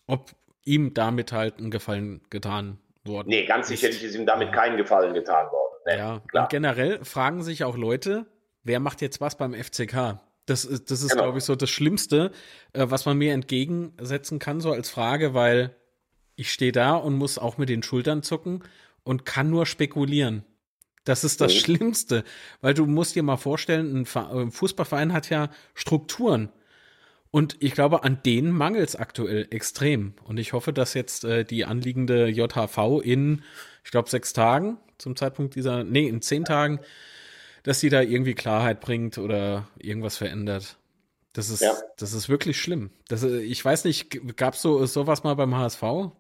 ob 0.07 0.33
ihm 0.65 0.95
damit 0.95 1.33
halt 1.33 1.59
ein 1.59 1.71
Gefallen 1.71 2.23
getan 2.31 2.79
worden 3.05 3.29
Nee, 3.29 3.45
ganz 3.45 3.69
sicherlich 3.69 4.03
ist 4.03 4.15
ihm 4.15 4.27
damit 4.27 4.53
keinen 4.53 4.77
Gefallen 4.77 5.13
getan 5.15 5.47
worden. 5.53 5.75
Nee, 5.87 5.97
ja, 5.97 6.23
klar. 6.27 6.45
und 6.45 6.51
generell 6.51 7.05
fragen 7.05 7.43
sich 7.43 7.65
auch 7.65 7.77
Leute, 7.77 8.27
wer 8.63 8.81
macht 8.81 9.03
jetzt 9.03 9.21
was 9.21 9.37
beim 9.37 9.53
FCK? 9.53 10.21
Das 10.47 10.65
ist, 10.65 10.91
das 10.91 11.03
ist 11.03 11.11
genau. 11.11 11.25
glaube 11.25 11.39
ich, 11.39 11.45
so 11.45 11.55
das 11.55 11.71
Schlimmste, 11.71 12.31
äh, 12.73 12.87
was 12.89 13.07
man 13.07 13.19
mir 13.19 13.33
entgegensetzen 13.33 14.39
kann, 14.39 14.61
so 14.61 14.73
als 14.73 14.91
Frage, 14.91 15.35
weil 15.35 15.75
ich 16.37 16.53
stehe 16.53 16.73
da 16.73 16.97
und 16.97 17.15
muss 17.15 17.39
auch 17.39 17.59
mit 17.59 17.69
den 17.69 17.83
Schultern 17.83 18.23
zucken 18.23 18.63
und 19.05 19.25
kann 19.25 19.51
nur 19.51 19.67
spekulieren. 19.67 20.45
Das 21.05 21.23
ist 21.23 21.41
das 21.41 21.53
mhm. 21.53 21.59
Schlimmste, 21.59 22.25
weil 22.63 22.73
du 22.73 22.87
musst 22.87 23.15
dir 23.15 23.23
mal 23.23 23.37
vorstellen, 23.37 24.07
ein 24.07 24.51
Fußballverein 24.51 25.13
hat 25.13 25.29
ja 25.29 25.51
Strukturen. 25.75 26.51
Und 27.35 27.57
ich 27.59 27.73
glaube, 27.73 28.05
an 28.05 28.23
denen 28.25 28.53
mangelt 28.53 28.91
es 28.91 28.95
aktuell 28.95 29.49
extrem. 29.51 30.15
Und 30.23 30.39
ich 30.39 30.53
hoffe, 30.53 30.73
dass 30.73 30.95
jetzt 30.95 31.25
äh, 31.25 31.43
die 31.43 31.65
anliegende 31.65 32.29
JHV 32.29 33.01
in, 33.03 33.43
ich 33.83 33.91
glaube, 33.91 34.09
sechs 34.09 34.33
Tagen 34.33 34.79
zum 34.99 35.17
Zeitpunkt 35.17 35.57
dieser, 35.57 35.83
nee, 35.83 36.07
in 36.07 36.23
zehn 36.23 36.45
Tagen, 36.45 36.79
dass 37.65 37.81
sie 37.81 37.89
da 37.89 38.03
irgendwie 38.03 38.35
Klarheit 38.35 38.81
bringt 38.81 39.19
oder 39.19 39.67
irgendwas 39.81 40.17
verändert. 40.17 40.77
Das 41.33 41.51
ist, 41.51 41.63
ja. 41.63 41.75
das 41.97 42.13
ist 42.13 42.29
wirklich 42.29 42.61
schlimm. 42.61 42.91
Das, 43.09 43.25
äh, 43.25 43.41
ich 43.41 43.65
weiß 43.65 43.85
nicht, 43.85 44.37
gab 44.37 44.55
es 44.55 44.63
so 44.63 44.87
sowas 44.87 45.25
mal 45.25 45.35
beim 45.35 45.57
HSV? 45.57 45.83
Ja, 45.83 46.13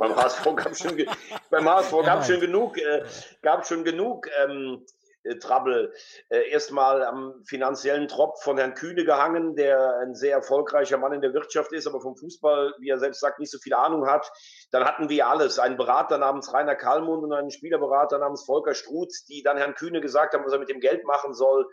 beim 0.00 0.16
HSV 0.16 0.44
gab 0.56 0.72
es 0.72 0.80
schon, 0.80 1.00
beim 1.48 1.68
HSV 1.68 1.92
gab 2.04 2.26
schon 2.26 2.40
genug, 2.40 2.76
äh, 2.76 3.04
gab 3.40 3.64
schon 3.64 3.84
genug 3.84 4.26
ähm, 4.42 4.82
äh, 4.82 4.95
Trouble. 5.34 5.92
Äh, 6.28 6.50
erstmal 6.50 7.04
am 7.04 7.42
finanziellen 7.44 8.08
Tropf 8.08 8.42
von 8.42 8.58
Herrn 8.58 8.74
Kühne 8.74 9.04
gehangen, 9.04 9.56
der 9.56 9.98
ein 9.98 10.14
sehr 10.14 10.32
erfolgreicher 10.32 10.98
Mann 10.98 11.12
in 11.12 11.20
der 11.20 11.34
Wirtschaft 11.34 11.72
ist, 11.72 11.86
aber 11.86 12.00
vom 12.00 12.16
Fußball, 12.16 12.74
wie 12.78 12.88
er 12.88 12.98
selbst 12.98 13.20
sagt, 13.20 13.38
nicht 13.38 13.50
so 13.50 13.58
viel 13.58 13.74
Ahnung 13.74 14.06
hat. 14.06 14.30
Dann 14.70 14.84
hatten 14.84 15.08
wir 15.08 15.26
alles, 15.26 15.58
einen 15.58 15.76
Berater 15.76 16.18
namens 16.18 16.52
Rainer 16.52 16.76
Kallmund 16.76 17.24
und 17.24 17.32
einen 17.32 17.50
Spielerberater 17.50 18.18
namens 18.18 18.44
Volker 18.44 18.74
Struth, 18.74 19.12
die 19.28 19.42
dann 19.42 19.56
Herrn 19.56 19.74
Kühne 19.74 20.00
gesagt 20.00 20.34
haben, 20.34 20.44
was 20.44 20.52
er 20.52 20.58
mit 20.58 20.68
dem 20.68 20.80
Geld 20.80 21.04
machen 21.04 21.34
soll. 21.34 21.68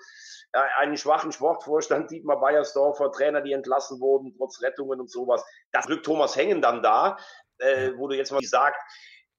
Einen 0.77 0.97
schwachen 0.97 1.31
Sportvorstand, 1.31 2.11
Dietmar 2.11 2.39
Beiersdorfer, 2.39 3.11
Trainer, 3.11 3.41
die 3.41 3.53
entlassen 3.53 3.99
wurden, 3.99 4.35
trotz 4.37 4.61
Rettungen 4.61 4.99
und 4.99 5.09
sowas. 5.09 5.43
Das 5.71 5.87
Glück 5.87 6.03
Thomas 6.03 6.35
Hengen 6.35 6.61
dann 6.61 6.83
da, 6.83 7.17
äh, 7.57 7.91
wo 7.97 8.07
du 8.07 8.15
jetzt 8.15 8.31
mal 8.31 8.41
sagst, 8.43 8.81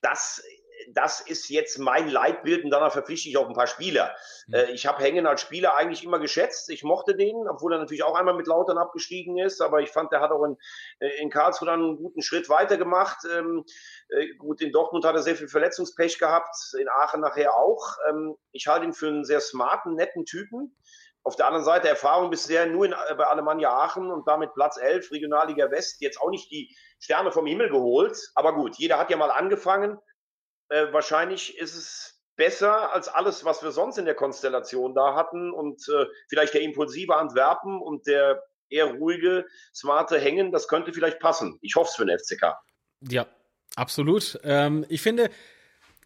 das 0.01 0.43
das 0.93 1.21
ist 1.21 1.49
jetzt 1.49 1.79
mein 1.79 2.09
Leitbild 2.09 2.65
und 2.65 2.71
danach 2.71 2.93
verpflichte 2.93 3.29
ich 3.29 3.37
auch 3.37 3.49
ein 3.49 3.55
paar 3.55 3.67
Spieler. 3.67 4.15
Mhm. 4.47 4.55
Äh, 4.55 4.71
ich 4.73 4.87
habe 4.87 5.03
Hängen 5.03 5.27
als 5.27 5.41
Spieler 5.41 5.77
eigentlich 5.77 6.05
immer 6.05 6.19
geschätzt. 6.19 6.71
Ich 6.71 6.83
mochte 6.83 7.17
den, 7.17 7.49
obwohl 7.49 7.73
er 7.73 7.79
natürlich 7.79 8.03
auch 8.05 8.15
einmal 8.15 8.35
mit 8.35 8.47
Lautern 8.47 8.79
abgestiegen 8.79 9.39
ist, 9.39 9.61
aber 9.61 9.81
ich 9.81 9.91
fand, 9.91 10.13
der 10.13 10.21
hat 10.21 10.31
auch 10.31 10.45
in, 10.45 10.57
äh, 11.01 11.21
in 11.21 11.31
Karlsruhe 11.31 11.67
dann 11.67 11.81
einen 11.81 11.97
guten 11.97 12.23
Schritt 12.23 12.49
weitergemacht. 12.49 13.19
Ähm, 13.33 13.65
äh, 14.09 14.35
gut, 14.37 14.61
in 14.61 14.73
Dortmund 14.73 15.05
hat 15.05 15.15
er 15.15 15.23
sehr 15.23 15.37
viel 15.37 15.49
Verletzungspech 15.49 16.19
gehabt, 16.19 16.55
in 16.79 16.89
Aachen 16.89 17.21
nachher 17.21 17.55
auch. 17.55 17.97
Ähm, 18.09 18.37
ich 18.53 18.67
halte 18.67 18.85
ihn 18.85 18.93
für 18.93 19.09
einen 19.09 19.25
sehr 19.25 19.41
smarten, 19.41 19.95
netten 19.95 20.25
Typen. 20.25 20.77
Auf 21.27 21.37
der 21.37 21.47
anderen 21.47 21.65
Seite 21.65 21.89
Erfahrung 21.89 22.29
bisher 22.29 22.67
nur 22.67 22.85
in, 22.85 22.95
bei 23.17 23.25
Alemannia 23.25 23.71
Aachen 23.71 24.11
und 24.11 24.29
damit 24.29 24.53
Platz 24.53 24.77
11, 24.77 25.11
Regionalliga 25.11 25.71
West, 25.71 26.03
jetzt 26.03 26.21
auch 26.21 26.29
nicht 26.29 26.51
die 26.51 26.77
Sterne 26.99 27.33
vom 27.33 27.47
Himmel 27.47 27.71
geholt. 27.71 28.31
Aber 28.35 28.55
gut, 28.55 28.77
jeder 28.77 28.99
hat 28.99 29.11
ja 29.11 29.17
mal 29.17 29.31
angefangen 29.31 29.99
äh, 30.75 30.93
wahrscheinlich 30.93 31.57
ist 31.59 31.77
es 31.77 32.21
besser 32.37 32.93
als 32.93 33.07
alles, 33.07 33.45
was 33.45 33.63
wir 33.63 33.71
sonst 33.71 33.97
in 33.97 34.07
der 34.07 34.17
Konstellation 34.17 34.95
da 34.95 35.15
hatten 35.15 35.53
und 35.53 35.89
äh, 35.89 36.07
vielleicht 36.29 36.55
der 36.55 36.63
impulsive 36.63 37.17
Antwerpen 37.17 37.81
und 37.81 38.09
der 38.09 38.43
eher 38.69 38.87
ruhige, 38.87 39.47
smarte 39.73 40.19
Hängen, 40.19 40.51
das 40.51 40.67
könnte 40.67 40.93
vielleicht 40.93 41.21
passen. 41.21 41.59
Ich 41.61 41.77
hoffe 41.77 41.91
es 41.91 41.97
für 41.97 42.07
den 42.07 42.19
FCK. 42.19 42.55
Ja, 43.09 43.27
absolut. 43.77 44.41
Ähm, 44.43 44.85
ich 44.89 45.01
finde, 45.01 45.31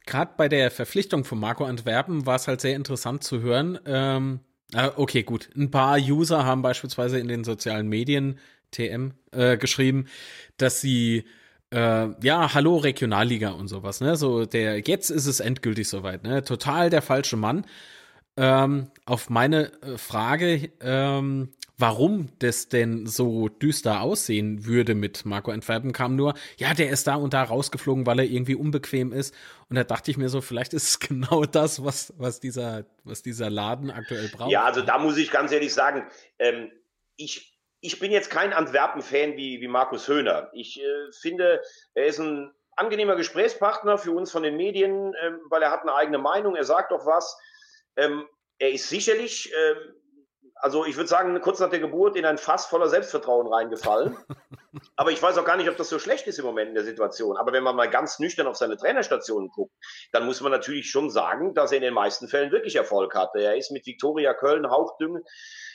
gerade 0.05 0.33
bei 0.37 0.49
der 0.49 0.71
Verpflichtung 0.71 1.25
von 1.25 1.41
Marco 1.41 1.65
Antwerpen 1.65 2.27
war 2.27 2.37
es 2.37 2.47
halt 2.47 2.61
sehr 2.61 2.77
interessant 2.77 3.25
zu 3.25 3.41
hören. 3.41 3.79
Ähm, 3.87 4.41
okay, 4.97 5.23
gut. 5.23 5.49
Ein 5.57 5.71
paar 5.71 5.97
User 5.97 6.45
haben 6.45 6.61
beispielsweise 6.61 7.19
in 7.19 7.29
den 7.29 7.45
sozialen 7.45 7.89
Medien 7.89 8.39
TM 8.71 9.15
äh, 9.33 9.57
geschrieben, 9.57 10.09
dass 10.59 10.83
sie 10.83 11.25
äh, 11.71 12.09
ja, 12.23 12.55
hallo 12.55 12.77
Regionalliga 12.77 13.51
und 13.51 13.69
sowas, 13.69 14.01
ne? 14.01 14.17
So 14.17 14.47
der, 14.47 14.81
jetzt 14.81 15.11
ist 15.11 15.27
es 15.27 15.41
endgültig 15.41 15.89
soweit, 15.89 16.23
ne? 16.23 16.43
Total 16.43 16.91
der 16.91 17.03
falsche 17.03 17.37
Mann. 17.37 17.67
Ähm, 18.37 18.91
auf 19.05 19.31
meine 19.31 19.73
äh, 19.83 19.99
Frage, 19.99 20.71
ähm, 20.81 21.53
warum 21.77 22.29
das 22.39 22.69
denn 22.69 23.07
so 23.07 23.49
düster 23.49 24.01
aussehen 24.01 24.65
würde 24.65 24.95
mit 24.95 25.25
Marco 25.25 25.51
Entwerpen, 25.51 25.93
kam 25.93 26.17
nur, 26.17 26.35
ja, 26.57 26.73
der 26.73 26.91
ist 26.91 27.07
da 27.07 27.17
und 27.17 27.35
da 27.35 27.43
rausgeflogen, 27.43 28.07
weil 28.07 28.21
er 28.21 28.27
irgendwie 28.27 28.55
unbequem 28.55 29.13
ist. 29.13 29.35
Und 29.69 29.77
da 29.77 29.85
dachte 29.85 30.11
ich 30.11 30.19
mir 30.19 30.29
so, 30.29 30.41
vielleicht 30.41 30.73
ist 30.73 30.89
es 30.89 30.99
genau 31.01 31.45
das, 31.45 31.85
was, 31.85 32.15
was, 32.17 32.41
dieser, 32.41 32.85
was 33.05 33.23
dieser 33.23 33.51
Laden 33.51 33.91
aktuell 33.91 34.29
braucht. 34.29 34.51
Ja, 34.51 34.65
also 34.65 34.83
da 34.83 34.99
muss 34.99 35.17
ich 35.17 35.31
ganz 35.31 35.53
ehrlich 35.53 35.75
sagen, 35.75 36.05
ähm, 36.39 36.71
ich 37.17 37.58
ich 37.81 37.99
bin 37.99 38.11
jetzt 38.11 38.31
kein 38.31 38.53
Antwerpen-Fan 38.53 39.37
wie, 39.37 39.61
wie 39.61 39.69
Markus 39.69 40.09
Höhner. 40.09 40.51
Ich 40.53 40.81
äh, 40.81 41.13
finde, 41.13 41.63
er 41.95 42.07
ist 42.07 42.19
ein 42.19 42.53
angenehmer 42.77 43.17
Gesprächspartner 43.17 43.99
für 43.99 44.13
uns 44.13 44.31
von 44.31 44.43
den 44.43 44.57
Medien, 44.57 45.15
äh, 45.15 45.33
weil 45.49 45.63
er 45.63 45.71
hat 45.71 45.83
eine 45.83 45.95
eigene 45.95 46.19
Meinung, 46.19 46.57
er 46.57 46.65
sagt 46.65 46.93
doch 46.93 47.07
was. 47.07 47.39
Ähm, 47.97 48.27
er 48.59 48.73
ist 48.73 48.89
sicherlich, 48.89 49.53
äh, 49.53 49.75
also 50.57 50.85
ich 50.85 50.97
würde 50.97 51.09
sagen, 51.09 51.41
kurz 51.41 51.61
nach 51.61 51.71
der 51.71 51.79
Geburt 51.79 52.17
in 52.17 52.25
ein 52.25 52.39
Fass 52.39 52.67
voller 52.67 52.89
Selbstvertrauen 52.89 53.47
reingefallen. 53.47 54.17
Aber 54.97 55.13
ich 55.13 55.23
weiß 55.23 55.39
auch 55.39 55.45
gar 55.45 55.57
nicht, 55.57 55.69
ob 55.69 55.77
das 55.77 55.89
so 55.89 56.01
schlecht 56.01 56.27
ist 56.27 56.39
im 56.39 56.45
Moment 56.45 56.71
in 56.71 56.75
der 56.75 56.85
Situation. 56.85 57.37
Aber 57.37 57.53
wenn 57.53 57.63
man 57.63 57.77
mal 57.77 57.89
ganz 57.89 58.19
nüchtern 58.19 58.49
auf 58.49 58.57
seine 58.57 58.77
Trainerstationen 58.77 59.51
guckt, 59.51 59.73
dann 60.13 60.27
muss 60.27 60.41
man 60.41 60.51
natürlich 60.51 60.91
schon 60.91 61.11
sagen, 61.11 61.55
dass 61.55 61.71
er 61.71 61.79
in 61.79 61.85
den 61.85 61.95
meisten 61.95 62.29
Fällen 62.29 62.51
wirklich 62.51 62.75
Erfolg 62.75 63.15
hatte. 63.15 63.41
Er 63.41 63.57
ist 63.57 63.71
mit 63.71 63.87
Viktoria 63.87 64.35
Köln 64.35 64.69
hauchdünn 64.69 65.23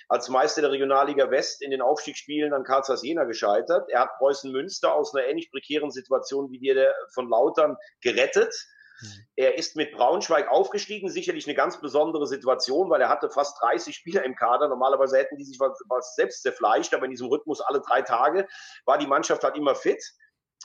als 0.10 0.30
Meister 0.30 0.62
der 0.62 0.72
Regionalliga 0.72 1.30
West 1.32 1.62
in 1.62 1.72
den 1.72 1.82
Aufstiegsspielen 1.82 2.54
an 2.54 2.64
Karl 2.64 2.84
Jena 3.02 3.24
gescheitert. 3.24 3.90
Er 3.90 4.02
hat 4.02 4.18
Preußen 4.18 4.52
Münster 4.52 4.94
aus 4.94 5.14
einer 5.14 5.26
ähnlich 5.26 5.52
prekären 5.52 5.92
Situation 5.92 6.52
wie 6.52 6.60
die 6.60 6.88
von 7.14 7.30
Lautern 7.30 7.78
gerettet. 8.02 8.54
Mhm. 9.02 9.26
Er 9.36 9.58
ist 9.58 9.76
mit 9.76 9.92
Braunschweig 9.94 10.50
aufgestiegen, 10.50 11.10
sicherlich 11.10 11.48
eine 11.48 11.56
ganz 11.56 11.80
besondere 11.80 12.28
Situation, 12.28 12.90
weil 12.90 13.02
er 13.02 13.10
hatte 13.10 13.30
fast 13.30 13.62
30 13.62 13.96
Spieler 13.96 14.24
im 14.24 14.36
Kader. 14.36 14.68
Normalerweise 14.68 15.18
hätten 15.18 15.38
die 15.38 15.46
sich 15.46 15.60
was, 15.60 15.80
was 15.88 16.16
selbst 16.16 16.42
zerfleischt, 16.42 16.94
aber 16.94 17.06
in 17.06 17.12
diesem 17.12 17.28
Rhythmus 17.28 17.62
alle 17.62 17.82
drei 17.82 18.02
Tage 18.02 18.48
war 18.86 18.98
die 18.98 19.08
Mannschaft 19.08 19.44
halt 19.44 19.58
immer 19.58 19.76
fit. 19.76 20.04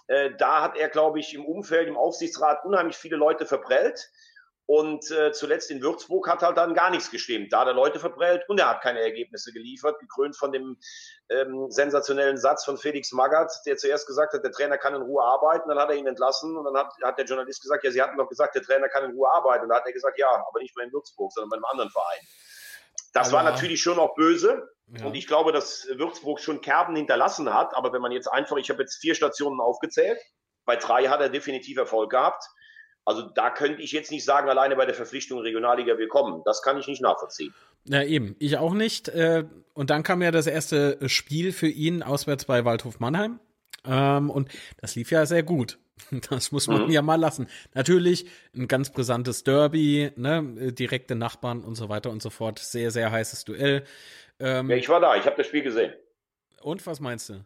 Äh, 0.07 0.31
da 0.39 0.63
hat 0.63 0.77
er, 0.77 0.89
glaube 0.89 1.21
ich, 1.21 1.35
im 1.35 1.45
Umfeld, 1.45 1.89
im 1.89 1.97
Aufsichtsrat 1.97 2.65
unheimlich 2.65 2.97
viele 2.97 3.17
Leute 3.17 3.47
verprellt. 3.47 4.11
Und 4.71 5.11
äh, 5.11 5.33
zuletzt 5.33 5.71
in 5.71 5.81
Würzburg 5.81 6.29
hat 6.29 6.43
halt 6.43 6.59
dann 6.59 6.75
gar 6.75 6.91
nichts 6.91 7.11
gestimmt. 7.11 7.55
Da 7.55 7.61
hat 7.61 7.69
er 7.69 7.73
Leute 7.73 7.99
verprellt 7.99 8.47
und 8.49 8.61
er 8.61 8.69
hat 8.69 8.83
keine 8.83 9.01
Ergebnisse 9.01 9.51
geliefert, 9.51 9.99
gekrönt 9.99 10.37
von 10.37 10.53
dem 10.53 10.77
ähm, 11.31 11.71
sensationellen 11.71 12.37
Satz 12.37 12.67
von 12.67 12.77
Felix 12.77 13.13
Magath, 13.13 13.51
der 13.65 13.79
zuerst 13.79 14.07
gesagt 14.07 14.35
hat, 14.35 14.45
der 14.45 14.53
Trainer 14.53 14.77
kann 14.77 14.95
in 14.95 15.01
Ruhe 15.01 15.23
arbeiten, 15.23 15.71
dann 15.71 15.79
hat 15.79 15.89
er 15.89 15.97
ihn 15.97 16.07
entlassen 16.07 16.55
und 16.55 16.67
dann 16.67 16.77
hat, 16.77 16.93
hat 17.03 17.17
der 17.17 17.25
Journalist 17.25 17.63
gesagt, 17.63 17.83
ja, 17.83 17.91
Sie 17.91 18.03
hatten 18.03 18.19
doch 18.19 18.29
gesagt, 18.29 18.57
der 18.57 18.63
Trainer 18.63 18.91
kann 18.91 19.05
in 19.05 19.13
Ruhe 19.13 19.33
arbeiten. 19.33 19.63
Und 19.63 19.71
dann 19.71 19.79
hat 19.79 19.87
er 19.87 19.93
gesagt, 19.95 20.19
ja, 20.19 20.29
aber 20.29 20.61
nicht 20.61 20.77
mehr 20.77 20.85
in 20.85 20.93
Würzburg, 20.93 21.33
sondern 21.33 21.49
bei 21.49 21.57
einem 21.57 21.65
anderen 21.65 21.91
Verein. 21.91 22.21
Das 23.15 23.29
aber, 23.29 23.39
war 23.39 23.45
natürlich 23.45 23.81
schon 23.81 23.99
auch 23.99 24.15
böse. 24.17 24.69
Ja. 24.89 25.07
Und 25.07 25.15
ich 25.15 25.27
glaube, 25.27 25.53
dass 25.53 25.89
Würzburg 25.97 26.41
schon 26.41 26.61
Kerben 26.61 26.95
hinterlassen 26.95 27.55
hat. 27.55 27.75
Aber 27.75 27.95
wenn 27.95 28.03
man 28.03 28.13
jetzt 28.13 28.29
einfach, 28.29 28.59
ich 28.59 28.69
habe 28.69 28.83
jetzt 28.83 28.97
vier 28.97 29.15
Stationen 29.15 29.63
aufgezählt, 29.63 30.21
bei 30.67 30.77
drei 30.77 31.09
hat 31.09 31.23
er 31.23 31.31
definitiv 31.31 31.79
Erfolg 31.79 32.11
gehabt. 32.11 32.45
Also 33.09 33.23
da 33.23 33.49
könnte 33.49 33.81
ich 33.81 33.93
jetzt 33.93 34.11
nicht 34.11 34.23
sagen, 34.23 34.51
alleine 34.51 34.77
bei 34.77 34.85
der 34.85 34.95
Verpflichtung 34.95 35.39
Regionalliga 35.39 35.97
willkommen. 35.97 36.43
Das 36.45 36.61
kann 36.61 36.77
ich 36.77 36.87
nicht 36.89 37.01
nachvollziehen. 37.01 37.55
Ja, 37.87 38.03
eben. 38.03 38.37
Ich 38.39 38.59
auch 38.59 38.75
nicht. 38.75 39.09
Äh, 39.09 39.45
und 39.73 39.89
dann 39.89 40.03
kam 40.03 40.21
ja 40.21 40.31
das 40.31 40.47
erste 40.47 40.99
Spiel 41.09 41.53
für 41.53 41.69
ihn 41.69 42.03
auswärts 42.03 42.45
bei 42.45 42.67
Waldhof 42.67 43.01
Mannheim. 43.01 43.41
Ähm, 43.87 44.29
und 44.29 44.51
das 44.77 44.95
lief 44.95 45.11
ja 45.11 45.25
sehr 45.25 45.43
gut. 45.43 45.79
Das 46.29 46.53
muss 46.53 46.67
man 46.69 46.85
mhm. 46.85 46.91
ja 46.91 47.01
mal 47.01 47.15
lassen. 47.15 47.49
Natürlich 47.73 48.27
ein 48.55 48.69
ganz 48.69 48.91
brisantes 48.91 49.43
Derby, 49.43 50.13
ne, 50.17 50.73
direkte 50.75 51.15
Nachbarn 51.15 51.65
und 51.65 51.77
so 51.77 51.89
weiter 51.89 52.11
und 52.11 52.21
so 52.21 52.29
fort. 52.29 52.59
Sehr, 52.59 52.91
sehr 52.91 53.11
heißes 53.11 53.47
Duell. 53.47 53.85
Ähm, 54.39 54.69
ja, 54.69 54.77
ich 54.77 54.89
war 54.91 55.01
da, 55.01 55.17
ich 55.17 55.25
habe 55.25 55.37
das 55.37 55.47
Spiel 55.47 55.63
gesehen. 55.63 55.95
Und 56.61 56.87
was 56.87 57.01
meinst 57.01 57.31
du? 57.31 57.45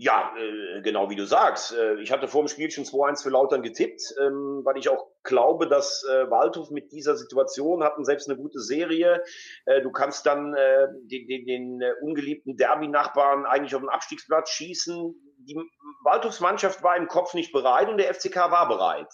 Ja, 0.00 0.32
äh, 0.38 0.80
genau 0.82 1.10
wie 1.10 1.16
du 1.16 1.26
sagst. 1.26 1.74
Äh, 1.74 2.00
ich 2.00 2.12
hatte 2.12 2.28
vor 2.28 2.44
dem 2.44 2.48
Spiel 2.48 2.70
schon 2.70 2.84
2-1 2.84 3.24
für 3.24 3.30
Lautern 3.30 3.62
getippt, 3.62 4.00
ähm, 4.22 4.60
weil 4.62 4.78
ich 4.78 4.88
auch 4.88 5.08
glaube, 5.24 5.66
dass 5.66 6.04
äh, 6.04 6.30
Waldhof 6.30 6.70
mit 6.70 6.92
dieser 6.92 7.16
Situation 7.16 7.82
hatten 7.82 8.04
selbst 8.04 8.30
eine 8.30 8.38
gute 8.38 8.60
Serie. 8.60 9.24
Äh, 9.66 9.82
du 9.82 9.90
kannst 9.90 10.24
dann 10.24 10.54
äh, 10.54 10.86
den, 11.02 11.26
den, 11.26 11.46
den 11.46 11.80
äh, 11.82 11.94
ungeliebten 12.00 12.56
Derby-Nachbarn 12.56 13.44
eigentlich 13.44 13.74
auf 13.74 13.80
den 13.80 13.88
Abstiegsplatz 13.88 14.50
schießen. 14.50 15.16
Die 15.38 15.56
Waldhofs 16.04 16.38
Mannschaft 16.38 16.84
war 16.84 16.96
im 16.96 17.08
Kopf 17.08 17.34
nicht 17.34 17.50
bereit 17.50 17.88
und 17.88 17.98
der 17.98 18.14
FCK 18.14 18.36
war 18.36 18.68
bereit. 18.68 19.12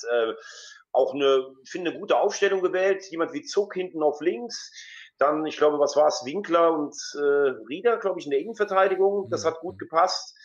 Auch 0.93 1.15
eine, 1.15 1.47
ich 1.63 1.71
finde, 1.71 1.91
eine 1.91 1.99
gute 1.99 2.19
Aufstellung 2.19 2.61
gewählt. 2.61 3.05
Jemand 3.11 3.33
wie 3.33 3.43
Zuck 3.43 3.73
hinten 3.73 4.03
auf 4.03 4.21
links. 4.21 4.71
Dann, 5.19 5.47
ich 5.47 5.57
glaube, 5.57 5.79
was 5.79 5.97
war 5.97 6.09
es? 6.09 6.23
Winkler 6.25 6.73
und 6.73 6.95
äh, 7.15 7.53
Rieder, 7.69 7.99
glaube 7.99 8.19
ich, 8.19 8.27
in 8.27 8.33
der 8.33 8.41
Innenverteidigung. 8.41 9.29
Das 9.31 9.45
hat 9.45 9.61
gut 9.61 9.79
gepasst. 9.79 10.37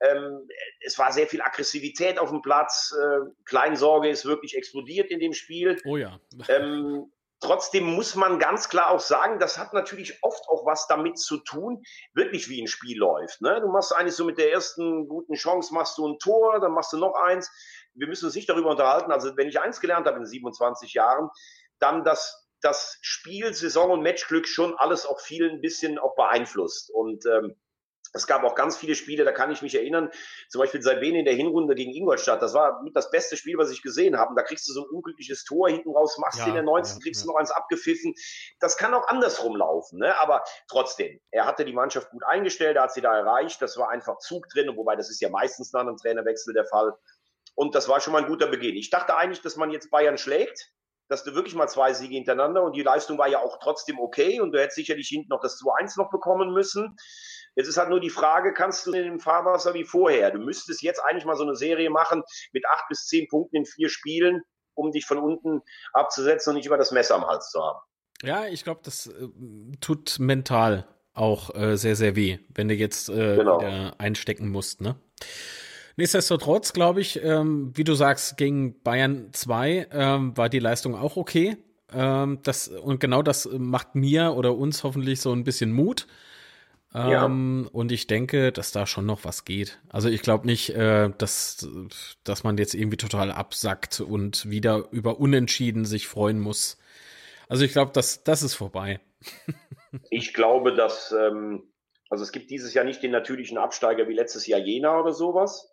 Ähm, 0.00 0.48
es 0.80 0.98
war 0.98 1.12
sehr 1.12 1.26
viel 1.26 1.40
Aggressivität 1.40 2.18
auf 2.18 2.30
dem 2.30 2.42
Platz. 2.42 2.94
Äh, 2.98 3.30
Kleinsorge 3.44 4.08
ist 4.08 4.26
wirklich 4.26 4.56
explodiert 4.56 5.10
in 5.10 5.20
dem 5.20 5.32
Spiel. 5.32 5.80
Oh 5.84 5.96
ja. 5.96 6.20
Ähm, 6.48 7.10
trotzdem 7.40 7.84
muss 7.84 8.14
man 8.14 8.38
ganz 8.38 8.68
klar 8.68 8.90
auch 8.90 9.00
sagen, 9.00 9.38
das 9.38 9.58
hat 9.58 9.72
natürlich 9.72 10.22
oft 10.22 10.48
auch 10.48 10.66
was 10.66 10.86
damit 10.86 11.18
zu 11.18 11.38
tun, 11.38 11.82
wirklich 12.14 12.48
wie 12.48 12.60
ein 12.60 12.66
Spiel 12.66 12.98
läuft. 12.98 13.40
Ne? 13.40 13.60
Du 13.60 13.68
machst 13.68 13.94
eigentlich 13.94 14.16
so 14.16 14.24
mit 14.24 14.38
der 14.38 14.52
ersten 14.52 15.08
guten 15.08 15.34
Chance, 15.34 15.72
machst 15.72 15.96
du 15.98 16.06
ein 16.06 16.18
Tor, 16.18 16.60
dann 16.60 16.72
machst 16.72 16.92
du 16.92 16.98
noch 16.98 17.14
eins. 17.14 17.50
Wir 17.94 18.06
müssen 18.06 18.26
uns 18.26 18.34
nicht 18.34 18.48
darüber 18.48 18.70
unterhalten. 18.70 19.12
Also 19.12 19.36
wenn 19.36 19.48
ich 19.48 19.60
eins 19.60 19.80
gelernt 19.80 20.06
habe 20.06 20.18
in 20.18 20.26
27 20.26 20.92
Jahren, 20.92 21.30
dann 21.78 22.04
dass 22.04 22.46
das 22.62 22.98
Spiel, 23.00 23.52
Saison 23.54 23.90
und 23.90 24.02
Matchglück 24.02 24.48
schon 24.48 24.74
alles 24.76 25.06
auch 25.06 25.20
viel 25.20 25.48
ein 25.50 25.60
bisschen 25.60 25.98
auch 25.98 26.16
beeinflusst. 26.16 26.90
Und 26.90 27.24
ähm, 27.26 27.54
es 28.12 28.26
gab 28.26 28.44
auch 28.44 28.54
ganz 28.54 28.76
viele 28.76 28.94
Spiele, 28.94 29.24
da 29.24 29.32
kann 29.32 29.50
ich 29.50 29.62
mich 29.62 29.74
erinnern, 29.74 30.10
zum 30.48 30.60
Beispiel 30.60 30.82
Sabine 30.82 31.20
in 31.20 31.24
der 31.24 31.34
Hinrunde 31.34 31.74
gegen 31.74 31.92
Ingolstadt. 31.92 32.42
Das 32.42 32.54
war 32.54 32.82
mit 32.82 32.96
das 32.96 33.10
beste 33.10 33.36
Spiel, 33.36 33.58
was 33.58 33.70
ich 33.70 33.82
gesehen 33.82 34.18
habe. 34.18 34.34
Da 34.34 34.42
kriegst 34.42 34.68
du 34.68 34.72
so 34.72 34.82
ein 34.82 34.90
unglückliches 34.90 35.44
Tor 35.44 35.68
hinten 35.68 35.90
raus, 35.90 36.18
machst 36.18 36.38
ja, 36.38 36.46
in 36.46 36.54
der 36.54 36.62
19. 36.62 36.96
Ja, 36.96 37.02
kriegst 37.02 37.24
du 37.24 37.28
noch 37.28 37.36
eins 37.36 37.50
abgepfiffen. 37.50 38.14
Das 38.60 38.76
kann 38.76 38.94
auch 38.94 39.08
andersrum 39.08 39.56
laufen, 39.56 39.98
ne? 39.98 40.18
aber 40.20 40.42
trotzdem, 40.68 41.20
er 41.30 41.46
hatte 41.46 41.64
die 41.64 41.72
Mannschaft 41.72 42.10
gut 42.10 42.24
eingestellt, 42.24 42.76
er 42.76 42.84
hat 42.84 42.92
sie 42.92 43.00
da 43.00 43.16
erreicht. 43.16 43.60
Das 43.62 43.76
war 43.76 43.90
einfach 43.90 44.18
Zug 44.18 44.48
drin, 44.48 44.70
wobei 44.76 44.96
das 44.96 45.10
ist 45.10 45.20
ja 45.20 45.28
meistens 45.28 45.72
nach 45.72 45.80
einem 45.80 45.96
Trainerwechsel 45.96 46.54
der 46.54 46.66
Fall. 46.66 46.92
Und 47.54 47.74
das 47.74 47.88
war 47.88 48.00
schon 48.00 48.12
mal 48.12 48.22
ein 48.22 48.28
guter 48.28 48.48
Beginn. 48.48 48.76
Ich 48.76 48.90
dachte 48.90 49.16
eigentlich, 49.16 49.40
dass 49.40 49.56
man 49.56 49.70
jetzt 49.70 49.90
Bayern 49.90 50.18
schlägt 50.18 50.72
dass 51.08 51.24
du 51.24 51.34
wirklich 51.34 51.54
mal 51.54 51.68
zwei 51.68 51.92
Siege 51.92 52.14
hintereinander 52.14 52.62
und 52.62 52.74
die 52.74 52.82
Leistung 52.82 53.18
war 53.18 53.28
ja 53.28 53.38
auch 53.38 53.58
trotzdem 53.60 53.98
okay 54.00 54.40
und 54.40 54.52
du 54.52 54.60
hättest 54.60 54.76
sicherlich 54.76 55.08
hinten 55.08 55.28
noch 55.28 55.40
das 55.40 55.60
2-1 55.60 55.98
noch 55.98 56.10
bekommen 56.10 56.52
müssen. 56.52 56.96
Jetzt 57.56 57.68
ist 57.68 57.78
halt 57.78 57.88
nur 57.88 58.00
die 58.00 58.10
Frage, 58.10 58.52
kannst 58.52 58.86
du 58.86 58.92
in 58.92 59.02
dem 59.02 59.18
Fahrwasser 59.18 59.74
wie 59.74 59.84
vorher? 59.84 60.30
Du 60.30 60.38
müsstest 60.38 60.82
jetzt 60.82 61.00
eigentlich 61.00 61.24
mal 61.24 61.36
so 61.36 61.42
eine 61.42 61.56
Serie 61.56 61.90
machen 61.90 62.22
mit 62.52 62.64
acht 62.66 62.84
bis 62.88 63.06
zehn 63.06 63.26
Punkten 63.28 63.56
in 63.56 63.64
vier 63.64 63.88
Spielen, 63.88 64.42
um 64.74 64.92
dich 64.92 65.06
von 65.06 65.18
unten 65.18 65.62
abzusetzen 65.94 66.50
und 66.50 66.56
nicht 66.56 66.66
über 66.66 66.76
das 66.76 66.92
Messer 66.92 67.14
am 67.14 67.26
Hals 67.26 67.50
zu 67.50 67.60
haben. 67.62 67.80
Ja, 68.22 68.46
ich 68.46 68.62
glaube, 68.62 68.80
das 68.84 69.06
äh, 69.06 69.28
tut 69.80 70.18
mental 70.18 70.86
auch 71.14 71.54
äh, 71.54 71.76
sehr, 71.76 71.96
sehr 71.96 72.14
weh, 72.14 72.38
wenn 72.54 72.68
du 72.68 72.74
jetzt 72.74 73.08
äh, 73.08 73.36
genau. 73.36 73.58
wieder 73.58 73.94
einstecken 73.98 74.50
musst, 74.50 74.82
ne? 74.82 74.96
Nichtsdestotrotz, 75.98 76.74
glaube 76.74 77.00
ich, 77.00 77.22
ähm, 77.24 77.72
wie 77.74 77.84
du 77.84 77.94
sagst, 77.94 78.36
gegen 78.36 78.82
Bayern 78.82 79.30
2 79.32 79.88
ähm, 79.90 80.36
war 80.36 80.50
die 80.50 80.58
Leistung 80.58 80.94
auch 80.94 81.16
okay. 81.16 81.56
Ähm, 81.90 82.40
das, 82.42 82.68
und 82.68 83.00
genau 83.00 83.22
das 83.22 83.48
macht 83.50 83.94
mir 83.94 84.34
oder 84.34 84.54
uns 84.56 84.84
hoffentlich 84.84 85.22
so 85.22 85.32
ein 85.32 85.44
bisschen 85.44 85.72
Mut, 85.72 86.06
ja. 86.96 87.26
Ähm, 87.26 87.68
und 87.72 87.92
ich 87.92 88.06
denke, 88.06 88.52
dass 88.52 88.72
da 88.72 88.86
schon 88.86 89.04
noch 89.04 89.24
was 89.24 89.44
geht. 89.44 89.78
Also 89.90 90.08
ich 90.08 90.22
glaube 90.22 90.46
nicht, 90.46 90.70
äh, 90.70 91.10
dass, 91.18 91.68
dass 92.24 92.42
man 92.42 92.56
jetzt 92.56 92.74
irgendwie 92.74 92.96
total 92.96 93.30
absackt 93.30 94.00
und 94.00 94.48
wieder 94.48 94.88
über 94.92 95.20
Unentschieden 95.20 95.84
sich 95.84 96.08
freuen 96.08 96.40
muss. 96.40 96.78
Also 97.48 97.64
ich 97.64 97.72
glaube, 97.72 97.92
das, 97.92 98.24
das 98.24 98.42
ist 98.42 98.54
vorbei. 98.54 99.00
ich 100.10 100.32
glaube, 100.32 100.74
dass, 100.74 101.12
ähm, 101.12 101.70
also 102.08 102.24
es 102.24 102.32
gibt 102.32 102.50
dieses 102.50 102.72
Jahr 102.72 102.84
nicht 102.84 103.02
den 103.02 103.10
natürlichen 103.10 103.58
Absteiger 103.58 104.08
wie 104.08 104.14
letztes 104.14 104.46
Jahr 104.46 104.60
Jena 104.60 104.98
oder 104.98 105.12
sowas. 105.12 105.72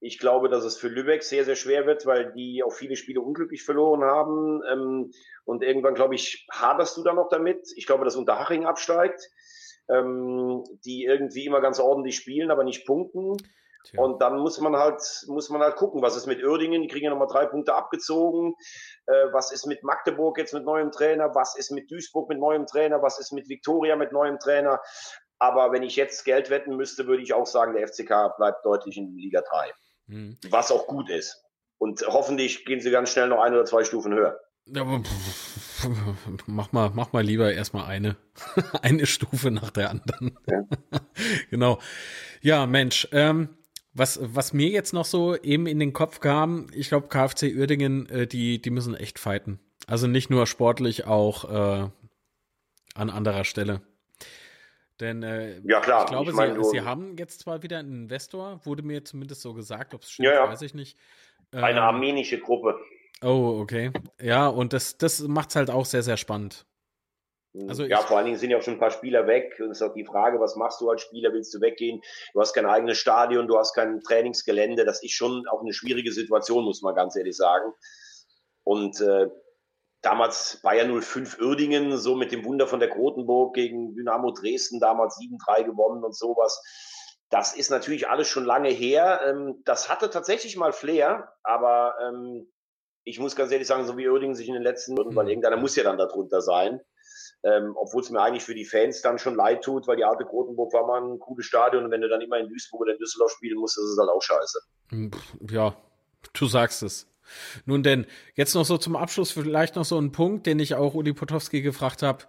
Ich 0.00 0.18
glaube, 0.18 0.48
dass 0.48 0.64
es 0.64 0.76
für 0.76 0.88
Lübeck 0.88 1.22
sehr, 1.22 1.44
sehr 1.44 1.56
schwer 1.56 1.86
wird, 1.86 2.04
weil 2.04 2.32
die 2.34 2.62
auch 2.62 2.72
viele 2.72 2.94
Spiele 2.94 3.20
unglücklich 3.22 3.64
verloren 3.64 4.04
haben. 4.04 4.60
Ähm, 4.70 5.12
und 5.44 5.62
irgendwann, 5.62 5.94
glaube 5.94 6.14
ich, 6.14 6.46
haderst 6.52 6.96
du 6.98 7.02
da 7.02 7.14
noch 7.14 7.30
damit. 7.30 7.72
Ich 7.76 7.86
glaube, 7.86 8.04
dass 8.04 8.16
Unterhaching 8.16 8.66
absteigt 8.66 9.30
ähm, 9.90 10.64
die 10.84 11.04
irgendwie 11.04 11.46
immer 11.46 11.60
ganz 11.60 11.80
ordentlich 11.80 12.16
spielen, 12.16 12.50
aber 12.50 12.64
nicht 12.64 12.86
punkten. 12.86 13.36
Tja. 13.84 14.02
Und 14.02 14.20
dann 14.20 14.38
muss 14.38 14.60
man 14.60 14.76
halt, 14.76 15.00
muss 15.28 15.48
man 15.50 15.62
halt 15.62 15.76
gucken, 15.76 16.02
was 16.02 16.16
ist 16.16 16.26
mit 16.26 16.44
Uerdingen, 16.44 16.82
die 16.82 16.88
kriegen 16.88 17.04
ja 17.04 17.10
nochmal 17.10 17.28
drei 17.28 17.46
Punkte 17.46 17.74
abgezogen. 17.74 18.54
Äh, 19.06 19.32
was 19.32 19.52
ist 19.52 19.66
mit 19.66 19.82
Magdeburg 19.82 20.36
jetzt 20.38 20.52
mit 20.52 20.64
neuem 20.64 20.90
Trainer? 20.90 21.34
Was 21.34 21.56
ist 21.56 21.70
mit 21.70 21.90
Duisburg 21.90 22.28
mit 22.28 22.38
neuem 22.38 22.66
Trainer? 22.66 23.02
Was 23.02 23.18
ist 23.18 23.32
mit 23.32 23.48
Viktoria 23.48 23.96
mit 23.96 24.12
neuem 24.12 24.38
Trainer? 24.38 24.80
Aber 25.38 25.72
wenn 25.72 25.82
ich 25.82 25.96
jetzt 25.96 26.24
Geld 26.24 26.50
wetten 26.50 26.76
müsste, 26.76 27.06
würde 27.06 27.22
ich 27.22 27.32
auch 27.32 27.46
sagen, 27.46 27.74
der 27.74 27.86
FCK 27.86 28.36
bleibt 28.36 28.66
deutlich 28.66 28.96
in 28.96 29.16
Liga 29.16 29.40
3. 29.40 29.72
Mhm. 30.08 30.38
Was 30.50 30.72
auch 30.72 30.86
gut 30.86 31.08
ist. 31.08 31.44
Und 31.78 32.04
hoffentlich 32.06 32.64
gehen 32.64 32.80
sie 32.80 32.90
ganz 32.90 33.10
schnell 33.10 33.28
noch 33.28 33.40
ein 33.40 33.54
oder 33.54 33.64
zwei 33.64 33.84
Stufen 33.84 34.12
höher. 34.12 34.40
Ja, 34.66 34.84
mach 36.46 36.72
mal, 36.72 36.90
mach 36.94 37.12
mal 37.12 37.24
lieber 37.24 37.52
erstmal 37.52 37.86
eine, 37.86 38.16
eine 38.82 39.06
Stufe 39.06 39.50
nach 39.50 39.70
der 39.70 39.90
anderen. 39.90 40.38
Ja. 40.46 40.64
genau. 41.50 41.78
Ja, 42.40 42.66
Mensch, 42.66 43.08
ähm, 43.12 43.50
was, 43.92 44.20
was 44.22 44.52
mir 44.52 44.68
jetzt 44.68 44.92
noch 44.92 45.04
so 45.04 45.36
eben 45.36 45.66
in 45.66 45.78
den 45.78 45.92
Kopf 45.92 46.20
kam, 46.20 46.68
ich 46.72 46.88
glaube, 46.88 47.08
KfC 47.08 47.54
Uerdingen, 47.56 48.08
äh, 48.08 48.26
die, 48.26 48.60
die 48.60 48.70
müssen 48.70 48.94
echt 48.94 49.18
fighten. 49.18 49.58
Also 49.86 50.06
nicht 50.06 50.30
nur 50.30 50.46
sportlich, 50.46 51.06
auch 51.06 51.44
äh, 51.50 51.88
an 52.94 53.10
anderer 53.10 53.44
Stelle. 53.44 53.80
Denn 55.00 55.22
äh, 55.22 55.60
ja, 55.64 55.80
klar. 55.80 56.04
ich 56.04 56.10
glaube, 56.10 56.30
ich 56.30 56.36
mein, 56.36 56.62
sie, 56.62 56.70
sie, 56.70 56.80
haben 56.80 57.16
jetzt 57.16 57.40
zwar 57.40 57.62
wieder 57.62 57.78
einen 57.78 58.02
Investor, 58.02 58.60
wurde 58.64 58.82
mir 58.82 59.04
zumindest 59.04 59.42
so 59.42 59.54
gesagt, 59.54 59.94
ob 59.94 60.02
es 60.02 60.10
stimmt, 60.10 60.26
ja, 60.26 60.34
ja. 60.34 60.48
weiß 60.48 60.62
ich 60.62 60.74
nicht. 60.74 60.98
Ähm, 61.52 61.64
Eine 61.64 61.82
armenische 61.82 62.38
Gruppe. 62.38 62.78
Oh, 63.22 63.58
okay. 63.60 63.90
Ja, 64.20 64.48
und 64.48 64.72
das, 64.72 64.96
das 64.96 65.20
macht 65.20 65.50
es 65.50 65.56
halt 65.56 65.70
auch 65.70 65.84
sehr, 65.84 66.02
sehr 66.02 66.16
spannend. 66.16 66.66
Hm. 67.54 67.68
Also 67.68 67.84
ja, 67.84 67.98
vor 67.98 68.16
allen 68.16 68.26
Dingen 68.26 68.38
sind 68.38 68.50
ja 68.50 68.58
auch 68.58 68.62
schon 68.62 68.74
ein 68.74 68.80
paar 68.80 68.90
Spieler 68.90 69.26
weg. 69.26 69.56
Und 69.58 69.70
es 69.70 69.80
ist 69.80 69.88
auch 69.88 69.94
die 69.94 70.04
Frage, 70.04 70.40
was 70.40 70.56
machst 70.56 70.80
du 70.80 70.90
als 70.90 71.02
Spieler? 71.02 71.32
Willst 71.32 71.52
du 71.54 71.60
weggehen? 71.60 72.00
Du 72.32 72.40
hast 72.40 72.52
kein 72.52 72.66
eigenes 72.66 72.98
Stadion, 72.98 73.48
du 73.48 73.58
hast 73.58 73.74
kein 73.74 74.00
Trainingsgelände. 74.00 74.84
Das 74.84 75.02
ist 75.02 75.12
schon 75.12 75.46
auch 75.48 75.60
eine 75.60 75.72
schwierige 75.72 76.12
Situation, 76.12 76.64
muss 76.64 76.82
man 76.82 76.94
ganz 76.94 77.16
ehrlich 77.16 77.36
sagen. 77.36 77.72
Und 78.64 79.00
äh, 79.00 79.28
damals 80.02 80.60
Bayern 80.62 81.00
05 81.00 81.40
Uerdingen, 81.40 81.96
so 81.98 82.14
mit 82.14 82.32
dem 82.32 82.44
Wunder 82.44 82.66
von 82.66 82.80
der 82.80 82.88
Grotenburg 82.88 83.54
gegen 83.54 83.94
Dynamo 83.94 84.30
Dresden, 84.32 84.78
damals 84.78 85.16
7-3 85.16 85.64
gewonnen 85.64 86.04
und 86.04 86.16
sowas. 86.16 86.62
Das 87.30 87.54
ist 87.54 87.70
natürlich 87.70 88.08
alles 88.08 88.28
schon 88.28 88.44
lange 88.44 88.70
her. 88.70 89.20
Ähm, 89.26 89.62
das 89.64 89.88
hatte 89.88 90.10
tatsächlich 90.10 90.56
mal 90.56 90.72
Flair, 90.72 91.32
aber 91.42 91.94
ähm, 92.06 92.50
ich 93.08 93.18
muss 93.18 93.36
ganz 93.36 93.50
ehrlich 93.52 93.66
sagen, 93.66 93.86
so 93.86 93.96
wie 93.96 94.08
Oerding 94.08 94.34
sich 94.34 94.48
in 94.48 94.54
den 94.54 94.62
letzten 94.62 94.96
weil 94.96 95.24
mhm. 95.24 95.30
irgendeiner 95.30 95.56
muss 95.56 95.76
ja 95.76 95.84
dann 95.84 95.98
darunter 95.98 96.40
sein. 96.40 96.80
Ähm, 97.44 97.74
Obwohl 97.76 98.02
es 98.02 98.10
mir 98.10 98.20
eigentlich 98.20 98.42
für 98.42 98.54
die 98.54 98.64
Fans 98.64 99.00
dann 99.00 99.18
schon 99.18 99.36
leid 99.36 99.62
tut, 99.62 99.86
weil 99.86 99.96
die 99.96 100.04
alte 100.04 100.24
Grotenburg 100.24 100.72
war 100.72 100.86
mal 100.86 101.00
ein 101.00 101.18
cooles 101.20 101.46
Stadion 101.46 101.84
und 101.84 101.90
wenn 101.90 102.00
du 102.00 102.08
dann 102.08 102.20
immer 102.20 102.38
in 102.38 102.48
Duisburg 102.48 102.82
oder 102.82 102.92
in 102.92 102.98
Düsseldorf 102.98 103.30
spielen 103.30 103.58
musst, 103.58 103.78
ist 103.78 103.84
es 103.84 103.98
halt 103.98 104.10
auch 104.10 104.22
scheiße. 104.22 104.60
Hm, 104.90 105.10
ja, 105.50 105.76
du 106.32 106.46
sagst 106.46 106.82
es. 106.82 107.06
Nun 107.64 107.82
denn, 107.82 108.06
jetzt 108.34 108.54
noch 108.54 108.64
so 108.64 108.78
zum 108.78 108.96
Abschluss 108.96 109.30
vielleicht 109.30 109.76
noch 109.76 109.84
so 109.84 110.00
ein 110.00 110.12
Punkt, 110.12 110.46
den 110.46 110.58
ich 110.58 110.74
auch 110.74 110.94
Uli 110.94 111.12
Potowski 111.12 111.62
gefragt 111.62 112.02
habe. 112.02 112.24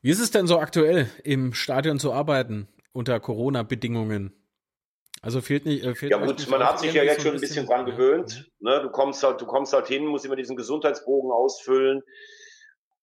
Wie 0.00 0.10
ist 0.10 0.20
es 0.20 0.30
denn 0.30 0.46
so 0.46 0.58
aktuell 0.58 1.08
im 1.24 1.54
Stadion 1.54 1.98
zu 1.98 2.12
arbeiten 2.12 2.68
unter 2.92 3.18
Corona-Bedingungen? 3.18 4.32
Also 5.24 5.40
fehlt 5.40 5.64
nicht. 5.64 5.84
Äh, 5.84 5.94
fehlt 5.94 6.12
ja 6.12 6.18
gut, 6.18 6.46
man 6.48 6.62
hat 6.62 6.78
sich 6.78 6.92
ja 6.92 7.02
jetzt 7.02 7.22
schon 7.22 7.32
ein 7.32 7.40
bisschen, 7.40 7.64
bisschen 7.64 7.66
dran 7.66 7.86
gewöhnt. 7.86 8.50
Ne? 8.60 8.80
Du 8.82 8.90
kommst 8.90 9.22
halt, 9.22 9.40
du 9.40 9.46
kommst 9.46 9.72
halt 9.72 9.86
hin, 9.88 10.04
musst 10.04 10.26
immer 10.26 10.36
diesen 10.36 10.54
Gesundheitsbogen 10.54 11.32
ausfüllen. 11.32 12.02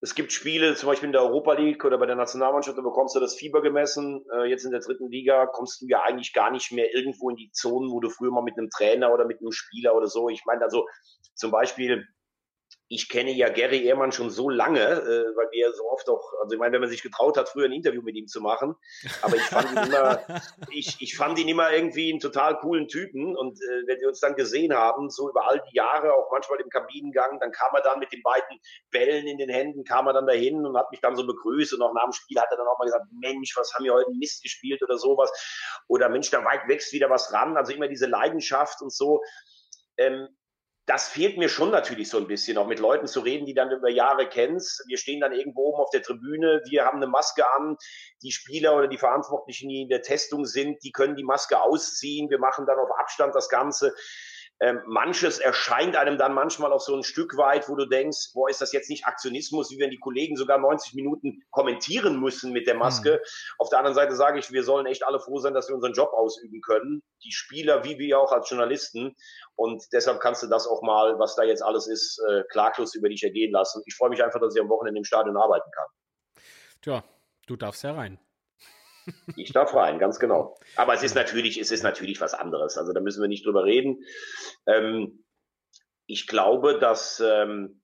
Es 0.03 0.15
gibt 0.15 0.31
Spiele, 0.31 0.75
zum 0.75 0.87
Beispiel 0.89 1.07
in 1.07 1.13
der 1.13 1.23
Europa 1.23 1.53
League 1.53 1.83
oder 1.83 1.97
bei 1.97 2.05
der 2.05 2.15
Nationalmannschaft, 2.15 2.77
da 2.77 2.81
bekommst 2.81 3.15
du 3.15 3.19
das 3.19 3.35
Fieber 3.35 3.61
gemessen. 3.61 4.23
Äh, 4.35 4.49
jetzt 4.49 4.65
in 4.65 4.71
der 4.71 4.81
dritten 4.81 5.09
Liga 5.09 5.47
kommst 5.47 5.81
du 5.81 5.87
ja 5.87 6.03
eigentlich 6.03 6.33
gar 6.33 6.51
nicht 6.51 6.71
mehr 6.71 6.93
irgendwo 6.93 7.29
in 7.31 7.35
die 7.35 7.51
Zonen, 7.51 7.91
wo 7.91 7.99
du 7.99 8.09
früher 8.09 8.31
mal 8.31 8.43
mit 8.43 8.57
einem 8.57 8.69
Trainer 8.69 9.11
oder 9.11 9.25
mit 9.25 9.39
einem 9.39 9.51
Spieler 9.51 9.95
oder 9.95 10.07
so. 10.07 10.29
Ich 10.29 10.43
meine, 10.45 10.61
also 10.63 10.85
zum 11.33 11.49
Beispiel 11.49 12.05
ich 12.91 13.07
kenne 13.07 13.31
ja 13.31 13.47
Gary 13.47 13.85
Ehrmann 13.85 14.11
schon 14.11 14.29
so 14.29 14.49
lange, 14.49 14.81
äh, 14.81 15.35
weil 15.37 15.49
wir 15.51 15.71
so 15.71 15.89
oft 15.89 16.09
auch, 16.09 16.33
also 16.41 16.53
ich 16.53 16.59
meine, 16.59 16.73
wenn 16.73 16.81
man 16.81 16.89
sich 16.89 17.01
getraut 17.01 17.37
hat, 17.37 17.47
früher 17.47 17.65
ein 17.65 17.71
Interview 17.71 18.01
mit 18.01 18.17
ihm 18.17 18.27
zu 18.27 18.41
machen, 18.41 18.75
aber 19.21 19.37
ich 19.37 19.43
fand 19.43 19.71
ihn 19.71 19.77
immer, 19.87 20.19
ich, 20.69 20.97
ich 20.99 21.15
fand 21.15 21.39
ihn 21.39 21.47
immer 21.47 21.71
irgendwie 21.71 22.11
einen 22.11 22.19
total 22.19 22.59
coolen 22.59 22.89
Typen 22.89 23.37
und 23.37 23.57
äh, 23.61 23.87
wenn 23.87 24.01
wir 24.01 24.09
uns 24.09 24.19
dann 24.19 24.35
gesehen 24.35 24.73
haben, 24.73 25.09
so 25.09 25.29
über 25.29 25.47
all 25.47 25.63
die 25.71 25.77
Jahre, 25.77 26.13
auch 26.13 26.29
manchmal 26.33 26.59
im 26.59 26.69
Kabinengang, 26.69 27.39
dann 27.39 27.53
kam 27.53 27.73
er 27.73 27.81
dann 27.81 27.99
mit 27.99 28.11
den 28.11 28.21
beiden 28.23 28.59
Bällen 28.89 29.25
in 29.25 29.37
den 29.37 29.49
Händen, 29.49 29.85
kam 29.85 30.07
er 30.07 30.13
dann 30.13 30.27
dahin 30.27 30.65
und 30.65 30.77
hat 30.77 30.91
mich 30.91 30.99
dann 30.99 31.15
so 31.15 31.25
begrüßt 31.25 31.73
und 31.73 31.81
auch 31.81 31.93
nach 31.93 32.03
dem 32.03 32.11
Spiel 32.11 32.41
hat 32.41 32.51
er 32.51 32.57
dann 32.57 32.67
auch 32.67 32.77
mal 32.77 32.85
gesagt, 32.85 33.05
Mensch, 33.21 33.55
was 33.55 33.73
haben 33.73 33.85
wir 33.85 33.93
heute 33.93 34.11
Mist 34.11 34.43
gespielt 34.43 34.83
oder 34.83 34.97
sowas 34.97 35.31
oder 35.87 36.09
Mensch, 36.09 36.29
da 36.29 36.43
weit 36.43 36.67
wächst 36.67 36.91
wieder 36.91 37.09
was 37.09 37.31
ran, 37.31 37.55
also 37.55 37.71
immer 37.71 37.87
diese 37.87 38.07
Leidenschaft 38.07 38.81
und 38.81 38.91
so. 38.91 39.21
Ähm, 39.95 40.27
das 40.91 41.07
fehlt 41.07 41.37
mir 41.37 41.47
schon 41.47 41.71
natürlich 41.71 42.09
so 42.09 42.17
ein 42.17 42.27
bisschen, 42.27 42.57
auch 42.57 42.67
mit 42.67 42.79
Leuten 42.79 43.07
zu 43.07 43.21
reden, 43.21 43.45
die 43.45 43.53
dann 43.53 43.71
über 43.71 43.89
Jahre 43.89 44.27
kennst. 44.27 44.83
Wir 44.87 44.97
stehen 44.97 45.21
dann 45.21 45.31
irgendwo 45.31 45.69
oben 45.69 45.81
auf 45.81 45.89
der 45.89 46.01
Tribüne, 46.01 46.61
wir 46.65 46.83
haben 46.83 46.97
eine 46.97 47.07
Maske 47.07 47.49
an, 47.53 47.77
die 48.21 48.33
Spieler 48.33 48.75
oder 48.75 48.89
die 48.89 48.97
Verantwortlichen, 48.97 49.69
die 49.69 49.83
in 49.83 49.87
der 49.87 50.01
Testung 50.01 50.45
sind, 50.45 50.83
die 50.83 50.91
können 50.91 51.15
die 51.15 51.23
Maske 51.23 51.61
ausziehen, 51.61 52.29
wir 52.29 52.39
machen 52.39 52.65
dann 52.65 52.77
auf 52.77 52.89
Abstand 52.99 53.33
das 53.33 53.47
Ganze. 53.47 53.95
Ähm, 54.61 54.79
manches 54.85 55.39
erscheint 55.39 55.95
einem 55.95 56.19
dann 56.19 56.35
manchmal 56.35 56.71
auch 56.71 56.81
so 56.81 56.95
ein 56.95 57.03
Stück 57.03 57.35
weit, 57.35 57.67
wo 57.67 57.75
du 57.75 57.87
denkst, 57.87 58.31
boah, 58.35 58.47
ist 58.47 58.61
das 58.61 58.71
jetzt 58.71 58.91
nicht 58.91 59.07
Aktionismus, 59.07 59.71
wie 59.71 59.79
wenn 59.79 59.89
die 59.89 59.97
Kollegen 59.97 60.37
sogar 60.37 60.59
90 60.59 60.93
Minuten 60.93 61.41
kommentieren 61.49 62.19
müssen 62.19 62.53
mit 62.53 62.67
der 62.67 62.75
Maske. 62.75 63.13
Mhm. 63.13 63.55
Auf 63.57 63.69
der 63.69 63.79
anderen 63.79 63.95
Seite 63.95 64.15
sage 64.15 64.37
ich, 64.37 64.51
wir 64.51 64.63
sollen 64.63 64.85
echt 64.85 65.03
alle 65.03 65.19
froh 65.19 65.39
sein, 65.39 65.55
dass 65.55 65.67
wir 65.67 65.73
unseren 65.73 65.93
Job 65.93 66.13
ausüben 66.13 66.61
können. 66.61 67.01
Die 67.23 67.31
Spieler, 67.31 67.83
wie 67.83 67.97
wir 67.97 68.19
auch 68.19 68.31
als 68.31 68.51
Journalisten. 68.51 69.15
Und 69.55 69.83
deshalb 69.93 70.19
kannst 70.19 70.43
du 70.43 70.47
das 70.47 70.67
auch 70.67 70.83
mal, 70.83 71.17
was 71.17 71.35
da 71.35 71.41
jetzt 71.41 71.63
alles 71.63 71.87
ist, 71.87 72.21
äh, 72.29 72.43
klaglos 72.51 72.93
über 72.93 73.09
dich 73.09 73.23
ergehen 73.23 73.51
lassen. 73.51 73.81
Ich 73.87 73.95
freue 73.95 74.11
mich 74.11 74.23
einfach, 74.23 74.39
dass 74.39 74.55
ich 74.55 74.61
am 74.61 74.69
Wochenende 74.69 74.99
im 74.99 75.05
Stadion 75.05 75.37
arbeiten 75.37 75.71
kann. 75.71 75.87
Tja, 76.83 77.03
du 77.47 77.55
darfst 77.55 77.83
ja 77.83 77.93
rein. 77.93 78.19
Ich 79.35 79.51
darf 79.51 79.73
rein, 79.73 79.99
ganz 79.99 80.19
genau. 80.19 80.57
Aber 80.75 80.93
es 80.93 81.03
ist 81.03 81.15
natürlich, 81.15 81.59
es 81.59 81.71
ist 81.71 81.83
natürlich 81.83 82.21
was 82.21 82.33
anderes. 82.33 82.77
Also 82.77 82.93
da 82.93 83.01
müssen 83.01 83.21
wir 83.21 83.27
nicht 83.27 83.45
drüber 83.45 83.63
reden. 83.63 84.03
Ähm, 84.67 85.23
ich 86.05 86.27
glaube, 86.27 86.79
dass 86.79 87.19
ähm, 87.19 87.81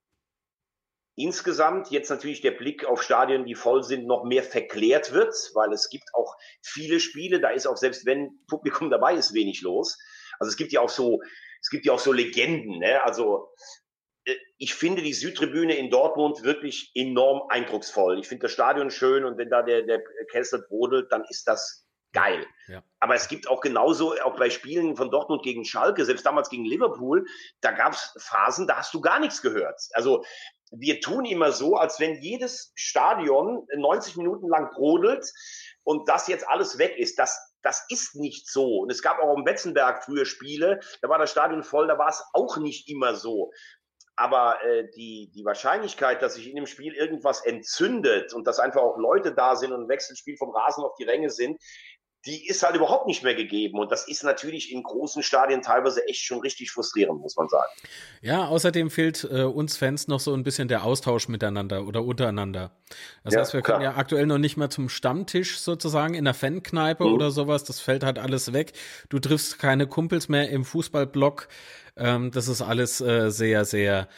insgesamt 1.16 1.90
jetzt 1.90 2.10
natürlich 2.10 2.42
der 2.42 2.52
Blick 2.52 2.86
auf 2.86 3.02
Stadien, 3.02 3.46
die 3.46 3.56
voll 3.56 3.84
sind, 3.84 4.06
noch 4.06 4.24
mehr 4.24 4.44
verklärt 4.44 5.14
wird, 5.14 5.34
weil 5.56 5.74
es 5.74 5.90
gibt 5.90 6.14
auch 6.14 6.36
viele 6.62 7.00
Spiele, 7.00 7.40
da 7.40 7.50
ist 7.50 7.68
auch 7.68 7.78
selbst 7.78 8.06
wenn 8.06 8.40
Publikum 8.48 8.90
dabei 8.90 9.16
ist, 9.16 9.34
wenig 9.34 9.62
los. 9.62 9.98
Also 10.40 10.50
es 10.50 10.58
gibt 10.58 10.72
ja 10.72 10.82
auch 10.82 10.90
so, 10.90 11.22
es 11.62 11.70
gibt 11.70 11.86
ja 11.86 11.94
auch 11.94 12.00
so 12.00 12.14
Legenden, 12.14 12.80
ne? 12.80 13.04
Also 13.04 13.50
ich 14.58 14.74
finde 14.74 15.02
die 15.02 15.14
Südtribüne 15.14 15.76
in 15.76 15.90
Dortmund 15.90 16.44
wirklich 16.44 16.92
enorm 16.96 17.44
eindrucksvoll. 17.50 18.20
Ich 18.20 18.28
finde 18.28 18.44
das 18.44 18.52
Stadion 18.52 18.92
schön 18.92 19.24
und 19.24 19.38
wenn 19.38 19.50
da 19.50 19.62
der, 19.62 19.84
der 19.84 20.02
Kessel 20.32 20.66
brodelt, 20.68 21.12
dann 21.12 21.24
ist 21.30 21.48
das 21.48 21.88
geil. 22.14 22.46
Ja. 22.68 22.84
Aber 23.00 23.16
es 23.16 23.28
gibt 23.28 23.48
auch 23.48 23.62
genauso, 23.62 24.16
auch 24.22 24.36
bei 24.36 24.50
Spielen 24.50 24.96
von 24.96 25.12
Dortmund 25.12 25.44
gegen 25.44 25.66
Schalke, 25.66 26.04
selbst 26.06 26.26
damals 26.26 26.50
gegen 26.50 26.66
Liverpool, 26.66 27.26
da 27.62 27.72
gab 27.72 27.94
es 27.94 28.14
Phasen, 28.18 28.68
da 28.68 28.78
hast 28.78 28.94
du 28.94 29.02
gar 29.02 29.20
nichts 29.20 29.42
gehört. 29.42 29.80
Also 29.94 30.24
wir 30.72 31.00
tun 31.00 31.26
immer 31.26 31.52
so, 31.52 31.76
als 31.76 32.00
wenn 32.00 32.20
jedes 32.22 32.72
Stadion 32.76 33.66
90 33.76 34.18
Minuten 34.18 34.50
lang 34.50 34.72
brodelt 34.72 35.32
und 35.84 36.10
das 36.10 36.28
jetzt 36.28 36.48
alles 36.48 36.78
weg 36.78 36.98
ist. 36.98 37.20
Das, 37.20 37.40
das 37.62 37.86
ist 37.90 38.16
nicht 38.16 38.50
so. 38.50 38.80
Und 38.80 38.92
es 38.92 39.02
gab 39.02 39.20
auch 39.20 39.36
am 39.36 39.44
Betzenberg 39.44 40.04
früher 40.04 40.26
Spiele, 40.26 40.80
da 41.02 41.10
war 41.10 41.20
das 41.20 41.32
Stadion 41.32 41.64
voll, 41.64 41.88
da 41.88 41.98
war 41.98 42.10
es 42.10 42.24
auch 42.34 42.58
nicht 42.58 42.90
immer 42.90 43.16
so. 43.16 43.52
Aber 44.18 44.58
äh, 44.66 44.90
die, 44.96 45.32
die 45.34 45.46
Wahrscheinlichkeit, 45.46 46.24
dass 46.24 46.34
sich 46.34 46.50
in 46.50 46.56
dem 46.56 46.66
Spiel 46.66 46.94
irgendwas 46.94 47.46
entzündet 47.46 48.34
und 48.34 48.48
dass 48.48 48.60
einfach 48.60 48.82
auch 48.82 48.98
Leute 48.98 49.32
da 49.32 49.56
sind 49.56 49.72
und 49.72 49.84
ein 49.84 49.90
Wechselspiel 49.90 50.38
vom 50.38 50.50
Rasen 50.50 50.84
auf 50.84 50.96
die 50.96 51.04
Ränge 51.04 51.30
sind, 51.30 51.62
die 52.28 52.46
ist 52.46 52.62
halt 52.62 52.76
überhaupt 52.76 53.08
nicht 53.08 53.24
mehr 53.24 53.36
gegeben. 53.36 53.80
Und 53.80 53.92
das 53.92 54.08
ist 54.08 54.24
natürlich 54.24 54.72
in 54.72 54.84
großen 54.84 55.24
Stadien 55.24 55.62
teilweise 55.62 56.06
echt 56.08 56.24
schon 56.24 56.42
richtig 56.42 56.72
frustrierend, 56.72 57.22
muss 57.22 57.38
man 57.38 57.48
sagen. 57.48 57.72
Ja, 58.22 58.48
außerdem 58.48 58.90
fehlt 58.90 59.28
äh, 59.32 59.44
uns 59.44 59.78
Fans 59.78 60.08
noch 60.10 60.20
so 60.20 60.34
ein 60.34 60.44
bisschen 60.44 60.68
der 60.68 60.84
Austausch 60.84 61.30
miteinander 61.30 61.88
oder 61.88 62.04
untereinander. 62.04 62.72
Das 63.24 63.34
ja, 63.34 63.40
heißt, 63.40 63.54
wir 63.54 63.62
können 63.62 63.80
klar. 63.80 63.94
ja 63.94 63.98
aktuell 63.98 64.26
noch 64.26 64.38
nicht 64.38 64.58
mehr 64.58 64.70
zum 64.70 64.90
Stammtisch 64.90 65.60
sozusagen 65.60 66.14
in 66.14 66.26
der 66.26 66.34
Fankneipe 66.34 67.06
mhm. 67.06 67.14
oder 67.14 67.32
sowas. 67.32 67.64
Das 67.64 67.80
fällt 67.80 68.04
halt 68.04 68.20
alles 68.20 68.52
weg. 68.52 68.74
Du 69.10 69.20
triffst 69.20 69.58
keine 69.58 69.88
Kumpels 69.88 70.28
mehr 70.28 70.50
im 70.50 70.66
Fußballblock. 70.66 71.48
Ähm, 71.96 72.32
das 72.32 72.50
ist 72.50 72.62
alles 72.62 73.00
äh, 73.00 73.32
sehr, 73.32 73.64
sehr 73.64 74.10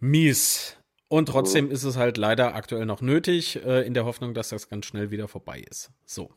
mies. 0.00 0.76
Und 1.06 1.26
trotzdem 1.26 1.66
mhm. 1.66 1.70
ist 1.70 1.84
es 1.84 1.96
halt 1.96 2.16
leider 2.16 2.56
aktuell 2.56 2.86
noch 2.86 3.00
nötig, 3.00 3.64
äh, 3.64 3.86
in 3.86 3.94
der 3.94 4.04
Hoffnung, 4.04 4.34
dass 4.34 4.48
das 4.48 4.68
ganz 4.68 4.86
schnell 4.86 5.12
wieder 5.12 5.28
vorbei 5.28 5.62
ist. 5.70 5.92
So. 6.04 6.32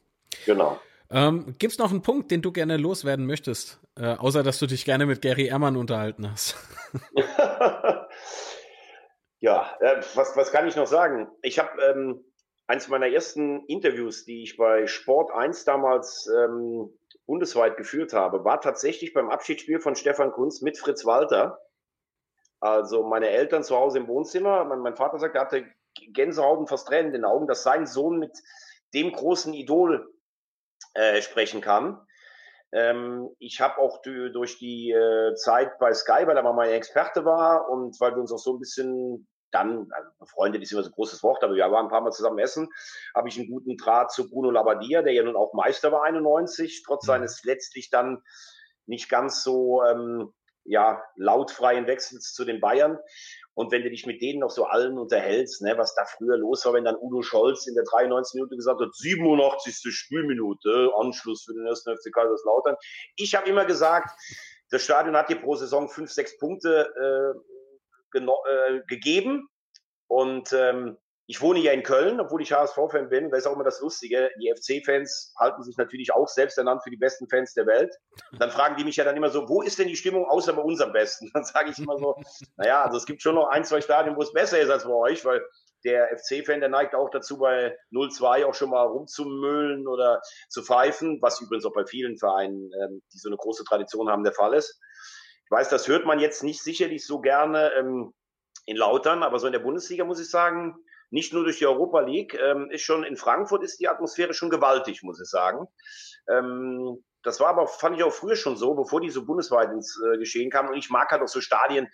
Genau. 0.46 0.80
Ähm, 1.10 1.56
Gibt 1.58 1.74
es 1.74 1.80
noch 1.80 1.92
einen 1.92 2.02
Punkt, 2.02 2.32
den 2.32 2.42
du 2.42 2.52
gerne 2.52 2.78
loswerden 2.78 3.26
möchtest? 3.26 3.80
Äh, 3.96 4.16
außer, 4.16 4.44
dass 4.44 4.60
du 4.60 4.68
dich 4.68 4.86
gerne 4.86 5.06
mit 5.06 5.22
Gary 5.22 5.48
Ehrmann 5.48 5.78
unterhalten 5.78 6.30
hast. 6.30 6.56
ja, 9.40 9.72
äh, 9.80 10.02
was, 10.16 10.36
was 10.36 10.52
kann 10.52 10.68
ich 10.68 10.76
noch 10.76 10.88
sagen? 10.88 11.30
Ich 11.42 11.60
habe 11.60 11.82
ähm, 11.82 12.26
eins 12.68 12.90
meiner 12.90 13.08
ersten 13.08 13.66
Interviews, 13.68 14.26
die 14.26 14.44
ich 14.44 14.58
bei 14.58 14.86
Sport 14.88 15.32
1 15.32 15.64
damals 15.64 16.30
ähm, 16.44 16.90
bundesweit 17.26 17.78
geführt 17.78 18.14
habe, 18.14 18.44
war 18.44 18.60
tatsächlich 18.60 19.14
beim 19.14 19.30
Abschiedsspiel 19.30 19.80
von 19.80 19.96
Stefan 19.96 20.32
Kunz 20.32 20.62
mit 20.62 20.78
Fritz 20.78 21.06
Walter. 21.06 21.60
Also 22.60 23.04
meine 23.04 23.30
Eltern 23.30 23.64
zu 23.64 23.78
Hause 23.78 24.00
im 24.00 24.08
Wohnzimmer. 24.08 24.66
Mein, 24.66 24.80
mein 24.80 24.96
Vater 24.96 25.20
sagt, 25.20 25.36
er 25.36 25.42
hatte 25.42 25.66
Gänsehaut 26.14 26.60
und 26.60 26.70
fast 26.70 26.88
Tränen 26.88 27.08
in 27.08 27.14
den 27.14 27.26
Augen, 27.26 27.48
dass 27.48 27.64
sein 27.64 27.86
Sohn 27.86 28.20
mit 28.20 28.38
dem 28.94 29.12
großen 29.12 29.54
Idol 29.54 30.12
äh, 30.98 31.22
sprechen 31.22 31.62
kann. 31.62 32.02
Ähm, 32.72 33.30
ich 33.40 33.62
habe 33.62 33.78
auch 33.78 34.02
durch 34.02 34.58
die 34.58 34.92
äh, 34.92 35.36
Zeit 35.36 35.80
bei 35.80 35.94
Sky, 35.94 36.26
weil 36.26 36.36
er 36.36 36.44
mal 36.44 36.54
mein 36.54 36.72
Experte 36.72 37.24
war 37.24 37.70
und 37.70 38.00
weil 38.02 38.12
wir 38.12 38.20
uns 38.20 38.32
auch 38.32 38.40
so 38.40 38.54
ein 38.54 38.60
bisschen 38.60 39.28
dann, 39.52 39.88
also 39.92 40.10
befreundet 40.20 40.62
ist 40.62 40.74
immer 40.74 40.84
so 40.84 40.90
ein 40.90 40.94
großes 40.94 41.24
Wort, 41.24 41.44
aber 41.44 41.56
wir 41.56 41.72
waren 41.72 41.86
ein 41.86 41.92
paar 41.92 42.02
Mal 42.02 42.12
zusammen 42.12 42.40
essen, 42.40 42.68
habe 43.16 43.30
ich 43.30 43.38
einen 43.38 43.50
guten 43.50 43.78
Draht 43.78 44.12
zu 44.12 44.30
Bruno 44.30 44.52
Labbadia, 44.52 45.02
der 45.04 45.14
ja 45.14 45.24
nun 45.24 45.38
auch 45.38 45.54
Meister 45.54 45.92
war 45.92 46.04
91, 46.04 46.84
trotz 46.86 47.04
mhm. 47.04 47.08
seines 47.08 47.44
letztlich 47.44 47.90
dann 47.90 48.22
nicht 48.86 49.10
ganz 49.10 49.44
so 49.44 49.84
ähm, 49.86 50.34
ja, 50.66 51.02
lautfreien 51.16 51.88
Wechsels 51.88 52.34
zu 52.34 52.44
den 52.44 52.60
Bayern. 52.60 52.98
Und 53.58 53.72
wenn 53.72 53.82
du 53.82 53.90
dich 53.90 54.06
mit 54.06 54.22
denen 54.22 54.42
noch 54.42 54.52
so 54.52 54.66
allen 54.66 55.00
unterhältst, 55.00 55.64
ne, 55.64 55.76
was 55.80 55.96
da 55.96 56.06
früher 56.06 56.38
los 56.38 56.64
war, 56.64 56.74
wenn 56.74 56.84
dann 56.84 56.96
Udo 56.96 57.24
Scholz 57.24 57.66
in 57.66 57.74
der 57.74 57.86
93 57.86 58.36
Minute 58.36 58.56
gesagt 58.56 58.80
hat, 58.80 58.94
87. 58.94 59.92
Spielminute, 59.92 60.92
Anschluss 60.96 61.44
für 61.44 61.56
den 61.56 61.66
ersten 61.66 61.98
FC 61.98 62.14
Kaiserslautern. 62.14 62.76
Ich 63.16 63.34
habe 63.34 63.50
immer 63.50 63.66
gesagt, 63.66 64.12
das 64.70 64.84
Stadion 64.84 65.18
hat 65.18 65.30
dir 65.30 65.38
pro 65.38 65.56
Saison 65.56 65.90
fünf, 65.90 66.12
sechs 66.12 66.38
Punkte 66.38 67.36
äh, 68.14 68.20
äh, 68.20 68.82
gegeben. 68.88 69.50
Und 70.06 70.54
ähm, 70.54 70.96
ich 71.30 71.42
wohne 71.42 71.60
ja 71.60 71.74
in 71.74 71.84
Köln, 71.84 72.22
obwohl 72.22 72.42
ich 72.42 72.54
HSV-Fan 72.54 73.10
bin. 73.10 73.30
Da 73.30 73.38
ist 73.38 73.46
auch 73.46 73.54
immer 73.54 73.66
das 73.66 73.82
Lustige. 73.82 74.32
Die 74.40 74.50
FC-Fans 74.50 75.34
halten 75.38 75.62
sich 75.62 75.76
natürlich 75.76 76.14
auch 76.14 76.30
selbst 76.30 76.58
ernannt 76.58 76.84
für 76.84 76.90
die 76.90 76.96
besten 76.96 77.28
Fans 77.28 77.54
der 77.54 77.68
Welt. 77.68 77.94
Dann 78.40 78.50
fragen 78.50 78.78
die 78.78 78.86
mich 78.86 78.96
ja 78.96 79.04
dann 79.04 79.18
immer 79.18 79.30
so, 79.30 79.50
wo 79.50 79.62
ist 79.62 79.78
denn 79.78 79.90
die 79.90 79.98
Stimmung 79.98 80.26
außer 80.26 80.54
bei 80.54 80.62
uns 80.62 80.80
am 80.80 80.94
besten? 80.94 81.30
Dann 81.34 81.44
sage 81.44 81.72
ich 81.72 81.80
immer 81.80 81.98
so, 81.98 82.16
naja, 82.56 82.84
also 82.84 82.96
es 82.96 83.06
gibt 83.06 83.22
schon 83.22 83.36
noch 83.36 83.50
ein, 83.50 83.66
zwei 83.66 83.82
Stadien, 83.82 84.16
wo 84.16 84.22
es 84.22 84.32
besser 84.32 84.60
ist 84.60 84.70
als 84.70 84.86
bei 84.86 84.94
euch, 84.94 85.26
weil 85.26 85.46
der 85.84 86.18
FC-Fan, 86.18 86.62
der 86.62 86.70
neigt 86.70 86.96
auch 86.96 87.10
dazu, 87.10 87.38
bei 87.38 87.78
0-2 87.92 88.46
auch 88.46 88.56
schon 88.56 88.70
mal 88.70 88.84
rumzumüllen 88.84 89.86
oder 89.86 90.22
zu 90.48 90.64
pfeifen, 90.64 91.20
was 91.22 91.42
übrigens 91.42 91.66
auch 91.66 91.74
bei 91.74 91.86
vielen 91.86 92.18
Vereinen, 92.18 92.72
ähm, 92.82 93.02
die 93.14 93.18
so 93.18 93.28
eine 93.28 93.38
große 93.38 93.66
Tradition 93.66 94.10
haben, 94.10 94.24
der 94.24 94.34
Fall 94.34 94.54
ist. 94.54 94.80
Ich 95.44 95.52
weiß, 95.52 95.68
das 95.70 95.90
hört 95.90 96.06
man 96.06 96.20
jetzt 96.20 96.44
nicht 96.44 96.64
sicherlich 96.64 97.06
so 97.06 97.20
gerne 97.20 97.74
ähm, 97.74 98.14
in 98.66 98.78
Lautern, 98.78 99.24
aber 99.24 99.40
so 99.40 99.48
in 99.48 99.54
der 99.54 99.60
Bundesliga 99.60 100.06
muss 100.06 100.20
ich 100.20 100.30
sagen, 100.30 100.76
nicht 101.10 101.34
nur 101.34 101.44
durch 101.44 101.60
die 101.60 101.66
Europa 101.66 102.02
League, 102.02 102.34
ähm, 102.34 102.70
ist 102.70 102.84
schon 102.84 103.04
in 103.04 103.16
Frankfurt 103.16 103.64
ist 103.64 103.80
die 103.80 103.88
Atmosphäre 103.88 104.34
schon 104.34 104.50
gewaltig, 104.50 105.04
muss 105.04 105.22
ich 105.22 105.30
sagen. 105.30 105.68
Ähm, 106.30 107.04
das 107.24 107.40
war 107.40 107.50
aber, 107.50 107.68
fand 107.68 107.98
ich 107.98 108.04
auch 108.04 108.14
früher 108.14 108.36
schon 108.36 108.58
so, 108.58 108.74
bevor 108.74 109.02
die 109.02 109.10
so 109.10 109.26
bundesweit 109.26 109.72
ins 109.72 110.00
äh, 110.02 110.18
Geschehen 110.18 110.50
kamen. 110.50 110.70
Und 110.70 110.78
ich 110.78 110.90
mag 110.90 111.12
halt 111.12 111.22
auch 111.22 111.28
so 111.28 111.42
Stadien 111.42 111.88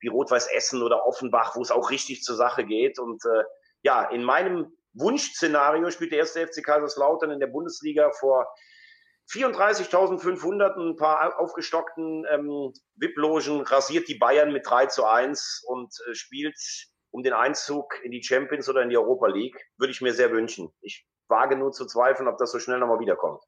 wie 0.00 0.08
Rot-Weiß 0.08 0.48
Essen 0.48 0.82
oder 0.82 1.06
Offenbach, 1.06 1.56
wo 1.56 1.62
es 1.62 1.70
auch 1.70 1.90
richtig 1.90 2.22
zur 2.22 2.36
Sache 2.36 2.64
geht. 2.64 2.98
Und 2.98 3.24
äh, 3.24 3.44
ja, 3.82 4.04
in 4.04 4.24
meinem 4.24 4.76
Wunschszenario 4.92 5.90
spielt 5.90 6.12
der 6.12 6.20
erste 6.20 6.46
FC 6.46 6.62
Kaiserslautern 6.64 7.30
in 7.30 7.40
der 7.40 7.46
Bundesliga 7.48 8.10
vor 8.12 8.46
34.500, 9.30 10.90
ein 10.90 10.96
paar 10.96 11.38
aufgestockten 11.38 12.26
ähm, 12.30 12.72
VIP-Logen, 12.96 13.62
rasiert 13.62 14.08
die 14.08 14.16
Bayern 14.16 14.52
mit 14.52 14.66
3 14.66 14.86
zu 14.86 15.04
1 15.04 15.64
und 15.66 15.94
äh, 16.08 16.14
spielt 16.14 16.58
um 17.14 17.22
den 17.22 17.32
Einzug 17.32 17.94
in 18.02 18.10
die 18.10 18.24
Champions 18.24 18.68
oder 18.68 18.82
in 18.82 18.90
die 18.90 18.98
Europa 18.98 19.28
League, 19.28 19.56
würde 19.78 19.92
ich 19.92 20.00
mir 20.00 20.12
sehr 20.12 20.32
wünschen. 20.32 20.70
Ich 20.80 21.06
wage 21.28 21.54
nur 21.56 21.70
zu 21.70 21.86
zweifeln, 21.86 22.28
ob 22.28 22.38
das 22.38 22.50
so 22.50 22.58
schnell 22.58 22.80
nochmal 22.80 22.98
wiederkommt. 22.98 23.40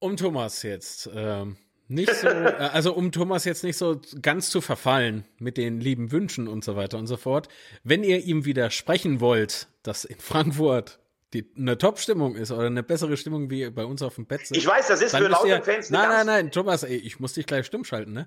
Um 0.00 0.16
Thomas 0.16 0.64
jetzt 0.64 1.08
ähm, 1.14 1.56
nicht 1.86 2.12
so, 2.12 2.26
äh, 2.26 2.68
also 2.72 2.92
um 2.94 3.12
Thomas 3.12 3.44
jetzt 3.44 3.62
nicht 3.62 3.76
so 3.76 4.00
ganz 4.20 4.50
zu 4.50 4.60
verfallen 4.60 5.24
mit 5.38 5.56
den 5.56 5.80
lieben 5.80 6.10
Wünschen 6.10 6.48
und 6.48 6.64
so 6.64 6.74
weiter 6.74 6.98
und 6.98 7.06
so 7.06 7.16
fort. 7.16 7.46
Wenn 7.84 8.02
ihr 8.02 8.24
ihm 8.24 8.44
widersprechen 8.44 9.20
wollt, 9.20 9.68
dass 9.84 10.04
in 10.04 10.18
Frankfurt 10.18 10.98
die, 11.32 11.48
eine 11.56 11.78
Top-Stimmung 11.78 12.34
ist 12.34 12.50
oder 12.50 12.66
eine 12.66 12.82
bessere 12.82 13.16
Stimmung 13.16 13.50
wie 13.50 13.70
bei 13.70 13.84
uns 13.84 14.02
auf 14.02 14.16
dem 14.16 14.26
Bett 14.26 14.50
Ich 14.50 14.66
weiß, 14.66 14.88
das 14.88 15.00
ist 15.00 15.16
für 15.16 15.28
laute 15.28 15.62
Fans 15.62 15.90
Nein, 15.90 16.08
nein, 16.08 16.26
nein, 16.26 16.50
Thomas, 16.50 16.82
ey, 16.82 16.96
ich 16.96 17.20
muss 17.20 17.34
dich 17.34 17.46
gleich 17.46 17.66
stumm 17.66 17.84
schalten, 17.84 18.12
ne? 18.12 18.26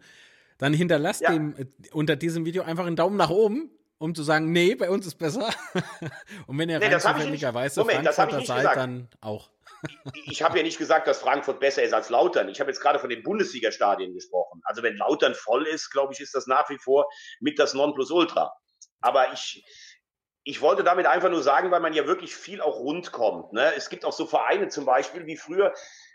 Dann 0.58 0.74
hinterlasst 0.74 1.22
ja. 1.22 1.32
dem 1.32 1.56
äh, 1.58 1.66
unter 1.92 2.16
diesem 2.16 2.46
Video 2.46 2.64
einfach 2.64 2.86
einen 2.86 2.96
Daumen 2.96 3.18
nach 3.18 3.30
oben, 3.30 3.70
um 3.98 4.16
zu 4.16 4.24
sagen, 4.24 4.52
nee, 4.52 4.76
bei 4.76 4.90
uns 4.90 5.06
ist 5.06 5.16
besser. 5.16 5.50
und 6.48 6.58
wenn 6.58 6.70
ihr 6.70 6.80
nee, 6.80 6.88
rein 6.88 7.00
zufälligerweise 7.00 7.84
Frankfurter 7.84 8.46
seid, 8.46 8.58
gesagt. 8.58 8.78
dann 8.78 9.10
auch 9.22 9.50
ich 10.26 10.42
habe 10.42 10.58
ja 10.58 10.64
nicht 10.64 10.78
gesagt, 10.78 11.08
dass 11.08 11.20
Frankfurt 11.20 11.60
besser 11.60 11.84
ist 11.84 11.94
als 11.94 12.10
Lautern. 12.10 12.50
Ich 12.50 12.60
habe 12.60 12.70
jetzt 12.70 12.80
gerade 12.80 13.00
von 13.00 13.10
den 13.10 13.24
Bundesliga-Stadien 13.24 14.14
gesprochen. 14.14 14.62
Also 14.64 14.84
wenn 14.84 14.96
Lautern 14.98 15.36
voll 15.36 15.68
ist, 15.68 15.92
glaube 15.92 16.14
ich, 16.14 16.20
ist 16.20 16.36
das 16.36 16.48
nach 16.48 16.70
wie 16.70 16.78
vor 16.78 17.08
mit 17.40 17.60
das 17.60 17.74
Nonplusultra. 17.74 18.54
Aber 19.02 19.34
ich, 19.34 19.64
ich 20.44 20.62
wollte 20.62 20.84
damit 20.84 21.06
einfach 21.06 21.30
nur 21.30 21.44
sagen, 21.44 21.72
weil 21.72 21.82
man 21.82 21.94
ja 21.94 22.08
wirklich 22.08 22.36
viel 22.36 22.62
auch 22.62 22.78
rund 22.78 23.12
kommt. 23.12 23.54
Ne? 23.54 23.74
Es 23.76 23.90
gibt 23.90 24.06
auch 24.06 24.14
so 24.14 24.26
Vereine 24.26 24.68
zum 24.70 24.86
Beispiel 24.86 25.26
wie 25.26 25.38
früher 25.38 25.74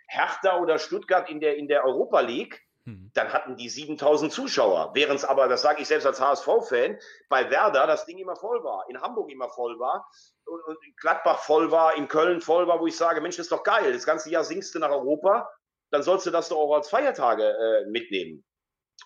Hertha 0.08 0.58
oder 0.58 0.78
Stuttgart 0.78 1.28
in 1.28 1.40
der, 1.40 1.56
in 1.56 1.68
der 1.68 1.84
Europa 1.84 2.20
League. 2.20 2.62
Hm. 2.86 3.10
Dann 3.14 3.32
hatten 3.32 3.56
die 3.56 3.68
7000 3.68 4.32
Zuschauer, 4.32 4.92
während 4.94 5.18
es 5.18 5.24
aber, 5.24 5.48
das 5.48 5.62
sage 5.62 5.82
ich 5.82 5.88
selbst 5.88 6.06
als 6.06 6.20
HSV-Fan, 6.20 6.98
bei 7.28 7.50
Werder 7.50 7.86
das 7.86 8.06
Ding 8.06 8.18
immer 8.18 8.36
voll 8.36 8.64
war, 8.64 8.86
in 8.88 9.00
Hamburg 9.00 9.30
immer 9.30 9.50
voll 9.50 9.78
war 9.78 10.08
und, 10.46 10.64
und 10.64 10.78
in 10.84 10.94
Gladbach 10.96 11.40
voll 11.40 11.70
war, 11.70 11.96
in 11.96 12.08
Köln 12.08 12.40
voll 12.40 12.66
war, 12.66 12.80
wo 12.80 12.86
ich 12.86 12.96
sage, 12.96 13.20
Mensch, 13.20 13.36
das 13.36 13.46
ist 13.46 13.52
doch 13.52 13.64
geil, 13.64 13.92
das 13.92 14.06
ganze 14.06 14.30
Jahr 14.30 14.44
singst 14.44 14.74
du 14.74 14.78
nach 14.78 14.90
Europa, 14.90 15.50
dann 15.90 16.02
sollst 16.02 16.24
du 16.26 16.30
das 16.30 16.48
doch 16.48 16.56
auch 16.56 16.74
als 16.74 16.88
Feiertage 16.88 17.44
äh, 17.44 17.90
mitnehmen. 17.90 18.44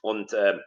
Und 0.03 0.33
äh, 0.33 0.59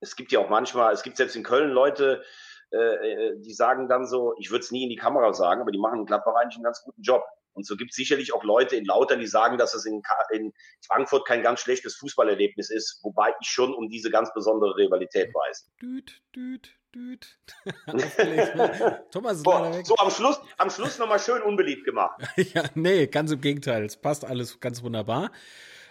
es 0.00 0.16
gibt 0.16 0.32
ja 0.32 0.40
auch 0.40 0.48
manchmal, 0.48 0.92
es 0.92 1.02
gibt 1.02 1.18
selbst 1.18 1.36
in 1.36 1.44
Köln 1.44 1.70
Leute, 1.70 2.24
äh, 2.72 2.76
äh 2.76 3.40
die 3.40 3.54
sagen 3.54 3.88
dann 3.88 4.06
so, 4.06 4.34
ich 4.38 4.50
würde 4.50 4.64
es 4.64 4.72
nie 4.72 4.84
in 4.84 4.90
die 4.90 4.96
Kamera 4.96 5.32
sagen, 5.34 5.60
aber 5.60 5.70
die 5.70 5.78
machen 5.78 6.00
in 6.00 6.06
Gladbach 6.06 6.34
eigentlich 6.34 6.56
einen 6.56 6.64
ganz 6.64 6.82
guten 6.82 7.02
Job. 7.02 7.24
Und 7.52 7.66
so 7.66 7.76
gibt 7.76 7.90
es 7.90 7.96
sicherlich 7.96 8.32
auch 8.32 8.44
Leute 8.44 8.76
in 8.76 8.84
Lautern, 8.84 9.20
die 9.20 9.26
sagen, 9.26 9.58
dass 9.58 9.74
es 9.74 9.84
in, 9.84 10.02
in, 10.32 10.52
Frankfurt 10.86 11.26
kein 11.26 11.42
ganz 11.42 11.60
schlechtes 11.60 11.96
Fußballerlebnis 11.96 12.70
ist, 12.70 13.00
wobei 13.02 13.32
ich 13.40 13.48
schon 13.48 13.74
um 13.74 13.88
diese 13.88 14.10
ganz 14.10 14.32
besondere 14.32 14.76
Rivalität 14.76 15.34
weiß. 15.34 15.70
Düt, 15.80 16.22
düt, 16.34 16.76
düt. 16.94 17.38
Thomas 19.10 19.36
ist 19.36 19.42
Boah, 19.44 19.72
weg. 19.74 19.86
So, 19.86 19.94
am 19.96 20.10
Schluss, 20.10 20.40
am 20.58 20.70
Schluss 20.70 20.98
nochmal 20.98 21.20
schön 21.20 21.42
unbeliebt 21.42 21.84
gemacht. 21.84 22.20
ja, 22.36 22.64
nee, 22.74 23.06
ganz 23.06 23.30
im 23.30 23.40
Gegenteil. 23.40 23.84
Es 23.84 23.96
passt 23.96 24.24
alles 24.24 24.60
ganz 24.60 24.82
wunderbar. 24.82 25.30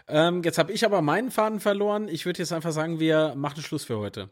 Ähm, 0.08 0.42
jetzt 0.44 0.58
habe 0.58 0.72
ich 0.72 0.84
aber 0.86 1.02
meinen 1.02 1.32
Faden 1.32 1.60
verloren. 1.60 2.08
Ich 2.08 2.26
würde 2.26 2.40
jetzt 2.40 2.52
einfach 2.52 2.72
sagen, 2.72 3.00
wir 3.00 3.36
machen 3.36 3.62
Schluss 3.62 3.86
für 3.86 4.00
heute. 4.00 4.30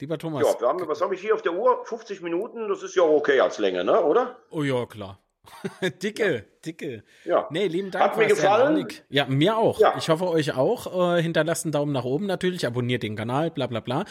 Lieber 0.00 0.18
Thomas. 0.18 0.42
Ja, 0.42 0.60
wir 0.60 0.68
haben, 0.68 0.88
was 0.88 1.00
habe 1.00 1.14
ich 1.14 1.20
hier 1.20 1.34
auf 1.34 1.42
der 1.42 1.52
Uhr? 1.52 1.84
50 1.84 2.22
Minuten, 2.22 2.68
das 2.68 2.82
ist 2.82 2.94
ja 2.96 3.02
okay 3.02 3.40
als 3.40 3.58
Länge, 3.58 3.84
ne? 3.84 4.02
oder? 4.02 4.38
Oh 4.50 4.62
ja, 4.62 4.86
klar. 4.86 5.18
dicke, 6.02 6.44
dicke. 6.64 7.02
Ja. 7.24 7.48
Nee, 7.50 7.66
lieben 7.66 7.90
Dank. 7.90 8.04
Hat 8.04 8.16
mir 8.16 8.26
gefallen. 8.26 8.86
Ja, 9.08 9.26
mir 9.26 9.56
auch. 9.56 9.80
Ja. 9.80 9.94
Ich 9.98 10.08
hoffe 10.08 10.28
euch 10.28 10.54
auch. 10.54 11.16
Äh, 11.16 11.22
hinterlasst 11.22 11.64
einen 11.64 11.72
Daumen 11.72 11.92
nach 11.92 12.04
oben 12.04 12.26
natürlich, 12.26 12.66
abonniert 12.66 13.02
den 13.02 13.16
Kanal, 13.16 13.50
bla 13.50 13.66
bla 13.66 13.80
bla. 13.80 14.04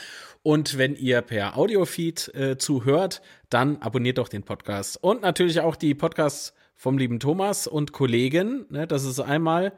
Und 0.44 0.78
wenn 0.78 0.96
ihr 0.96 1.22
per 1.22 1.58
Audiofeed 1.58 2.36
äh, 2.36 2.58
zuhört, 2.58 3.22
dann 3.50 3.82
abonniert 3.82 4.18
doch 4.18 4.28
den 4.28 4.44
Podcast. 4.44 5.02
Und 5.02 5.22
natürlich 5.22 5.62
auch 5.62 5.76
die 5.76 5.96
Podcasts 5.96 6.54
vom 6.76 6.98
lieben 6.98 7.20
Thomas 7.20 7.68
und 7.68 7.94
Kollegen. 7.94 8.66
Ne, 8.70 8.88
das 8.88 9.06
ist 9.06 9.20
einmal 9.20 9.72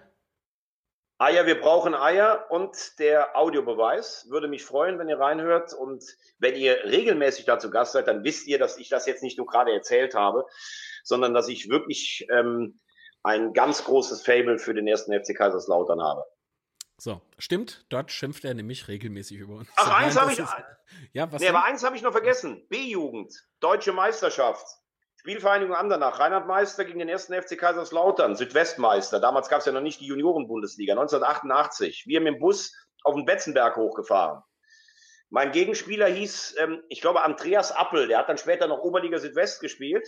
Eier, 1.19 1.45
wir 1.45 1.61
brauchen 1.61 1.95
Eier 1.95 2.47
und 2.49 2.99
der 2.99 3.37
Audiobeweis. 3.37 4.25
Würde 4.29 4.49
mich 4.49 4.65
freuen, 4.65 4.99
wenn 4.99 5.07
ihr 5.07 5.19
reinhört. 5.19 5.73
Und 5.73 6.03
wenn 6.39 6.55
ihr 6.55 6.83
regelmäßig 6.83 7.45
dazu 7.45 7.69
Gast 7.69 7.93
seid, 7.93 8.07
dann 8.07 8.25
wisst 8.25 8.45
ihr, 8.47 8.59
dass 8.59 8.77
ich 8.77 8.89
das 8.89 9.05
jetzt 9.05 9.23
nicht 9.23 9.37
nur 9.37 9.47
gerade 9.47 9.71
erzählt 9.71 10.15
habe, 10.15 10.45
sondern 11.03 11.33
dass 11.33 11.47
ich 11.47 11.69
wirklich 11.69 12.25
ähm, 12.31 12.79
ein 13.23 13.53
ganz 13.53 13.83
großes 13.83 14.25
Fable 14.25 14.57
für 14.57 14.73
den 14.73 14.87
ersten 14.87 15.13
FC 15.13 15.35
Kaiserslautern 15.35 16.01
habe. 16.01 16.23
So, 16.97 17.21
stimmt. 17.37 17.85
Dort 17.89 18.11
schimpft 18.11 18.45
er 18.45 18.53
nämlich 18.53 18.87
regelmäßig 18.87 19.39
über 19.39 19.55
uns. 19.55 19.69
Ach, 19.75 19.99
eins 19.99 20.19
habe 20.19 20.31
ich. 20.31 20.39
Ist, 20.39 20.55
ja, 21.11 21.31
was 21.31 21.41
nee, 21.41 21.49
aber 21.49 21.63
eins 21.63 21.83
habe 21.83 21.95
ich 21.95 22.01
noch 22.01 22.11
vergessen. 22.11 22.65
B-Jugend, 22.69 23.33
deutsche 23.59 23.93
Meisterschaft. 23.93 24.65
Spielvereinigung 25.15 25.73
Andernach, 25.73 26.19
Reinhard 26.19 26.47
Meister 26.47 26.83
gegen 26.83 26.99
den 26.99 27.07
ersten 27.07 27.33
FC 27.33 27.57
Kaiserslautern, 27.57 28.35
Südwestmeister. 28.35 29.21
Damals 29.21 29.47
gab 29.47 29.59
es 29.59 29.65
ja 29.65 29.71
noch 29.71 29.81
nicht 29.81 30.01
die 30.01 30.05
Juniorenbundesliga, 30.05 30.93
1988. 30.93 32.03
Wir 32.05 32.19
mit 32.19 32.35
dem 32.35 32.39
Bus 32.39 32.75
auf 33.03 33.15
den 33.15 33.25
Betzenberg 33.25 33.77
hochgefahren. 33.77 34.43
Mein 35.29 35.51
Gegenspieler 35.51 36.07
hieß, 36.07 36.55
ähm, 36.59 36.83
ich 36.89 37.01
glaube, 37.01 37.23
Andreas 37.23 37.71
Appel. 37.71 38.07
Der 38.07 38.19
hat 38.19 38.29
dann 38.29 38.37
später 38.37 38.67
noch 38.67 38.79
Oberliga 38.79 39.17
Südwest 39.17 39.61
gespielt 39.61 40.07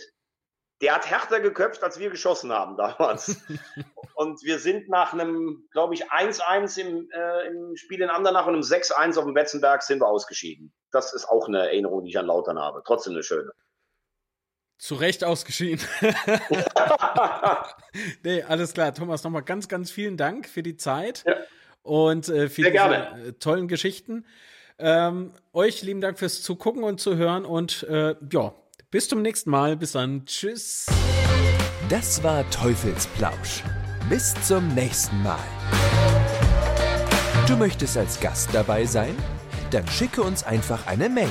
der 0.80 0.94
hat 0.94 1.08
härter 1.08 1.40
geköpft, 1.40 1.82
als 1.82 1.98
wir 1.98 2.10
geschossen 2.10 2.52
haben 2.52 2.76
damals. 2.76 3.40
und 4.14 4.42
wir 4.42 4.58
sind 4.58 4.88
nach 4.88 5.12
einem, 5.12 5.66
glaube 5.70 5.94
ich, 5.94 6.10
1-1 6.10 6.78
im, 6.80 7.08
äh, 7.10 7.46
im 7.46 7.76
Spiel 7.76 8.02
in 8.02 8.10
Andernach 8.10 8.46
und 8.46 8.54
einem 8.54 8.62
6-1 8.62 9.18
auf 9.18 9.24
dem 9.24 9.34
Betzenberg 9.34 9.82
sind 9.82 10.00
wir 10.00 10.08
ausgeschieden. 10.08 10.72
Das 10.90 11.14
ist 11.14 11.26
auch 11.26 11.48
eine 11.48 11.60
Erinnerung, 11.60 12.04
die 12.04 12.10
ich 12.10 12.18
an 12.18 12.26
Lautern 12.26 12.58
habe. 12.58 12.82
Trotzdem 12.84 13.14
eine 13.14 13.22
schöne. 13.22 13.50
Zu 14.78 14.96
Recht 14.96 15.24
ausgeschieden. 15.24 15.86
nee, 18.22 18.42
alles 18.42 18.74
klar. 18.74 18.92
Thomas, 18.92 19.24
nochmal 19.24 19.42
ganz, 19.42 19.68
ganz 19.68 19.90
vielen 19.90 20.18
Dank 20.18 20.46
für 20.46 20.62
die 20.62 20.76
Zeit 20.76 21.24
ja. 21.26 21.36
und 21.82 22.28
äh, 22.28 22.50
für. 22.50 22.66
Äh, 22.66 23.32
tollen 23.40 23.68
Geschichten. 23.68 24.26
Ähm, 24.78 25.32
euch 25.54 25.80
lieben 25.80 26.02
Dank 26.02 26.18
fürs 26.18 26.42
Zugucken 26.42 26.84
und 26.84 27.00
Zuhören 27.00 27.46
und 27.46 27.84
äh, 27.84 28.16
ja, 28.30 28.52
bis 28.96 29.08
zum 29.08 29.20
nächsten 29.20 29.50
Mal. 29.50 29.76
Bis 29.76 29.92
dann. 29.92 30.24
Tschüss. 30.24 30.86
Das 31.90 32.22
war 32.22 32.48
Teufelsplausch. 32.48 33.62
Bis 34.08 34.32
zum 34.40 34.68
nächsten 34.68 35.22
Mal. 35.22 35.38
Du 37.46 37.56
möchtest 37.56 37.98
als 37.98 38.18
Gast 38.20 38.48
dabei 38.54 38.86
sein? 38.86 39.14
Dann 39.70 39.86
schicke 39.88 40.22
uns 40.22 40.44
einfach 40.44 40.86
eine 40.86 41.10
Mail 41.10 41.28